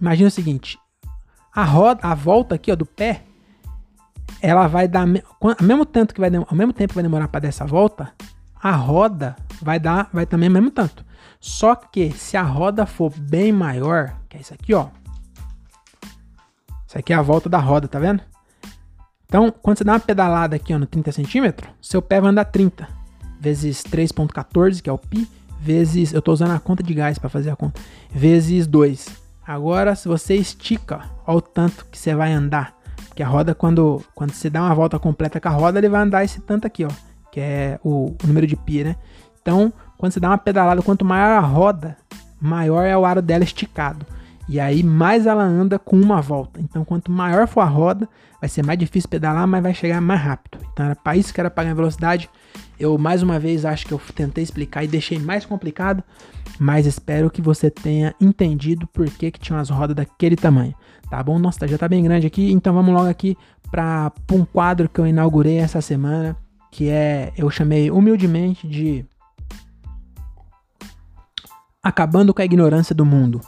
imagina 0.00 0.28
o 0.28 0.30
seguinte, 0.30 0.78
a 1.54 1.64
roda, 1.64 2.00
a 2.02 2.14
volta 2.14 2.54
aqui 2.54 2.72
ó, 2.72 2.76
do 2.76 2.86
pé, 2.86 3.24
ela 4.40 4.66
vai 4.68 4.88
dar 4.88 5.02
ao 5.02 5.66
mesmo 5.66 5.84
tanto 5.84 6.14
que 6.14 6.20
vai 6.20 6.34
ao 6.34 6.56
mesmo 6.56 6.72
tempo 6.72 6.92
que 6.92 6.94
vai 6.94 7.04
demorar 7.04 7.28
para 7.28 7.40
dar 7.40 7.48
essa 7.48 7.66
volta, 7.66 8.10
a 8.58 8.70
roda 8.70 9.36
vai 9.60 9.78
dar 9.78 10.08
vai 10.14 10.24
também 10.24 10.48
ao 10.48 10.54
mesmo 10.54 10.70
tanto. 10.70 11.04
Só 11.38 11.74
que 11.74 12.10
se 12.12 12.38
a 12.38 12.42
roda 12.42 12.86
for 12.86 13.12
bem 13.18 13.52
maior, 13.52 14.16
que 14.30 14.38
é 14.38 14.40
isso 14.40 14.54
aqui, 14.54 14.72
ó. 14.72 14.88
Isso 16.86 16.98
aqui 16.98 17.12
é 17.12 17.16
a 17.16 17.22
volta 17.22 17.50
da 17.50 17.58
roda, 17.58 17.86
tá 17.86 17.98
vendo? 17.98 18.22
Então, 19.30 19.52
quando 19.60 19.76
você 19.76 19.84
dá 19.84 19.92
uma 19.92 20.00
pedalada 20.00 20.56
aqui 20.56 20.72
ó, 20.72 20.78
no 20.78 20.86
30 20.86 21.12
centímetros, 21.12 21.70
seu 21.82 22.00
pé 22.00 22.18
vai 22.18 22.30
andar 22.30 22.46
30 22.46 22.88
vezes 23.38 23.82
3.14, 23.82 24.80
que 24.80 24.88
é 24.88 24.92
o 24.92 24.96
pi, 24.96 25.28
vezes, 25.60 26.14
eu 26.14 26.20
estou 26.20 26.32
usando 26.32 26.52
a 26.52 26.58
conta 26.58 26.82
de 26.82 26.94
gás 26.94 27.18
para 27.18 27.28
fazer 27.28 27.50
a 27.50 27.56
conta, 27.56 27.78
vezes 28.10 28.66
2. 28.66 29.06
Agora, 29.46 29.94
se 29.94 30.08
você 30.08 30.34
estica, 30.34 31.02
olha 31.26 31.38
o 31.38 31.42
tanto 31.42 31.84
que 31.90 31.98
você 31.98 32.14
vai 32.14 32.32
andar. 32.32 32.74
Porque 33.06 33.22
a 33.22 33.28
roda, 33.28 33.54
quando, 33.54 34.02
quando 34.14 34.32
você 34.32 34.48
dá 34.48 34.62
uma 34.62 34.74
volta 34.74 34.98
completa 34.98 35.38
com 35.38 35.48
a 35.48 35.52
roda, 35.52 35.78
ele 35.78 35.90
vai 35.90 36.00
andar 36.00 36.24
esse 36.24 36.40
tanto 36.40 36.66
aqui, 36.66 36.86
ó, 36.86 36.90
que 37.30 37.38
é 37.38 37.78
o, 37.84 38.16
o 38.22 38.26
número 38.26 38.46
de 38.46 38.56
pi, 38.56 38.82
né? 38.82 38.96
Então, 39.42 39.70
quando 39.98 40.12
você 40.12 40.20
dá 40.20 40.28
uma 40.28 40.38
pedalada, 40.38 40.80
quanto 40.80 41.04
maior 41.04 41.32
a 41.32 41.40
roda, 41.40 41.98
maior 42.40 42.84
é 42.84 42.96
o 42.96 43.04
aro 43.04 43.20
dela 43.20 43.44
esticado. 43.44 44.06
E 44.48 44.58
aí 44.58 44.82
mais 44.82 45.26
ela 45.26 45.44
anda 45.44 45.78
com 45.78 46.00
uma 46.00 46.22
volta. 46.22 46.58
Então 46.60 46.84
quanto 46.84 47.12
maior 47.12 47.46
for 47.46 47.60
a 47.60 47.66
roda, 47.66 48.08
vai 48.40 48.48
ser 48.48 48.64
mais 48.64 48.78
difícil 48.78 49.10
pedalar, 49.10 49.46
mas 49.46 49.62
vai 49.62 49.74
chegar 49.74 50.00
mais 50.00 50.20
rápido. 50.20 50.58
Então 50.72 50.86
era 50.86 50.96
para 50.96 51.16
isso 51.16 51.34
que 51.34 51.40
era 51.40 51.50
para 51.50 51.64
ganhar 51.64 51.74
velocidade. 51.74 52.30
Eu 52.80 52.96
mais 52.96 53.22
uma 53.22 53.38
vez 53.38 53.66
acho 53.66 53.86
que 53.86 53.92
eu 53.92 54.00
tentei 54.14 54.42
explicar 54.42 54.84
e 54.84 54.88
deixei 54.88 55.18
mais 55.18 55.44
complicado, 55.44 56.02
mas 56.58 56.86
espero 56.86 57.30
que 57.30 57.42
você 57.42 57.70
tenha 57.70 58.14
entendido 58.20 58.86
por 58.86 59.10
que, 59.10 59.30
que 59.30 59.38
tinha 59.38 59.58
umas 59.58 59.68
rodas 59.68 59.94
daquele 59.94 60.36
tamanho. 60.36 60.74
Tá 61.10 61.22
bom? 61.22 61.38
Nossa, 61.38 61.68
já 61.68 61.76
tá 61.76 61.88
bem 61.88 62.02
grande 62.02 62.26
aqui, 62.26 62.50
então 62.50 62.72
vamos 62.72 62.94
logo 62.94 63.08
aqui 63.08 63.36
para 63.70 64.12
um 64.32 64.44
quadro 64.44 64.88
que 64.88 64.98
eu 64.98 65.06
inaugurei 65.06 65.58
essa 65.58 65.80
semana, 65.82 66.36
que 66.70 66.88
é 66.88 67.32
eu 67.36 67.50
chamei 67.50 67.90
humildemente 67.90 68.66
de 68.66 69.04
Acabando 71.82 72.34
com 72.34 72.42
a 72.42 72.44
ignorância 72.44 72.94
do 72.94 73.06
mundo 73.06 73.40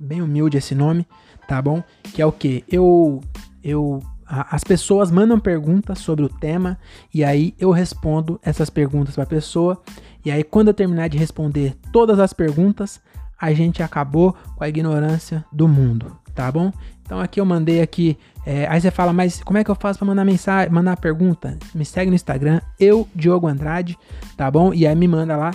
bem 0.00 0.22
humilde 0.22 0.56
esse 0.56 0.74
nome, 0.74 1.06
tá 1.46 1.60
bom? 1.60 1.82
Que 2.14 2.22
é 2.22 2.26
o 2.26 2.32
que? 2.32 2.64
Eu, 2.66 3.20
eu, 3.62 4.02
a, 4.26 4.56
as 4.56 4.64
pessoas 4.64 5.10
mandam 5.10 5.38
perguntas 5.38 5.98
sobre 5.98 6.24
o 6.24 6.28
tema 6.28 6.78
e 7.12 7.22
aí 7.22 7.54
eu 7.58 7.70
respondo 7.70 8.40
essas 8.42 8.70
perguntas 8.70 9.14
para 9.14 9.24
a 9.24 9.26
pessoa. 9.26 9.80
E 10.24 10.30
aí 10.30 10.42
quando 10.42 10.68
eu 10.68 10.74
terminar 10.74 11.08
de 11.08 11.18
responder 11.18 11.76
todas 11.92 12.18
as 12.18 12.32
perguntas, 12.32 13.00
a 13.38 13.52
gente 13.52 13.82
acabou 13.82 14.34
com 14.56 14.64
a 14.64 14.68
ignorância 14.68 15.44
do 15.52 15.68
mundo, 15.68 16.16
tá 16.34 16.50
bom? 16.50 16.72
Então 17.02 17.18
aqui 17.18 17.40
eu 17.40 17.44
mandei 17.44 17.82
aqui, 17.82 18.16
é, 18.46 18.66
aí 18.68 18.80
você 18.80 18.90
fala, 18.90 19.12
mas 19.12 19.42
como 19.42 19.58
é 19.58 19.64
que 19.64 19.70
eu 19.70 19.74
faço 19.74 19.98
para 19.98 20.06
mandar 20.06 20.24
mensagem, 20.24 20.72
mandar 20.72 20.96
pergunta? 20.96 21.58
Me 21.74 21.84
segue 21.84 22.10
no 22.10 22.14
Instagram, 22.14 22.60
eu 22.78 23.08
Diogo 23.14 23.48
Andrade, 23.48 23.98
tá 24.36 24.50
bom? 24.50 24.72
E 24.72 24.86
aí 24.86 24.94
me 24.94 25.08
manda 25.08 25.36
lá 25.36 25.50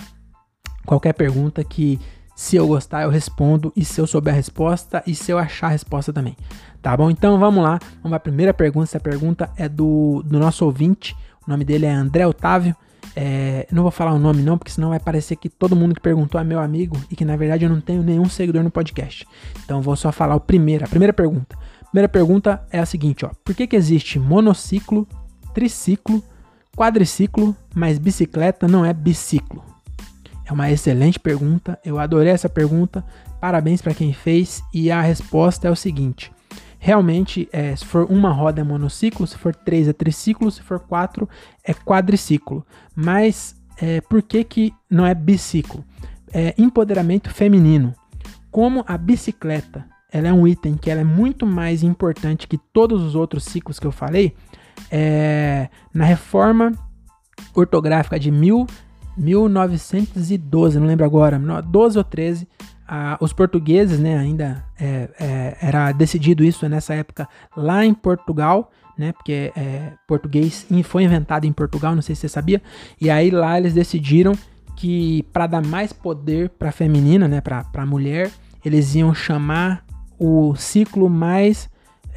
qualquer 0.84 1.14
pergunta 1.14 1.64
que 1.64 1.98
se 2.36 2.54
eu 2.54 2.68
gostar 2.68 3.02
eu 3.02 3.08
respondo 3.08 3.72
e 3.74 3.82
se 3.82 3.98
eu 3.98 4.06
souber 4.06 4.34
a 4.34 4.36
resposta 4.36 5.02
e 5.06 5.14
se 5.14 5.32
eu 5.32 5.38
achar 5.38 5.68
a 5.68 5.70
resposta 5.70 6.12
também. 6.12 6.36
Tá 6.82 6.94
bom? 6.94 7.10
Então 7.10 7.38
vamos 7.40 7.64
lá. 7.64 7.80
Vamos 8.02 8.14
à 8.14 8.20
primeira 8.20 8.52
pergunta. 8.52 8.84
Essa 8.84 9.00
pergunta 9.00 9.50
é 9.56 9.66
do, 9.68 10.22
do 10.22 10.38
nosso 10.38 10.62
ouvinte. 10.66 11.16
O 11.46 11.50
nome 11.50 11.64
dele 11.64 11.86
é 11.86 11.90
André 11.90 12.26
Otávio. 12.26 12.76
É, 13.16 13.66
não 13.72 13.82
vou 13.82 13.90
falar 13.90 14.12
o 14.12 14.18
nome 14.18 14.42
não, 14.42 14.58
porque 14.58 14.70
senão 14.70 14.90
vai 14.90 15.00
parecer 15.00 15.36
que 15.36 15.48
todo 15.48 15.74
mundo 15.74 15.94
que 15.94 16.00
perguntou 16.00 16.38
é 16.38 16.44
meu 16.44 16.58
amigo 16.58 17.02
e 17.10 17.16
que 17.16 17.24
na 17.24 17.34
verdade 17.36 17.64
eu 17.64 17.70
não 17.70 17.80
tenho 17.80 18.02
nenhum 18.02 18.28
seguidor 18.28 18.62
no 18.62 18.70
podcast. 18.70 19.26
Então 19.64 19.80
vou 19.80 19.96
só 19.96 20.12
falar 20.12 20.34
o 20.34 20.40
primeiro, 20.40 20.84
a 20.84 20.88
primeira 20.88 21.14
pergunta. 21.14 21.56
A 21.80 21.84
primeira 21.86 22.08
pergunta 22.08 22.62
é 22.70 22.78
a 22.78 22.84
seguinte, 22.84 23.24
ó: 23.24 23.30
Por 23.42 23.54
que 23.54 23.66
que 23.66 23.76
existe 23.76 24.18
monociclo, 24.18 25.08
triciclo, 25.54 26.22
quadriciclo, 26.76 27.56
mas 27.74 27.98
bicicleta 27.98 28.68
não 28.68 28.84
é 28.84 28.92
biciclo? 28.92 29.75
É 30.46 30.52
uma 30.52 30.70
excelente 30.70 31.18
pergunta. 31.18 31.78
Eu 31.84 31.98
adorei 31.98 32.32
essa 32.32 32.48
pergunta. 32.48 33.04
Parabéns 33.40 33.82
para 33.82 33.94
quem 33.94 34.12
fez 34.12 34.62
e 34.72 34.90
a 34.90 35.00
resposta 35.00 35.66
é 35.66 35.70
o 35.70 35.76
seguinte: 35.76 36.32
realmente, 36.78 37.48
é, 37.52 37.74
se 37.74 37.84
for 37.84 38.06
uma 38.10 38.30
roda 38.30 38.60
é 38.60 38.64
monociclo, 38.64 39.26
se 39.26 39.36
for 39.36 39.54
três 39.54 39.88
é 39.88 39.92
triciclo, 39.92 40.50
se 40.50 40.62
for 40.62 40.78
quatro 40.78 41.28
é 41.64 41.74
quadriciclo. 41.74 42.64
Mas 42.94 43.56
é, 43.76 44.00
por 44.00 44.22
que, 44.22 44.44
que 44.44 44.72
não 44.88 45.04
é 45.04 45.14
biciclo? 45.14 45.84
É 46.32 46.54
empoderamento 46.56 47.28
feminino. 47.30 47.92
Como 48.50 48.84
a 48.86 48.96
bicicleta 48.96 49.84
ela 50.12 50.28
é 50.28 50.32
um 50.32 50.46
item 50.46 50.76
que 50.76 50.90
ela 50.90 51.00
é 51.00 51.04
muito 51.04 51.44
mais 51.44 51.82
importante 51.82 52.46
que 52.46 52.56
todos 52.56 53.02
os 53.02 53.14
outros 53.14 53.44
ciclos 53.44 53.78
que 53.78 53.86
eu 53.86 53.92
falei, 53.92 54.34
é, 54.90 55.68
na 55.92 56.04
reforma 56.04 56.72
ortográfica 57.54 58.18
de 58.18 58.30
mil, 58.30 58.66
1912, 59.16 60.78
não 60.78 60.86
lembro 60.86 61.04
agora, 61.04 61.38
12 61.38 61.98
ou 61.98 62.04
13, 62.04 62.48
ah, 62.86 63.16
os 63.20 63.32
portugueses, 63.32 63.98
né, 63.98 64.16
ainda 64.16 64.64
é, 64.78 65.08
é, 65.18 65.56
era 65.60 65.90
decidido 65.92 66.44
isso 66.44 66.68
nessa 66.68 66.94
época 66.94 67.28
lá 67.56 67.84
em 67.84 67.92
Portugal, 67.92 68.70
né, 68.96 69.12
porque 69.12 69.52
é, 69.56 69.92
português 70.06 70.66
foi 70.84 71.04
inventado 71.04 71.44
em 71.46 71.52
Portugal, 71.52 71.94
não 71.94 72.02
sei 72.02 72.14
se 72.14 72.22
você 72.22 72.28
sabia, 72.28 72.62
e 73.00 73.10
aí 73.10 73.30
lá 73.30 73.58
eles 73.58 73.74
decidiram 73.74 74.32
que 74.76 75.24
para 75.32 75.46
dar 75.46 75.64
mais 75.64 75.92
poder 75.92 76.50
para 76.50 76.68
a 76.68 76.72
feminina, 76.72 77.26
né, 77.26 77.40
para 77.40 77.66
a 77.74 77.86
mulher, 77.86 78.30
eles 78.64 78.94
iam 78.94 79.14
chamar 79.14 79.84
o 80.18 80.54
ciclo 80.54 81.08
mais 81.08 81.68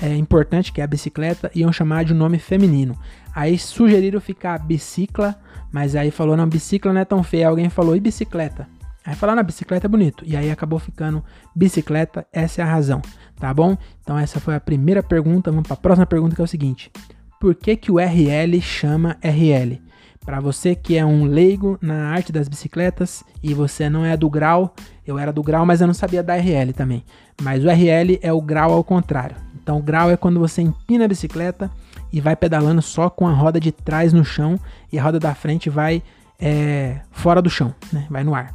é, 0.01 0.15
importante, 0.15 0.71
que 0.71 0.81
é 0.81 0.83
a 0.83 0.87
bicicleta, 0.87 1.51
iam 1.53 1.71
chamar 1.71 2.05
de 2.05 2.13
um 2.13 2.17
nome 2.17 2.39
feminino. 2.39 2.97
Aí 3.35 3.57
sugeriram 3.57 4.19
ficar 4.19 4.57
bicicla, 4.59 5.35
mas 5.71 5.95
aí 5.95 6.11
falou, 6.11 6.35
não, 6.35 6.47
bicicla 6.47 6.93
não 6.93 7.01
é 7.01 7.05
tão 7.05 7.23
feia. 7.23 7.47
Alguém 7.47 7.69
falou, 7.69 7.95
e 7.95 7.99
bicicleta? 7.99 8.67
Aí 9.05 9.15
falar 9.15 9.35
na 9.35 9.43
bicicleta 9.43 9.87
é 9.87 9.89
bonito. 9.89 10.23
E 10.25 10.35
aí 10.35 10.51
acabou 10.51 10.79
ficando 10.79 11.23
bicicleta, 11.55 12.27
essa 12.31 12.61
é 12.61 12.63
a 12.63 12.67
razão, 12.67 13.01
tá 13.39 13.53
bom? 13.53 13.77
Então 14.01 14.17
essa 14.17 14.39
foi 14.39 14.55
a 14.55 14.59
primeira 14.59 15.01
pergunta. 15.01 15.51
Vamos 15.51 15.67
para 15.67 15.73
a 15.73 15.77
próxima 15.77 16.05
pergunta 16.05 16.35
que 16.35 16.41
é 16.41 16.43
o 16.43 16.47
seguinte: 16.47 16.91
Por 17.39 17.55
que 17.55 17.75
que 17.75 17.91
o 17.91 17.97
RL 17.97 18.61
chama 18.61 19.17
RL? 19.21 19.81
Para 20.25 20.39
você 20.39 20.75
que 20.75 20.95
é 20.95 21.03
um 21.05 21.23
leigo 21.23 21.77
na 21.81 22.09
arte 22.09 22.31
das 22.31 22.47
bicicletas 22.47 23.23
e 23.41 23.53
você 23.53 23.89
não 23.89 24.05
é 24.05 24.15
do 24.15 24.29
grau, 24.29 24.75
eu 25.07 25.17
era 25.17 25.33
do 25.33 25.41
grau, 25.41 25.65
mas 25.65 25.81
eu 25.81 25.87
não 25.87 25.93
sabia 25.93 26.21
da 26.21 26.35
RL 26.35 26.71
também. 26.73 27.03
Mas 27.41 27.63
o 27.63 27.69
RL 27.69 28.19
é 28.21 28.31
o 28.31 28.41
grau 28.41 28.73
ao 28.73 28.83
contrário. 28.83 29.37
Então 29.69 29.79
grau 29.79 30.09
é 30.09 30.17
quando 30.17 30.39
você 30.39 30.63
empina 30.63 31.05
a 31.05 31.07
bicicleta 31.07 31.69
e 32.11 32.19
vai 32.19 32.35
pedalando 32.35 32.81
só 32.81 33.07
com 33.07 33.27
a 33.27 33.31
roda 33.31 33.59
de 33.59 33.71
trás 33.71 34.11
no 34.11 34.25
chão 34.25 34.59
e 34.91 34.97
a 34.97 35.03
roda 35.03 35.19
da 35.19 35.35
frente 35.35 35.69
vai 35.69 36.01
é, 36.39 37.01
fora 37.11 37.39
do 37.39 37.51
chão, 37.51 37.75
né? 37.93 38.07
Vai 38.09 38.23
no 38.23 38.33
ar. 38.33 38.51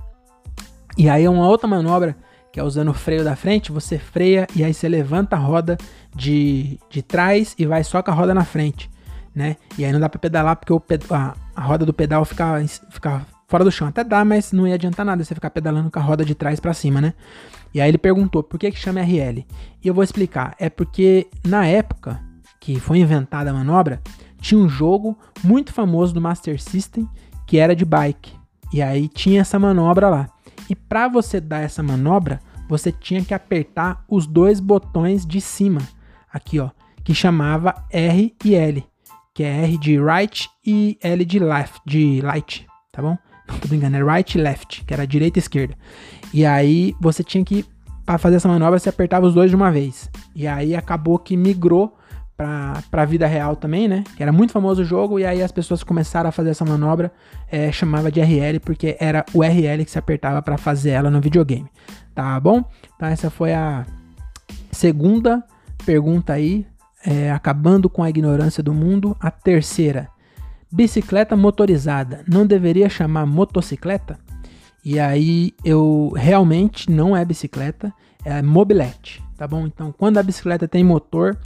E 0.98 1.08
aí 1.08 1.24
é 1.24 1.30
uma 1.30 1.46
outra 1.46 1.68
manobra 1.68 2.16
que 2.52 2.58
é 2.58 2.64
usando 2.64 2.90
o 2.90 2.94
freio 2.94 3.22
da 3.22 3.36
frente, 3.36 3.70
você 3.70 3.96
freia 3.96 4.48
e 4.56 4.64
aí 4.64 4.74
você 4.74 4.88
levanta 4.88 5.36
a 5.36 5.38
roda 5.38 5.78
de, 6.12 6.80
de 6.90 7.00
trás 7.00 7.54
e 7.56 7.64
vai 7.64 7.84
só 7.84 8.02
com 8.02 8.10
a 8.10 8.14
roda 8.14 8.34
na 8.34 8.44
frente, 8.44 8.90
né? 9.32 9.56
E 9.78 9.84
aí 9.84 9.92
não 9.92 10.00
dá 10.00 10.08
para 10.08 10.18
pedalar 10.18 10.56
porque 10.56 10.72
o 10.72 10.82
a, 11.10 11.34
a 11.54 11.60
roda 11.60 11.86
do 11.86 11.94
pedal 11.94 12.24
fica, 12.24 12.60
fica 12.90 13.24
fora 13.46 13.62
do 13.62 13.70
chão. 13.70 13.86
Até 13.86 14.02
dá, 14.02 14.24
mas 14.24 14.50
não 14.50 14.66
ia 14.66 14.74
adiantar 14.74 15.06
nada 15.06 15.22
você 15.22 15.32
ficar 15.32 15.50
pedalando 15.50 15.92
com 15.92 15.98
a 16.00 16.02
roda 16.02 16.24
de 16.24 16.34
trás 16.34 16.58
para 16.58 16.74
cima, 16.74 17.00
né? 17.00 17.14
E 17.74 17.80
aí 17.80 17.88
ele 17.88 17.98
perguntou 17.98 18.42
por 18.42 18.58
que 18.58 18.70
que 18.70 18.78
chama 18.78 19.02
RL. 19.02 19.44
E 19.82 19.88
eu 19.88 19.92
vou 19.92 20.04
explicar. 20.04 20.54
É 20.58 20.70
porque 20.70 21.26
na 21.44 21.66
época 21.66 22.22
que 22.60 22.78
foi 22.78 22.98
inventada 22.98 23.50
a 23.50 23.52
manobra, 23.52 24.00
tinha 24.40 24.58
um 24.58 24.68
jogo 24.68 25.18
muito 25.42 25.72
famoso 25.72 26.14
do 26.14 26.20
Master 26.20 26.60
System 26.62 27.08
que 27.46 27.58
era 27.58 27.74
de 27.74 27.84
bike. 27.84 28.32
E 28.72 28.80
aí 28.80 29.08
tinha 29.08 29.40
essa 29.40 29.58
manobra 29.58 30.08
lá. 30.08 30.30
E 30.68 30.74
para 30.74 31.08
você 31.08 31.40
dar 31.40 31.60
essa 31.60 31.82
manobra, 31.82 32.40
você 32.68 32.90
tinha 32.90 33.22
que 33.24 33.34
apertar 33.34 34.04
os 34.08 34.26
dois 34.26 34.60
botões 34.60 35.26
de 35.26 35.40
cima, 35.40 35.80
aqui 36.32 36.58
ó, 36.58 36.70
que 37.04 37.14
chamava 37.14 37.74
R 37.90 38.34
e 38.44 38.54
L, 38.54 38.84
que 39.34 39.42
é 39.42 39.64
R 39.64 39.78
de 39.78 39.98
right 40.00 40.48
e 40.64 40.98
L 41.02 41.24
de 41.24 41.38
left, 41.38 41.80
de 41.86 42.20
light, 42.22 42.66
tá 42.90 43.02
bom? 43.02 43.18
Não 43.46 43.58
tô 43.58 43.68
brincando, 43.68 43.96
é 43.96 44.02
right 44.02 44.38
e 44.38 44.40
left, 44.40 44.84
que 44.84 44.94
era 44.94 45.06
direita 45.06 45.38
e 45.38 45.40
esquerda. 45.40 45.76
E 46.34 46.44
aí 46.44 46.96
você 47.00 47.22
tinha 47.22 47.44
que 47.44 47.64
para 48.04 48.18
fazer 48.18 48.36
essa 48.36 48.48
manobra 48.48 48.76
você 48.76 48.88
apertava 48.88 49.24
os 49.24 49.32
dois 49.32 49.50
de 49.50 49.56
uma 49.56 49.70
vez. 49.70 50.10
E 50.34 50.48
aí 50.48 50.74
acabou 50.74 51.16
que 51.16 51.36
migrou 51.36 51.96
para 52.36 52.82
a 52.90 53.04
vida 53.04 53.24
real 53.24 53.54
também, 53.54 53.86
né? 53.86 54.02
Que 54.16 54.22
era 54.22 54.32
muito 54.32 54.52
famoso 54.52 54.82
o 54.82 54.84
jogo, 54.84 55.20
e 55.20 55.24
aí 55.24 55.40
as 55.40 55.52
pessoas 55.52 55.84
começaram 55.84 56.28
a 56.28 56.32
fazer 56.32 56.50
essa 56.50 56.64
manobra, 56.64 57.12
é, 57.48 57.70
chamava 57.70 58.10
de 58.10 58.20
RL, 58.20 58.58
porque 58.58 58.96
era 58.98 59.24
o 59.32 59.44
RL 59.44 59.84
que 59.84 59.90
se 59.92 59.98
apertava 59.98 60.42
para 60.42 60.58
fazer 60.58 60.90
ela 60.90 61.08
no 61.08 61.20
videogame. 61.20 61.70
Tá 62.12 62.38
bom? 62.40 62.64
Então 62.96 63.08
essa 63.08 63.30
foi 63.30 63.54
a 63.54 63.86
segunda 64.72 65.44
pergunta 65.86 66.32
aí, 66.32 66.66
é, 67.06 67.30
acabando 67.30 67.88
com 67.88 68.02
a 68.02 68.10
ignorância 68.10 68.60
do 68.60 68.74
mundo. 68.74 69.16
A 69.20 69.30
terceira, 69.30 70.08
bicicleta 70.70 71.36
motorizada 71.36 72.24
não 72.26 72.44
deveria 72.44 72.88
chamar 72.88 73.24
motocicleta? 73.24 74.18
E 74.84 75.00
aí 75.00 75.54
eu 75.64 76.12
realmente 76.16 76.90
não 76.90 77.16
é 77.16 77.24
bicicleta, 77.24 77.92
é 78.24 78.42
mobilete, 78.42 79.22
tá 79.36 79.48
bom? 79.48 79.66
Então 79.66 79.92
quando 79.96 80.18
a 80.18 80.22
bicicleta 80.22 80.68
tem 80.68 80.84
motor, 80.84 81.36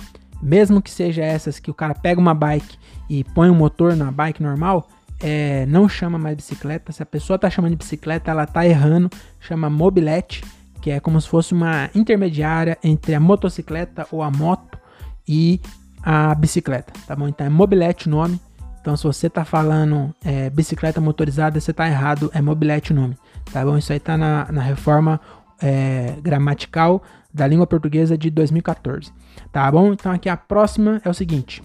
mesmo 0.43 0.83
que 0.83 0.91
seja 0.91 1.23
essas 1.23 1.59
que 1.59 1.71
o 1.71 1.75
cara 1.75 1.95
pega 1.95 2.21
uma 2.21 2.35
bike 2.35 2.77
e 3.09 3.25
põe 3.25 3.51
um 3.51 3.55
motor 3.55 3.95
na 3.95 4.11
bike 4.11 4.43
normal, 4.43 4.89
é, 5.21 5.67
não 5.67 5.89
chama 5.89 6.19
mais 6.19 6.37
bicicleta. 6.37 6.93
Se 6.93 7.03
a 7.03 7.07
pessoa 7.07 7.39
tá 7.39 7.51
chamando 7.51 7.73
de 7.73 7.77
bicicleta, 7.77 8.31
ela 8.31 8.47
tá 8.47 8.67
errando. 8.67 9.11
Chama 9.41 9.69
mobilete, 9.69 10.45
que 10.81 10.91
é 10.91 11.01
como 11.01 11.21
se 11.21 11.29
fosse 11.29 11.53
uma 11.53 11.91
intermediária 11.95 12.79
entre 12.83 13.15
a 13.15 13.21
motocicleta 13.21 14.07
ou 14.13 14.23
a 14.23 14.31
moto 14.31 14.79
e 15.27 15.61
a 16.03 16.35
bicicleta, 16.35 16.93
tá 17.07 17.17
bom? 17.17 17.29
Então 17.29 17.47
é 17.47 17.51
mobilete 17.51 18.07
o 18.07 18.11
nome. 18.11 18.41
Então 18.81 18.97
se 18.97 19.05
você 19.05 19.29
tá 19.29 19.45
falando 19.45 20.15
é, 20.25 20.49
bicicleta 20.51 21.01
motorizada, 21.01 21.61
você 21.61 21.73
tá 21.73 21.87
errado, 21.89 22.31
é 22.33 22.41
mobilete 22.41 22.93
o 22.93 22.95
nome, 22.95 23.17
tá 23.53 23.65
bom? 23.65 23.77
Isso 23.77 23.93
aí 23.93 24.01
tá 24.01 24.17
na, 24.17 24.51
na 24.51 24.63
reforma 24.63 25.21
é, 25.61 26.17
gramatical 26.23 27.03
da 27.33 27.47
língua 27.47 27.67
portuguesa 27.67 28.17
de 28.17 28.31
2014. 28.31 29.13
Tá 29.53 29.71
bom? 29.71 29.93
Então 29.93 30.13
aqui 30.13 30.29
a 30.29 30.37
próxima 30.37 31.01
é 31.05 31.09
o 31.09 31.15
seguinte: 31.15 31.63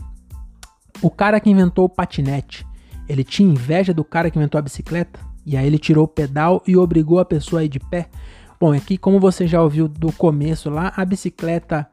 o 1.02 1.10
cara 1.10 1.40
que 1.40 1.50
inventou 1.50 1.86
o 1.86 1.90
patinete, 1.90 2.66
ele 3.08 3.24
tinha 3.24 3.50
inveja 3.50 3.94
do 3.94 4.04
cara 4.04 4.30
que 4.30 4.38
inventou 4.38 4.60
a 4.60 4.62
bicicleta? 4.62 5.20
E 5.46 5.58
aí 5.58 5.68
ele 5.68 5.78
tirou 5.78 6.06
o 6.06 6.08
pedal 6.08 6.64
e 6.66 6.78
obrigou 6.78 7.20
a 7.20 7.26
pessoa 7.26 7.62
a 7.62 7.66
ir 7.66 7.70
de 7.70 7.80
pé? 7.80 8.10
Bom, 8.60 8.72
aqui 8.72 8.98
como 8.98 9.20
você 9.20 9.46
já 9.46 9.62
ouviu 9.62 9.88
do 9.90 10.12
começo 10.14 10.70
lá, 10.70 10.94
a 10.96 11.04
bicicleta 11.04 11.88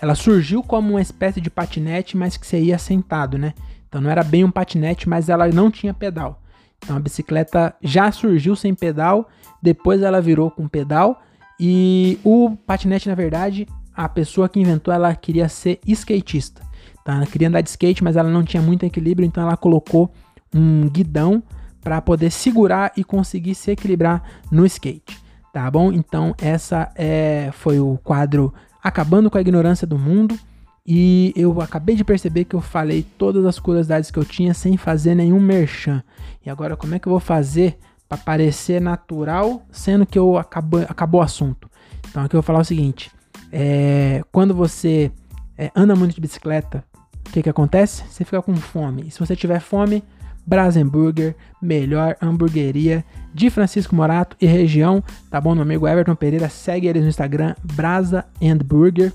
ela 0.00 0.14
surgiu 0.14 0.62
como 0.62 0.90
uma 0.90 1.02
espécie 1.02 1.40
de 1.40 1.50
patinete, 1.50 2.16
mas 2.16 2.36
que 2.36 2.46
você 2.46 2.60
ia 2.60 2.78
sentado, 2.78 3.38
né? 3.38 3.54
Então 3.88 4.00
não 4.00 4.10
era 4.10 4.24
bem 4.24 4.42
um 4.42 4.50
patinete, 4.50 5.08
mas 5.08 5.28
ela 5.28 5.46
não 5.48 5.70
tinha 5.70 5.94
pedal. 5.94 6.42
Então 6.84 6.96
a 6.96 7.00
bicicleta 7.00 7.74
já 7.82 8.12
surgiu 8.12 8.54
sem 8.54 8.74
pedal, 8.74 9.28
depois 9.60 10.02
ela 10.02 10.20
virou 10.20 10.50
com 10.50 10.68
pedal 10.68 11.22
e 11.58 12.18
o 12.22 12.56
patinete, 12.66 13.08
na 13.08 13.14
verdade, 13.14 13.66
a 13.94 14.08
pessoa 14.08 14.48
que 14.48 14.60
inventou, 14.60 14.92
ela 14.92 15.14
queria 15.14 15.48
ser 15.48 15.80
skatista. 15.86 16.62
Tá? 17.04 17.16
Ela 17.16 17.26
queria 17.26 17.48
andar 17.48 17.62
de 17.62 17.70
skate, 17.70 18.04
mas 18.04 18.16
ela 18.16 18.28
não 18.28 18.42
tinha 18.42 18.62
muito 18.62 18.84
equilíbrio, 18.84 19.26
então 19.26 19.42
ela 19.42 19.56
colocou 19.56 20.12
um 20.54 20.88
guidão 20.88 21.42
para 21.80 22.00
poder 22.00 22.30
segurar 22.30 22.92
e 22.96 23.04
conseguir 23.04 23.54
se 23.54 23.70
equilibrar 23.70 24.22
no 24.50 24.64
skate. 24.66 25.18
Tá 25.52 25.70
bom? 25.70 25.92
Então 25.92 26.34
essa 26.38 26.90
é, 26.96 27.50
foi 27.52 27.78
o 27.78 27.98
quadro 28.02 28.52
Acabando 28.84 29.30
com 29.30 29.38
a 29.38 29.40
Ignorância 29.40 29.86
do 29.86 29.98
Mundo. 29.98 30.38
E 30.86 31.32
eu 31.34 31.60
acabei 31.62 31.96
de 31.96 32.04
perceber 32.04 32.44
que 32.44 32.54
eu 32.54 32.60
falei 32.60 33.06
todas 33.16 33.46
as 33.46 33.58
curiosidades 33.58 34.10
que 34.10 34.18
eu 34.18 34.24
tinha 34.24 34.52
sem 34.52 34.76
fazer 34.76 35.14
nenhum 35.14 35.40
merchan. 35.40 36.02
E 36.44 36.50
agora 36.50 36.76
como 36.76 36.94
é 36.94 36.98
que 36.98 37.08
eu 37.08 37.10
vou 37.12 37.20
fazer 37.20 37.78
para 38.06 38.18
parecer 38.18 38.80
natural, 38.80 39.62
sendo 39.70 40.04
que 40.04 40.18
eu 40.18 40.36
acabou, 40.36 40.82
acabou 40.82 41.20
o 41.20 41.24
assunto? 41.24 41.70
Então 42.10 42.22
aqui 42.22 42.36
eu 42.36 42.42
vou 42.42 42.46
falar 42.46 42.60
o 42.60 42.64
seguinte: 42.64 43.10
é, 43.50 44.22
quando 44.30 44.52
você 44.52 45.10
é, 45.56 45.70
anda 45.74 45.96
muito 45.96 46.14
de 46.14 46.20
bicicleta, 46.20 46.84
o 47.26 47.32
que, 47.32 47.42
que 47.42 47.48
acontece? 47.48 48.04
Você 48.08 48.24
fica 48.24 48.42
com 48.42 48.54
fome. 48.54 49.04
E 49.06 49.10
se 49.10 49.18
você 49.18 49.34
tiver 49.34 49.60
fome, 49.60 50.04
Brasenburger, 50.46 51.34
melhor 51.60 52.16
hamburgueria 52.20 53.04
de 53.32 53.48
Francisco 53.48 53.96
Morato 53.96 54.36
e 54.40 54.46
região, 54.46 55.02
tá 55.30 55.40
bom? 55.40 55.54
Meu 55.54 55.62
amigo 55.62 55.88
Everton 55.88 56.14
Pereira, 56.14 56.48
segue 56.48 56.86
eles 56.86 57.02
no 57.02 57.08
Instagram, 57.08 57.54
Brasa 57.62 58.26
and 58.42 58.58
Burger. 58.58 59.12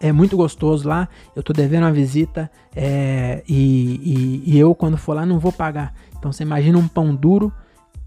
É 0.00 0.12
muito 0.12 0.36
gostoso 0.36 0.88
lá. 0.88 1.08
Eu 1.34 1.42
tô 1.42 1.52
devendo 1.52 1.84
uma 1.84 1.92
visita 1.92 2.50
é, 2.74 3.42
e, 3.48 4.42
e, 4.44 4.54
e 4.54 4.58
eu, 4.58 4.74
quando 4.74 4.96
for 4.96 5.14
lá, 5.14 5.26
não 5.26 5.38
vou 5.38 5.52
pagar. 5.52 5.94
Então 6.18 6.32
você 6.32 6.42
imagina 6.42 6.78
um 6.78 6.86
pão 6.86 7.14
duro 7.14 7.52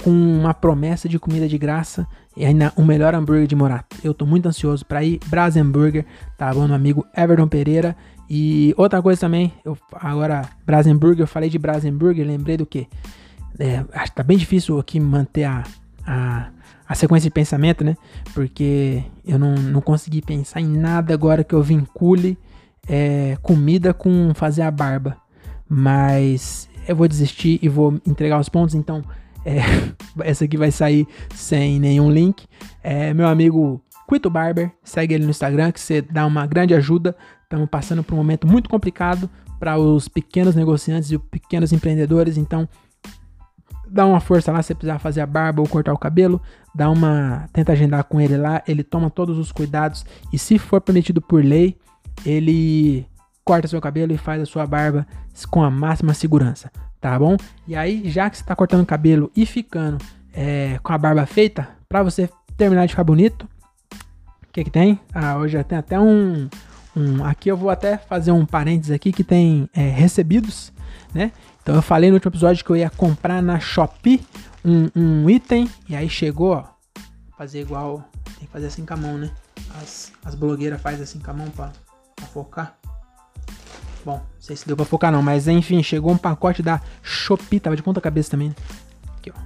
com 0.04 0.10
uma 0.10 0.54
promessa 0.54 1.08
de 1.08 1.20
comida 1.20 1.48
de 1.48 1.58
graça 1.58 2.08
e 2.36 2.46
ainda 2.46 2.74
o 2.76 2.84
melhor 2.84 3.14
hambúrguer 3.14 3.48
de 3.48 3.56
Morato. 3.56 3.96
Eu 4.04 4.14
tô 4.14 4.26
muito 4.26 4.48
ansioso 4.48 4.86
para 4.86 5.04
ir. 5.04 5.20
Brasenburger, 5.28 6.06
tá 6.38 6.54
bom? 6.54 6.66
Meu 6.66 6.76
amigo 6.76 7.06
Everton 7.16 7.48
Pereira. 7.48 7.96
E 8.30 8.74
outra 8.78 9.02
coisa 9.02 9.20
também, 9.20 9.52
eu 9.66 9.78
agora 9.94 10.50
Brasenburger, 10.66 11.24
eu 11.24 11.28
falei 11.28 11.50
de 11.50 11.60
Brasenburger, 11.60 12.26
lembrei 12.26 12.56
do 12.56 12.66
que? 12.66 12.88
É, 13.60 13.84
acho 13.92 14.12
que 14.12 14.16
tá 14.16 14.24
bem 14.24 14.38
difícil 14.38 14.80
aqui 14.80 15.02
manter 15.02 15.44
a, 15.44 15.64
a, 16.08 16.48
a 16.92 16.96
sequência 16.96 17.30
de 17.30 17.34
pensamento, 17.34 17.86
né? 17.86 17.96
Porque 18.34 19.02
eu 19.26 19.40
não, 19.40 19.56
não 19.56 19.80
consegui 19.80 20.22
pensar 20.22 20.60
em 20.60 20.68
nada 20.68 21.14
agora 21.14 21.42
que 21.42 21.56
eu 21.56 21.64
vincule 21.64 22.38
é, 22.86 23.38
comida 23.42 23.94
com 23.94 24.34
fazer 24.34 24.64
a 24.64 24.70
barba. 24.70 25.16
Mas 25.70 26.68
eu 26.86 26.94
vou 26.94 27.08
desistir 27.08 27.60
e 27.62 27.70
vou 27.70 27.94
entregar 28.06 28.38
os 28.38 28.50
pontos, 28.50 28.76
então 28.76 29.02
é, 29.46 29.60
essa 30.20 30.44
aqui 30.44 30.58
vai 30.58 30.70
sair 30.70 31.08
sem 31.34 31.80
nenhum 31.80 32.12
link. 32.12 32.46
É, 32.84 33.14
meu 33.14 33.30
amigo 33.30 33.82
Quito 34.06 34.30
Barber, 34.30 34.70
segue 34.84 35.14
ele 35.14 35.24
no 35.24 35.30
Instagram 35.30 35.72
que 35.72 35.80
você 35.80 36.02
dá 36.02 36.26
uma 36.26 36.46
grande 36.46 36.74
ajuda. 36.74 37.16
Estamos 37.44 37.70
passando 37.70 38.04
por 38.04 38.16
um 38.16 38.18
momento 38.18 38.46
muito 38.46 38.70
complicado 38.70 39.30
para 39.58 39.78
os 39.78 40.10
pequenos 40.10 40.56
negociantes 40.56 41.10
e 41.10 41.16
os 41.16 41.24
pequenos 41.24 41.72
empreendedores, 41.72 42.36
então 42.36 42.68
dá 43.92 44.06
uma 44.06 44.22
força 44.22 44.52
lá 44.52 44.64
se 44.64 44.74
precisar 44.74 45.00
fazer 45.00 45.20
a 45.22 45.26
barba 45.26 45.62
ou 45.62 45.68
cortar 45.68 45.94
o 45.94 45.98
cabelo, 45.98 46.42
dá 46.74 46.90
uma, 46.90 47.50
tenta 47.54 47.72
agendar 47.74 48.04
com 48.04 48.20
ele 48.20 48.38
lá, 48.38 48.62
ele 48.68 48.84
toma 48.84 49.10
todos 49.10 49.38
os 49.38 49.52
cuidados 49.52 50.06
e 50.32 50.38
se 50.38 50.58
for 50.58 50.82
permitido 50.82 51.22
por 51.22 51.44
lei, 51.44 51.78
ele 52.26 53.06
corta 53.44 53.68
seu 53.68 53.82
cabelo 53.82 54.14
e 54.14 54.18
faz 54.18 54.42
a 54.42 54.46
sua 54.46 54.66
barba 54.66 55.06
com 55.50 55.64
a 55.64 55.70
máxima 55.70 56.14
segurança, 56.14 56.72
tá 57.00 57.18
bom? 57.18 57.36
E 57.68 57.76
aí, 57.76 58.10
já 58.10 58.30
que 58.30 58.38
você 58.38 58.44
está 58.44 58.56
cortando 58.56 58.84
o 58.84 58.86
cabelo 58.86 59.32
e 59.36 59.46
ficando 59.46 59.98
é, 60.34 60.80
com 60.82 60.94
a 60.94 60.98
barba 60.98 61.26
feita, 61.26 61.70
para 61.90 62.04
você 62.04 62.30
terminar 62.56 62.86
de 62.86 62.94
ficar 62.94 63.04
bonito, 63.04 63.48
o 64.48 64.52
que 64.52 64.64
que 64.64 64.70
tem? 64.70 65.00
Ah, 65.14 65.38
hoje 65.38 65.54
já 65.54 65.64
tem 65.64 65.78
até 65.78 66.00
um, 66.00 66.50
um, 66.96 67.24
aqui 67.24 67.50
eu 67.50 67.58
vou 67.58 67.70
até 67.70 67.98
fazer 67.98 68.32
um 68.32 68.46
parênteses 68.46 68.92
aqui 68.92 69.12
que 69.12 69.24
tem 69.24 69.70
é, 69.74 69.90
recebidos, 69.90 70.72
né? 71.14 71.32
Então 71.62 71.76
eu 71.76 71.82
falei 71.82 72.10
no 72.10 72.16
último 72.16 72.32
episódio 72.32 72.64
que 72.64 72.72
eu 72.72 72.76
ia 72.76 72.90
comprar 72.90 73.42
na 73.42 73.60
Shopee 73.60 74.22
um, 74.66 74.90
um 74.96 75.30
item 75.30 75.70
e 75.88 75.96
aí 75.96 76.10
chegou, 76.10 76.54
ó, 76.54 76.64
fazer 77.38 77.62
igual, 77.62 78.04
tem 78.38 78.48
que 78.48 78.52
fazer 78.52 78.68
assim 78.68 78.86
com 78.86 78.94
a 78.94 78.98
mão, 78.98 79.18
né? 79.18 79.32
As, 79.82 80.12
as 80.26 80.36
blogueiras 80.36 80.82
fazem 80.82 81.04
assim 81.04 81.20
com 81.20 81.32
a 81.32 81.34
mão 81.34 81.50
pra, 81.50 81.72
pra 82.16 82.26
focar. 82.28 82.78
Bom, 84.04 84.18
não 84.18 84.26
sei 84.40 84.56
se 84.56 84.66
deu 84.66 84.76
pra 84.76 84.86
focar 84.86 85.12
não, 85.12 85.22
mas 85.22 85.48
enfim, 85.48 85.82
chegou 85.84 86.12
um 86.12 86.18
pacote 86.18 86.64
da 86.64 86.82
Shopee, 87.04 87.60
tava 87.60 87.76
de 87.76 87.84
ponta 87.84 88.02
cabeça 88.02 88.32
também, 88.32 88.50
né? 88.50 88.56
Aqui, 89.18 89.32
ó. 89.32 89.40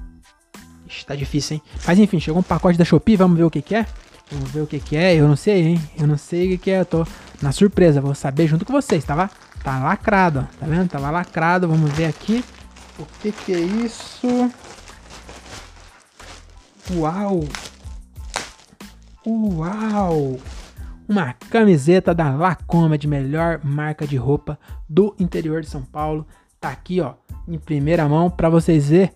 Ixi, 0.87 1.05
tá 1.05 1.15
difícil, 1.15 1.55
hein? 1.55 1.63
Mas 1.85 1.99
enfim, 1.99 2.19
chegou 2.19 2.39
um 2.39 2.43
pacote 2.43 2.77
da 2.77 2.85
Shopee, 2.85 3.17
vamos 3.17 3.37
ver 3.37 3.43
o 3.43 3.51
que 3.51 3.61
que 3.61 3.75
é? 3.75 3.85
Vamos 4.31 4.49
ver 4.51 4.61
o 4.61 4.67
que 4.67 4.79
que 4.79 4.95
é, 4.95 5.15
eu 5.15 5.27
não 5.27 5.35
sei, 5.35 5.67
hein? 5.67 5.89
Eu 5.97 6.07
não 6.07 6.17
sei 6.17 6.47
o 6.47 6.49
que 6.51 6.57
que 6.57 6.71
é, 6.71 6.79
eu 6.79 6.85
tô 6.85 7.05
na 7.41 7.51
surpresa, 7.51 7.99
vou 8.01 8.15
saber 8.15 8.47
junto 8.47 8.65
com 8.65 8.73
vocês, 8.73 9.03
tá? 9.03 9.15
Tá, 9.15 9.29
tá 9.65 9.79
lacrado, 9.79 10.41
ó. 10.47 10.59
Tá 10.59 10.67
vendo? 10.67 10.87
Tava 10.87 11.09
lacrado, 11.09 11.67
vamos 11.67 11.91
ver 11.91 12.05
aqui. 12.05 12.45
O 12.99 13.05
que 13.19 13.31
que 13.31 13.51
é 13.51 13.59
isso? 13.59 14.27
Uau! 16.91 17.43
Uau! 19.25 20.39
Uma 21.09 21.33
camiseta 21.49 22.13
da 22.13 22.29
Lacomedy, 22.35 23.07
melhor 23.07 23.59
marca 23.63 24.05
de 24.05 24.15
roupa 24.15 24.59
do 24.87 25.15
interior 25.19 25.61
de 25.61 25.67
São 25.67 25.81
Paulo. 25.81 26.27
Tá 26.61 26.69
aqui, 26.69 27.01
ó, 27.01 27.15
em 27.47 27.57
primeira 27.57 28.07
mão 28.07 28.29
para 28.29 28.49
vocês 28.49 28.89
ver 28.89 29.13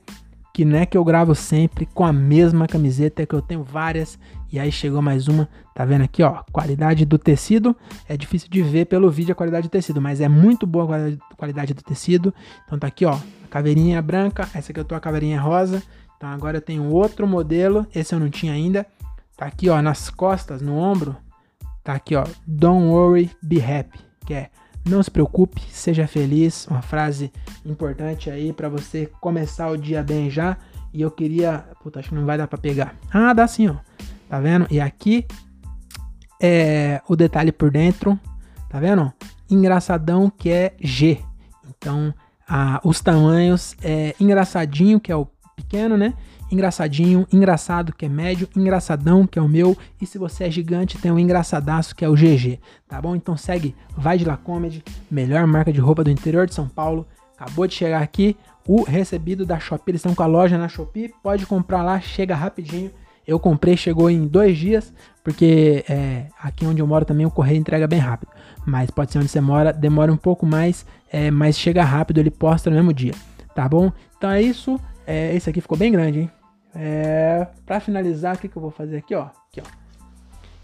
que 0.54 0.66
não 0.66 0.78
é 0.78 0.86
que 0.86 0.98
eu 0.98 1.04
gravo 1.04 1.34
sempre 1.36 1.86
com 1.86 2.06
a 2.06 2.14
mesma 2.14 2.68
camiseta, 2.68 3.22
é 3.22 3.26
que 3.26 3.34
eu 3.34 3.42
tenho 3.42 3.64
várias 3.64 4.20
e 4.52 4.60
aí 4.60 4.72
chegou 4.72 5.02
mais 5.02 5.28
uma, 5.28 5.48
tá 5.76 5.86
vendo 5.86 6.04
aqui, 6.04 6.24
ó, 6.24 6.44
qualidade 6.52 7.06
do 7.06 7.18
tecido, 7.18 7.76
é 8.08 8.18
difícil 8.18 8.50
de 8.50 8.62
ver 8.62 8.86
pelo 8.86 9.10
vídeo 9.10 9.32
a 9.32 9.36
qualidade 9.36 9.68
do 9.68 9.72
tecido, 9.72 10.02
mas 10.02 10.22
é 10.22 10.28
muito 10.28 10.66
boa 10.66 10.98
a 10.98 11.36
qualidade 11.36 11.74
do 11.74 11.84
tecido. 11.84 12.34
Então 12.66 12.80
tá 12.80 12.88
aqui, 12.88 13.06
ó, 13.06 13.14
a 13.14 13.48
caveirinha 13.50 14.02
branca, 14.02 14.50
essa 14.54 14.72
aqui 14.72 14.80
eu 14.80 14.86
tô 14.86 14.96
a 14.96 15.00
caveirinha 15.00 15.40
rosa. 15.40 15.84
Então 16.18 16.30
agora 16.30 16.58
eu 16.58 16.62
tenho 16.62 16.84
outro 16.86 17.28
modelo, 17.28 17.86
esse 17.94 18.14
eu 18.14 18.20
não 18.20 18.30
tinha 18.30 18.54
ainda. 18.54 18.86
Tá 19.38 19.46
aqui, 19.46 19.70
ó, 19.70 19.82
nas 19.82 20.10
costas, 20.10 20.62
no 20.62 20.76
ombro, 20.76 21.16
Tá 21.90 21.96
aqui, 21.96 22.16
ó. 22.16 22.24
Don't 22.46 22.88
worry, 22.88 23.32
be 23.42 23.60
happy. 23.60 24.00
Que 24.24 24.34
é 24.36 24.50
não 24.86 25.02
se 25.04 25.12
preocupe, 25.12 25.62
seja 25.72 26.08
feliz. 26.08 26.68
Uma 26.68 26.82
frase 26.82 27.32
importante 27.66 28.30
aí 28.30 28.54
para 28.54 28.70
você 28.70 29.10
começar 29.20 29.70
o 29.70 29.78
dia 29.78 30.04
bem 30.04 30.30
já. 30.30 30.58
E 30.94 31.02
eu 31.02 31.12
queria. 31.12 31.66
Puta, 31.84 32.00
acho 32.00 32.10
que 32.10 32.16
não 32.16 32.26
vai 32.26 32.38
dar 32.38 32.48
pra 32.48 32.58
pegar. 32.58 32.96
Ah, 33.12 33.34
dá 33.34 33.48
sim, 33.48 33.68
ó. 33.68 33.76
Tá 34.28 34.40
vendo? 34.40 34.68
E 34.70 34.80
aqui 34.80 35.26
é 36.42 37.02
o 37.08 37.16
detalhe 37.16 37.52
por 37.52 37.70
dentro. 37.70 38.20
Tá 38.70 38.80
vendo? 38.80 39.12
Engraçadão 39.50 40.30
que 40.30 40.50
é 40.50 40.76
G. 40.80 41.20
Então, 41.70 42.14
a, 42.48 42.80
os 42.84 43.02
tamanhos 43.02 43.76
é 43.84 44.16
engraçadinho, 44.20 45.00
que 45.00 45.12
é 45.12 45.16
o 45.16 45.28
pequeno, 45.56 45.98
né? 45.98 46.14
Engraçadinho, 46.52 47.28
engraçado, 47.32 47.94
que 47.94 48.06
é 48.06 48.10
médio, 48.10 48.48
engraçadão, 48.56 49.26
que 49.28 49.38
é 49.38 49.42
o 49.42 49.48
meu, 49.48 49.78
e 50.02 50.06
se 50.06 50.18
você 50.18 50.46
é 50.46 50.52
gigante, 50.52 50.98
tem 50.98 51.12
o 51.12 51.20
engraçadaço, 51.20 51.96
que 51.96 52.04
é 52.04 52.10
o 52.10 52.16
GG, 52.16 52.60
tá 52.88 53.02
bom? 53.02 53.16
Então 53.16 53.38
segue 53.38 53.76
Vai 53.96 54.18
de 54.18 54.26
La 54.26 54.38
Comedy, 54.38 54.84
melhor 55.10 55.46
marca 55.46 55.72
de 55.72 55.80
roupa 55.80 56.04
do 56.04 56.10
interior 56.10 56.48
de 56.48 56.54
São 56.54 56.68
Paulo. 56.68 57.06
Acabou 57.38 57.68
de 57.68 57.74
chegar 57.74 58.02
aqui 58.02 58.36
o 58.68 58.84
recebido 58.84 59.46
da 59.46 59.60
Shopee, 59.60 59.92
eles 59.92 60.00
estão 60.00 60.14
com 60.14 60.24
a 60.24 60.28
loja 60.28 60.58
na 60.58 60.68
Shopee, 60.68 61.14
pode 61.24 61.46
comprar 61.46 61.82
lá, 61.82 62.00
chega 62.00 62.36
rapidinho. 62.36 62.92
Eu 63.26 63.40
comprei, 63.40 63.78
chegou 63.78 64.10
em 64.10 64.26
dois 64.26 64.58
dias, 64.58 64.92
porque 65.24 65.86
é, 65.88 66.26
aqui 66.42 66.66
onde 66.66 66.82
eu 66.82 66.88
moro 66.88 67.06
também 67.06 67.26
o 67.26 67.32
correio 67.32 67.60
entrega 67.60 67.88
bem 67.88 68.00
rápido. 68.00 68.32
Mas 68.66 68.90
pode 68.90 69.12
ser 69.12 69.20
onde 69.20 69.28
você 69.28 69.40
mora, 69.40 69.72
demora 69.72 70.12
um 70.12 70.18
pouco 70.18 70.46
mais, 70.46 70.86
é, 71.12 71.30
mas 71.30 71.58
chega 71.58 71.84
rápido, 71.84 72.20
ele 72.20 72.32
posta 72.32 72.70
no 72.70 72.76
mesmo 72.76 72.92
dia, 72.92 73.14
tá 73.54 73.70
bom? 73.70 73.92
Então 74.18 74.32
é 74.32 74.42
isso. 74.42 74.80
É, 75.06 75.36
esse 75.36 75.50
aqui 75.50 75.62
ficou 75.62 75.78
bem 75.78 75.92
grande, 75.92 76.20
hein? 76.22 76.32
É, 76.76 77.48
para 77.66 77.80
finalizar, 77.80 78.36
o 78.36 78.40
que, 78.40 78.48
que 78.48 78.56
eu 78.56 78.62
vou 78.62 78.72
fazer 78.72 78.98
aqui, 78.98 79.16
ó? 79.16 79.24
Aqui, 79.24 79.62
ó. 79.62 79.80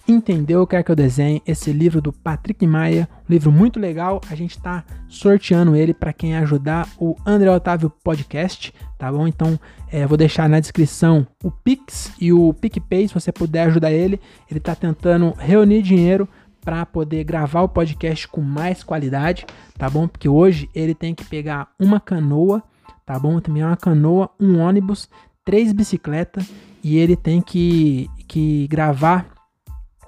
Entendeu? 0.08 0.68
Quer 0.68 0.84
que 0.84 0.92
eu 0.92 0.96
desenhe 0.96 1.42
esse 1.48 1.74
livro 1.74 2.00
do 2.00 2.14
Patrick 2.14 2.66
Maia, 2.68 3.10
um 3.28 3.34
livro 3.34 3.52
muito 3.52 3.80
legal. 3.80 4.22
A 4.30 4.36
gente 4.36 4.52
está 4.52 4.84
sorteando 5.08 5.76
ele 5.76 5.96
para 5.96 6.14
quem 6.14 6.38
ajudar 6.38 6.88
o 7.00 7.16
André 7.26 7.50
Otávio 7.50 7.90
Podcast, 8.04 8.72
tá 9.00 9.12
bom? 9.12 9.28
Então, 9.28 9.60
é, 9.92 10.06
vou 10.06 10.16
deixar 10.16 10.48
na 10.48 10.60
descrição 10.60 11.26
o 11.44 11.50
Pix 11.50 12.14
e 12.22 12.32
o 12.32 12.54
PicPay, 12.54 13.08
se 13.08 13.16
você 13.16 13.32
puder 13.32 13.64
ajudar 13.64 13.92
ele. 13.92 14.22
Ele 14.50 14.60
está 14.60 14.76
tentando 14.76 15.32
reunir 15.40 15.82
dinheiro 15.82 16.30
para 16.66 16.86
poder 16.86 17.24
gravar 17.24 17.62
o 17.62 17.70
podcast 17.70 18.28
com 18.28 18.42
mais 18.42 18.84
qualidade, 18.84 19.46
tá 19.76 19.90
bom? 19.90 20.08
Porque 20.08 20.30
hoje 20.30 20.70
ele 20.76 20.94
tem 20.94 21.16
que 21.16 21.26
pegar 21.26 21.70
uma 21.80 22.00
canoa, 22.00 22.62
tá 23.06 23.18
bom? 23.18 23.40
Também 23.40 23.64
uma 23.64 23.78
canoa, 23.78 24.30
um 24.40 24.60
ônibus, 24.60 25.10
três 25.46 25.72
bicicletas 25.72 26.52
e 26.84 26.98
ele 26.98 27.16
tem 27.16 27.42
que, 27.42 28.10
que 28.28 28.68
gravar 28.68 29.28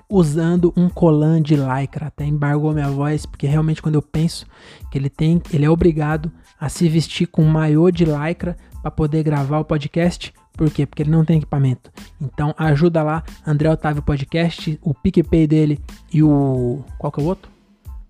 usando 0.09 0.73
um 0.75 0.89
colan 0.89 1.41
de 1.41 1.55
lycra. 1.55 2.07
Até 2.07 2.25
embargou 2.25 2.73
minha 2.73 2.89
voz, 2.89 3.25
porque 3.25 3.47
realmente 3.47 3.81
quando 3.81 3.95
eu 3.95 4.01
penso 4.01 4.45
que 4.91 4.97
ele 4.97 5.09
tem, 5.09 5.41
ele 5.53 5.65
é 5.65 5.69
obrigado 5.69 6.31
a 6.59 6.67
se 6.67 6.89
vestir 6.89 7.27
com 7.27 7.43
um 7.43 7.49
maiô 7.49 7.91
de 7.91 8.03
lycra 8.03 8.57
para 8.81 8.91
poder 8.91 9.23
gravar 9.23 9.59
o 9.59 9.65
podcast. 9.65 10.33
Por 10.53 10.71
quê? 10.71 10.85
Porque 10.87 11.03
ele 11.03 11.11
não 11.11 11.23
tem 11.23 11.37
equipamento. 11.37 11.91
Então 12.19 12.53
ajuda 12.57 13.03
lá, 13.03 13.23
André 13.45 13.69
Otávio 13.69 14.01
Podcast, 14.01 14.79
o 14.81 14.93
PicPay 14.93 15.45
dele 15.45 15.79
e 16.11 16.23
o. 16.23 16.83
Qual 16.97 17.11
que 17.11 17.19
é 17.19 17.23
o 17.23 17.27
outro? 17.27 17.56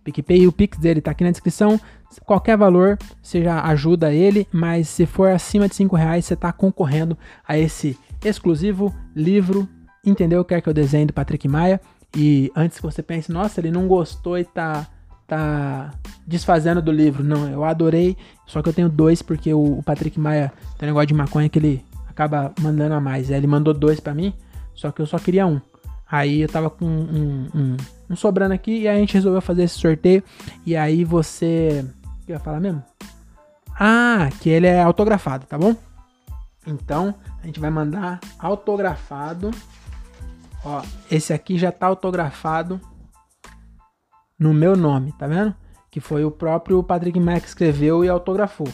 PicPay 0.07 0.47
o 0.47 0.51
Pix 0.51 0.77
dele 0.77 1.01
tá 1.01 1.11
aqui 1.11 1.23
na 1.23 1.31
descrição. 1.31 1.79
Qualquer 2.25 2.57
valor, 2.57 2.97
você 3.21 3.43
já 3.43 3.61
ajuda 3.63 4.13
ele, 4.13 4.47
mas 4.51 4.87
se 4.87 5.05
for 5.05 5.29
acima 5.29 5.67
de 5.67 5.75
5 5.75 5.95
reais, 5.95 6.25
você 6.25 6.33
está 6.33 6.53
concorrendo 6.53 7.17
a 7.45 7.57
esse 7.57 7.97
exclusivo 8.23 8.95
livro, 9.13 9.67
entendeu? 10.05 10.43
Quer 10.45 10.61
que 10.61 10.69
eu 10.69 10.73
desenhe 10.73 11.05
do 11.05 11.13
Patrick 11.13 11.47
Maia. 11.47 11.81
E 12.15 12.49
antes 12.55 12.77
que 12.77 12.83
você 12.83 13.03
pense, 13.03 13.31
nossa, 13.31 13.59
ele 13.59 13.69
não 13.69 13.87
gostou 13.87 14.37
e 14.37 14.45
tá, 14.45 14.87
tá 15.27 15.91
desfazendo 16.25 16.81
do 16.81 16.91
livro. 16.91 17.23
Não, 17.23 17.49
eu 17.49 17.65
adorei, 17.65 18.15
só 18.45 18.61
que 18.61 18.69
eu 18.69 18.73
tenho 18.73 18.89
dois, 18.89 19.21
porque 19.21 19.53
o, 19.53 19.83
Patrick 19.83 20.17
Maia 20.17 20.53
tem 20.77 20.87
um 20.87 20.91
negócio 20.91 21.07
de 21.07 21.13
maconha 21.13 21.49
que 21.49 21.59
ele 21.59 21.85
acaba 22.07 22.53
mandando 22.61 22.95
a 22.95 23.01
mais. 23.01 23.29
Ele 23.29 23.45
mandou 23.45 23.73
dois 23.73 23.99
para 23.99 24.13
mim, 24.13 24.33
só 24.73 24.89
que 24.89 25.01
eu 25.01 25.05
só 25.05 25.19
queria 25.19 25.45
um. 25.45 25.59
Aí 26.09 26.41
eu 26.41 26.47
tava 26.47 26.69
com 26.69 26.85
um, 26.85 27.49
um, 27.53 27.77
um, 28.09 28.15
sobrando 28.15 28.53
aqui 28.53 28.81
e 28.81 28.87
a 28.87 28.95
gente 28.95 29.13
resolveu 29.13 29.41
fazer 29.41 29.63
esse 29.63 29.77
sorteio. 29.77 30.23
E 30.65 30.75
aí 30.75 31.03
você. 31.03 31.85
O 32.21 32.25
que 32.25 32.31
ia 32.31 32.39
falar 32.39 32.59
mesmo? 32.59 32.83
Ah, 33.79 34.29
que 34.41 34.49
ele 34.49 34.67
é 34.67 34.81
autografado, 34.81 35.45
tá 35.45 35.57
bom? 35.57 35.75
Então, 36.65 37.13
a 37.41 37.45
gente 37.45 37.59
vai 37.59 37.69
mandar 37.69 38.19
autografado. 38.39 39.51
Ó, 40.63 40.81
esse 41.11 41.33
aqui 41.33 41.57
já 41.57 41.71
tá 41.71 41.87
autografado 41.87 42.81
no 44.37 44.53
meu 44.53 44.75
nome, 44.75 45.13
tá 45.13 45.27
vendo? 45.27 45.55
Que 45.89 45.99
foi 45.99 46.25
o 46.25 46.31
próprio 46.31 46.81
Patrick 46.83 47.19
Mack 47.19 47.41
que 47.41 47.47
escreveu 47.47 48.03
e 48.03 48.09
autografou. 48.09 48.67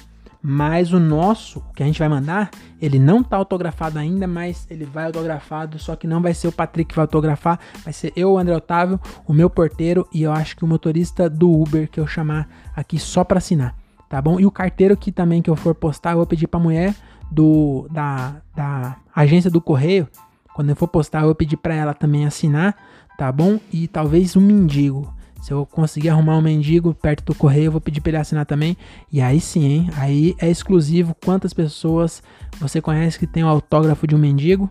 Mas 0.46 0.92
o 0.92 1.00
nosso, 1.00 1.64
que 1.74 1.82
a 1.82 1.86
gente 1.86 1.98
vai 1.98 2.10
mandar, 2.10 2.52
ele 2.82 3.00
não 3.00 3.24
tá 3.24 3.38
autografado 3.38 3.98
ainda, 3.98 4.28
mas 4.28 4.68
ele 4.70 4.84
vai 4.84 5.06
autografado, 5.06 5.80
só 5.80 5.96
que 5.96 6.06
não 6.06 6.22
vai 6.22 6.34
ser 6.34 6.50
o 6.50 6.52
Patrick 6.52 6.90
que 6.90 6.96
vai 6.96 7.04
autografar, 7.04 7.58
vai 7.82 7.94
ser 7.94 8.12
eu, 8.14 8.34
o 8.34 8.38
André 8.38 8.54
Otávio, 8.54 9.00
o 9.26 9.32
meu 9.32 9.50
porteiro 9.50 10.06
e 10.14 10.24
eu 10.24 10.34
acho 10.34 10.58
que 10.58 10.66
o 10.66 10.68
motorista 10.68 11.30
do 11.30 11.50
Uber 11.50 11.90
que 11.90 11.98
eu 11.98 12.06
chamar 12.06 12.50
aqui 12.76 13.00
só 13.00 13.24
para 13.24 13.38
assinar, 13.38 13.74
tá 14.10 14.22
bom? 14.22 14.38
E 14.38 14.46
o 14.46 14.52
carteiro 14.52 14.98
que 14.98 15.14
também 15.14 15.42
que 15.42 15.50
eu 15.50 15.56
for 15.56 15.74
postar, 15.74 16.12
eu 16.12 16.18
vou 16.18 16.26
pedir 16.26 16.48
pra 16.48 16.60
mulher 16.60 16.94
do 17.32 17.88
da, 17.90 18.36
da 18.54 18.98
agência 19.16 19.50
do 19.50 19.62
correio, 19.62 20.10
quando 20.54 20.72
eu 20.72 20.76
for 20.76 20.90
postar, 20.90 21.22
eu 21.22 21.28
vou 21.28 21.36
pedir 21.36 21.56
para 21.56 21.74
ela 21.74 21.94
também 21.94 22.26
assinar, 22.26 22.76
tá 23.18 23.32
bom? 23.32 23.60
E 23.72 23.88
talvez 23.88 24.36
um 24.36 24.42
mendigo. 24.42 25.13
Se 25.44 25.52
eu 25.52 25.66
conseguir 25.66 26.08
arrumar 26.08 26.38
um 26.38 26.42
mendigo 26.42 26.94
perto 26.94 27.26
do 27.26 27.36
correio, 27.36 27.66
eu 27.66 27.72
vou 27.74 27.82
pedir 27.82 28.00
para 28.00 28.12
ele 28.12 28.18
assinar 28.18 28.46
também. 28.46 28.78
E 29.12 29.20
aí 29.20 29.42
sim, 29.42 29.66
hein? 29.66 29.90
Aí 29.98 30.34
é 30.40 30.50
exclusivo 30.50 31.14
quantas 31.22 31.54
pessoas 31.54 32.24
você 32.62 32.82
conhece 32.82 33.20
que 33.20 33.28
tem 33.28 33.44
o 33.44 33.48
autógrafo 33.50 34.08
de 34.08 34.16
um 34.16 34.18
mendigo? 34.18 34.70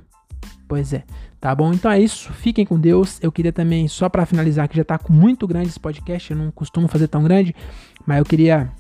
Pois 0.67 0.95
é. 0.95 1.05
Tá 1.39 1.55
bom? 1.55 1.75
Então 1.75 1.91
é 1.91 2.01
isso. 2.01 2.33
Fiquem 2.33 2.65
com 2.65 2.81
Deus. 2.81 3.19
Eu 3.21 3.31
queria 3.31 3.53
também, 3.53 3.87
só 3.87 4.09
para 4.09 4.25
finalizar, 4.25 4.67
que 4.67 4.75
já 4.75 4.83
tá 4.83 4.99
muito 5.11 5.47
grande 5.47 5.69
esse 5.69 5.79
podcast, 5.79 6.31
eu 6.31 6.39
não 6.39 6.51
costumo 6.51 6.89
fazer 6.89 7.07
tão 7.07 7.23
grande, 7.23 7.55
mas 8.07 8.21
eu 8.21 8.25
queria 8.25 8.73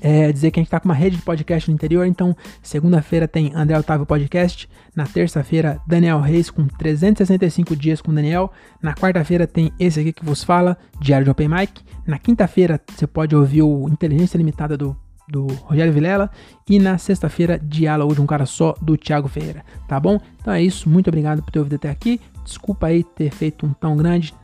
é, 0.00 0.32
dizer 0.32 0.50
que 0.50 0.58
a 0.58 0.62
gente 0.62 0.68
está 0.68 0.80
com 0.80 0.88
uma 0.88 0.94
rede 0.94 1.16
de 1.16 1.22
podcast 1.22 1.68
no 1.68 1.74
interior, 1.74 2.06
então 2.06 2.36
segunda-feira 2.62 3.28
tem 3.28 3.52
André 3.54 3.78
Otávio 3.78 4.06
Podcast, 4.06 4.68
na 4.94 5.06
terça-feira 5.06 5.80
Daniel 5.86 6.20
Reis 6.20 6.50
com 6.50 6.66
365 6.66 7.76
dias 7.76 8.00
com 8.00 8.12
Daniel, 8.12 8.50
na 8.82 8.94
quarta-feira 8.94 9.46
tem 9.46 9.72
esse 9.78 10.00
aqui 10.00 10.12
que 10.12 10.24
vos 10.24 10.42
fala, 10.42 10.76
Diário 11.00 11.24
de 11.24 11.30
Open 11.30 11.48
Mic, 11.48 11.82
na 12.06 12.18
quinta-feira 12.18 12.80
você 12.88 13.06
pode 13.06 13.36
ouvir 13.36 13.62
o 13.62 13.88
Inteligência 13.88 14.38
Limitada 14.38 14.76
do, 14.76 14.96
do 15.28 15.46
Rogério 15.46 15.92
Vilela 15.92 16.30
e 16.68 16.78
na 16.78 16.98
sexta-feira 16.98 17.58
Diálogo 17.58 18.14
de 18.14 18.20
um 18.20 18.26
Cara 18.26 18.46
Só 18.46 18.74
do 18.80 18.96
Thiago 18.96 19.28
Ferreira, 19.28 19.64
tá 19.86 20.00
bom? 20.00 20.18
Então 20.40 20.52
é 20.52 20.62
isso, 20.62 20.88
muito 20.88 21.08
obrigado 21.08 21.42
por 21.42 21.50
ter 21.50 21.58
ouvido 21.58 21.76
até 21.76 21.90
aqui, 21.90 22.20
desculpa 22.44 22.86
aí 22.86 23.04
ter 23.04 23.30
feito 23.30 23.66
um 23.66 23.72
tão 23.72 23.96
grande, 23.96 24.34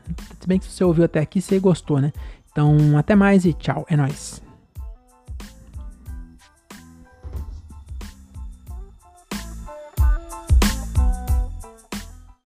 se 0.41 0.47
bem 0.47 0.59
que 0.59 0.67
se 0.67 0.73
você 0.73 0.85
ouviu 0.85 1.05
até 1.05 1.21
aqui 1.21 1.41
você 1.41 1.59
gostou, 1.59 2.01
né? 2.01 2.13
Então 2.53 2.97
até 2.97 3.15
mais 3.15 3.45
e 3.45 3.53
tchau, 3.53 3.85
é 3.89 3.97
nóis! 3.97 4.46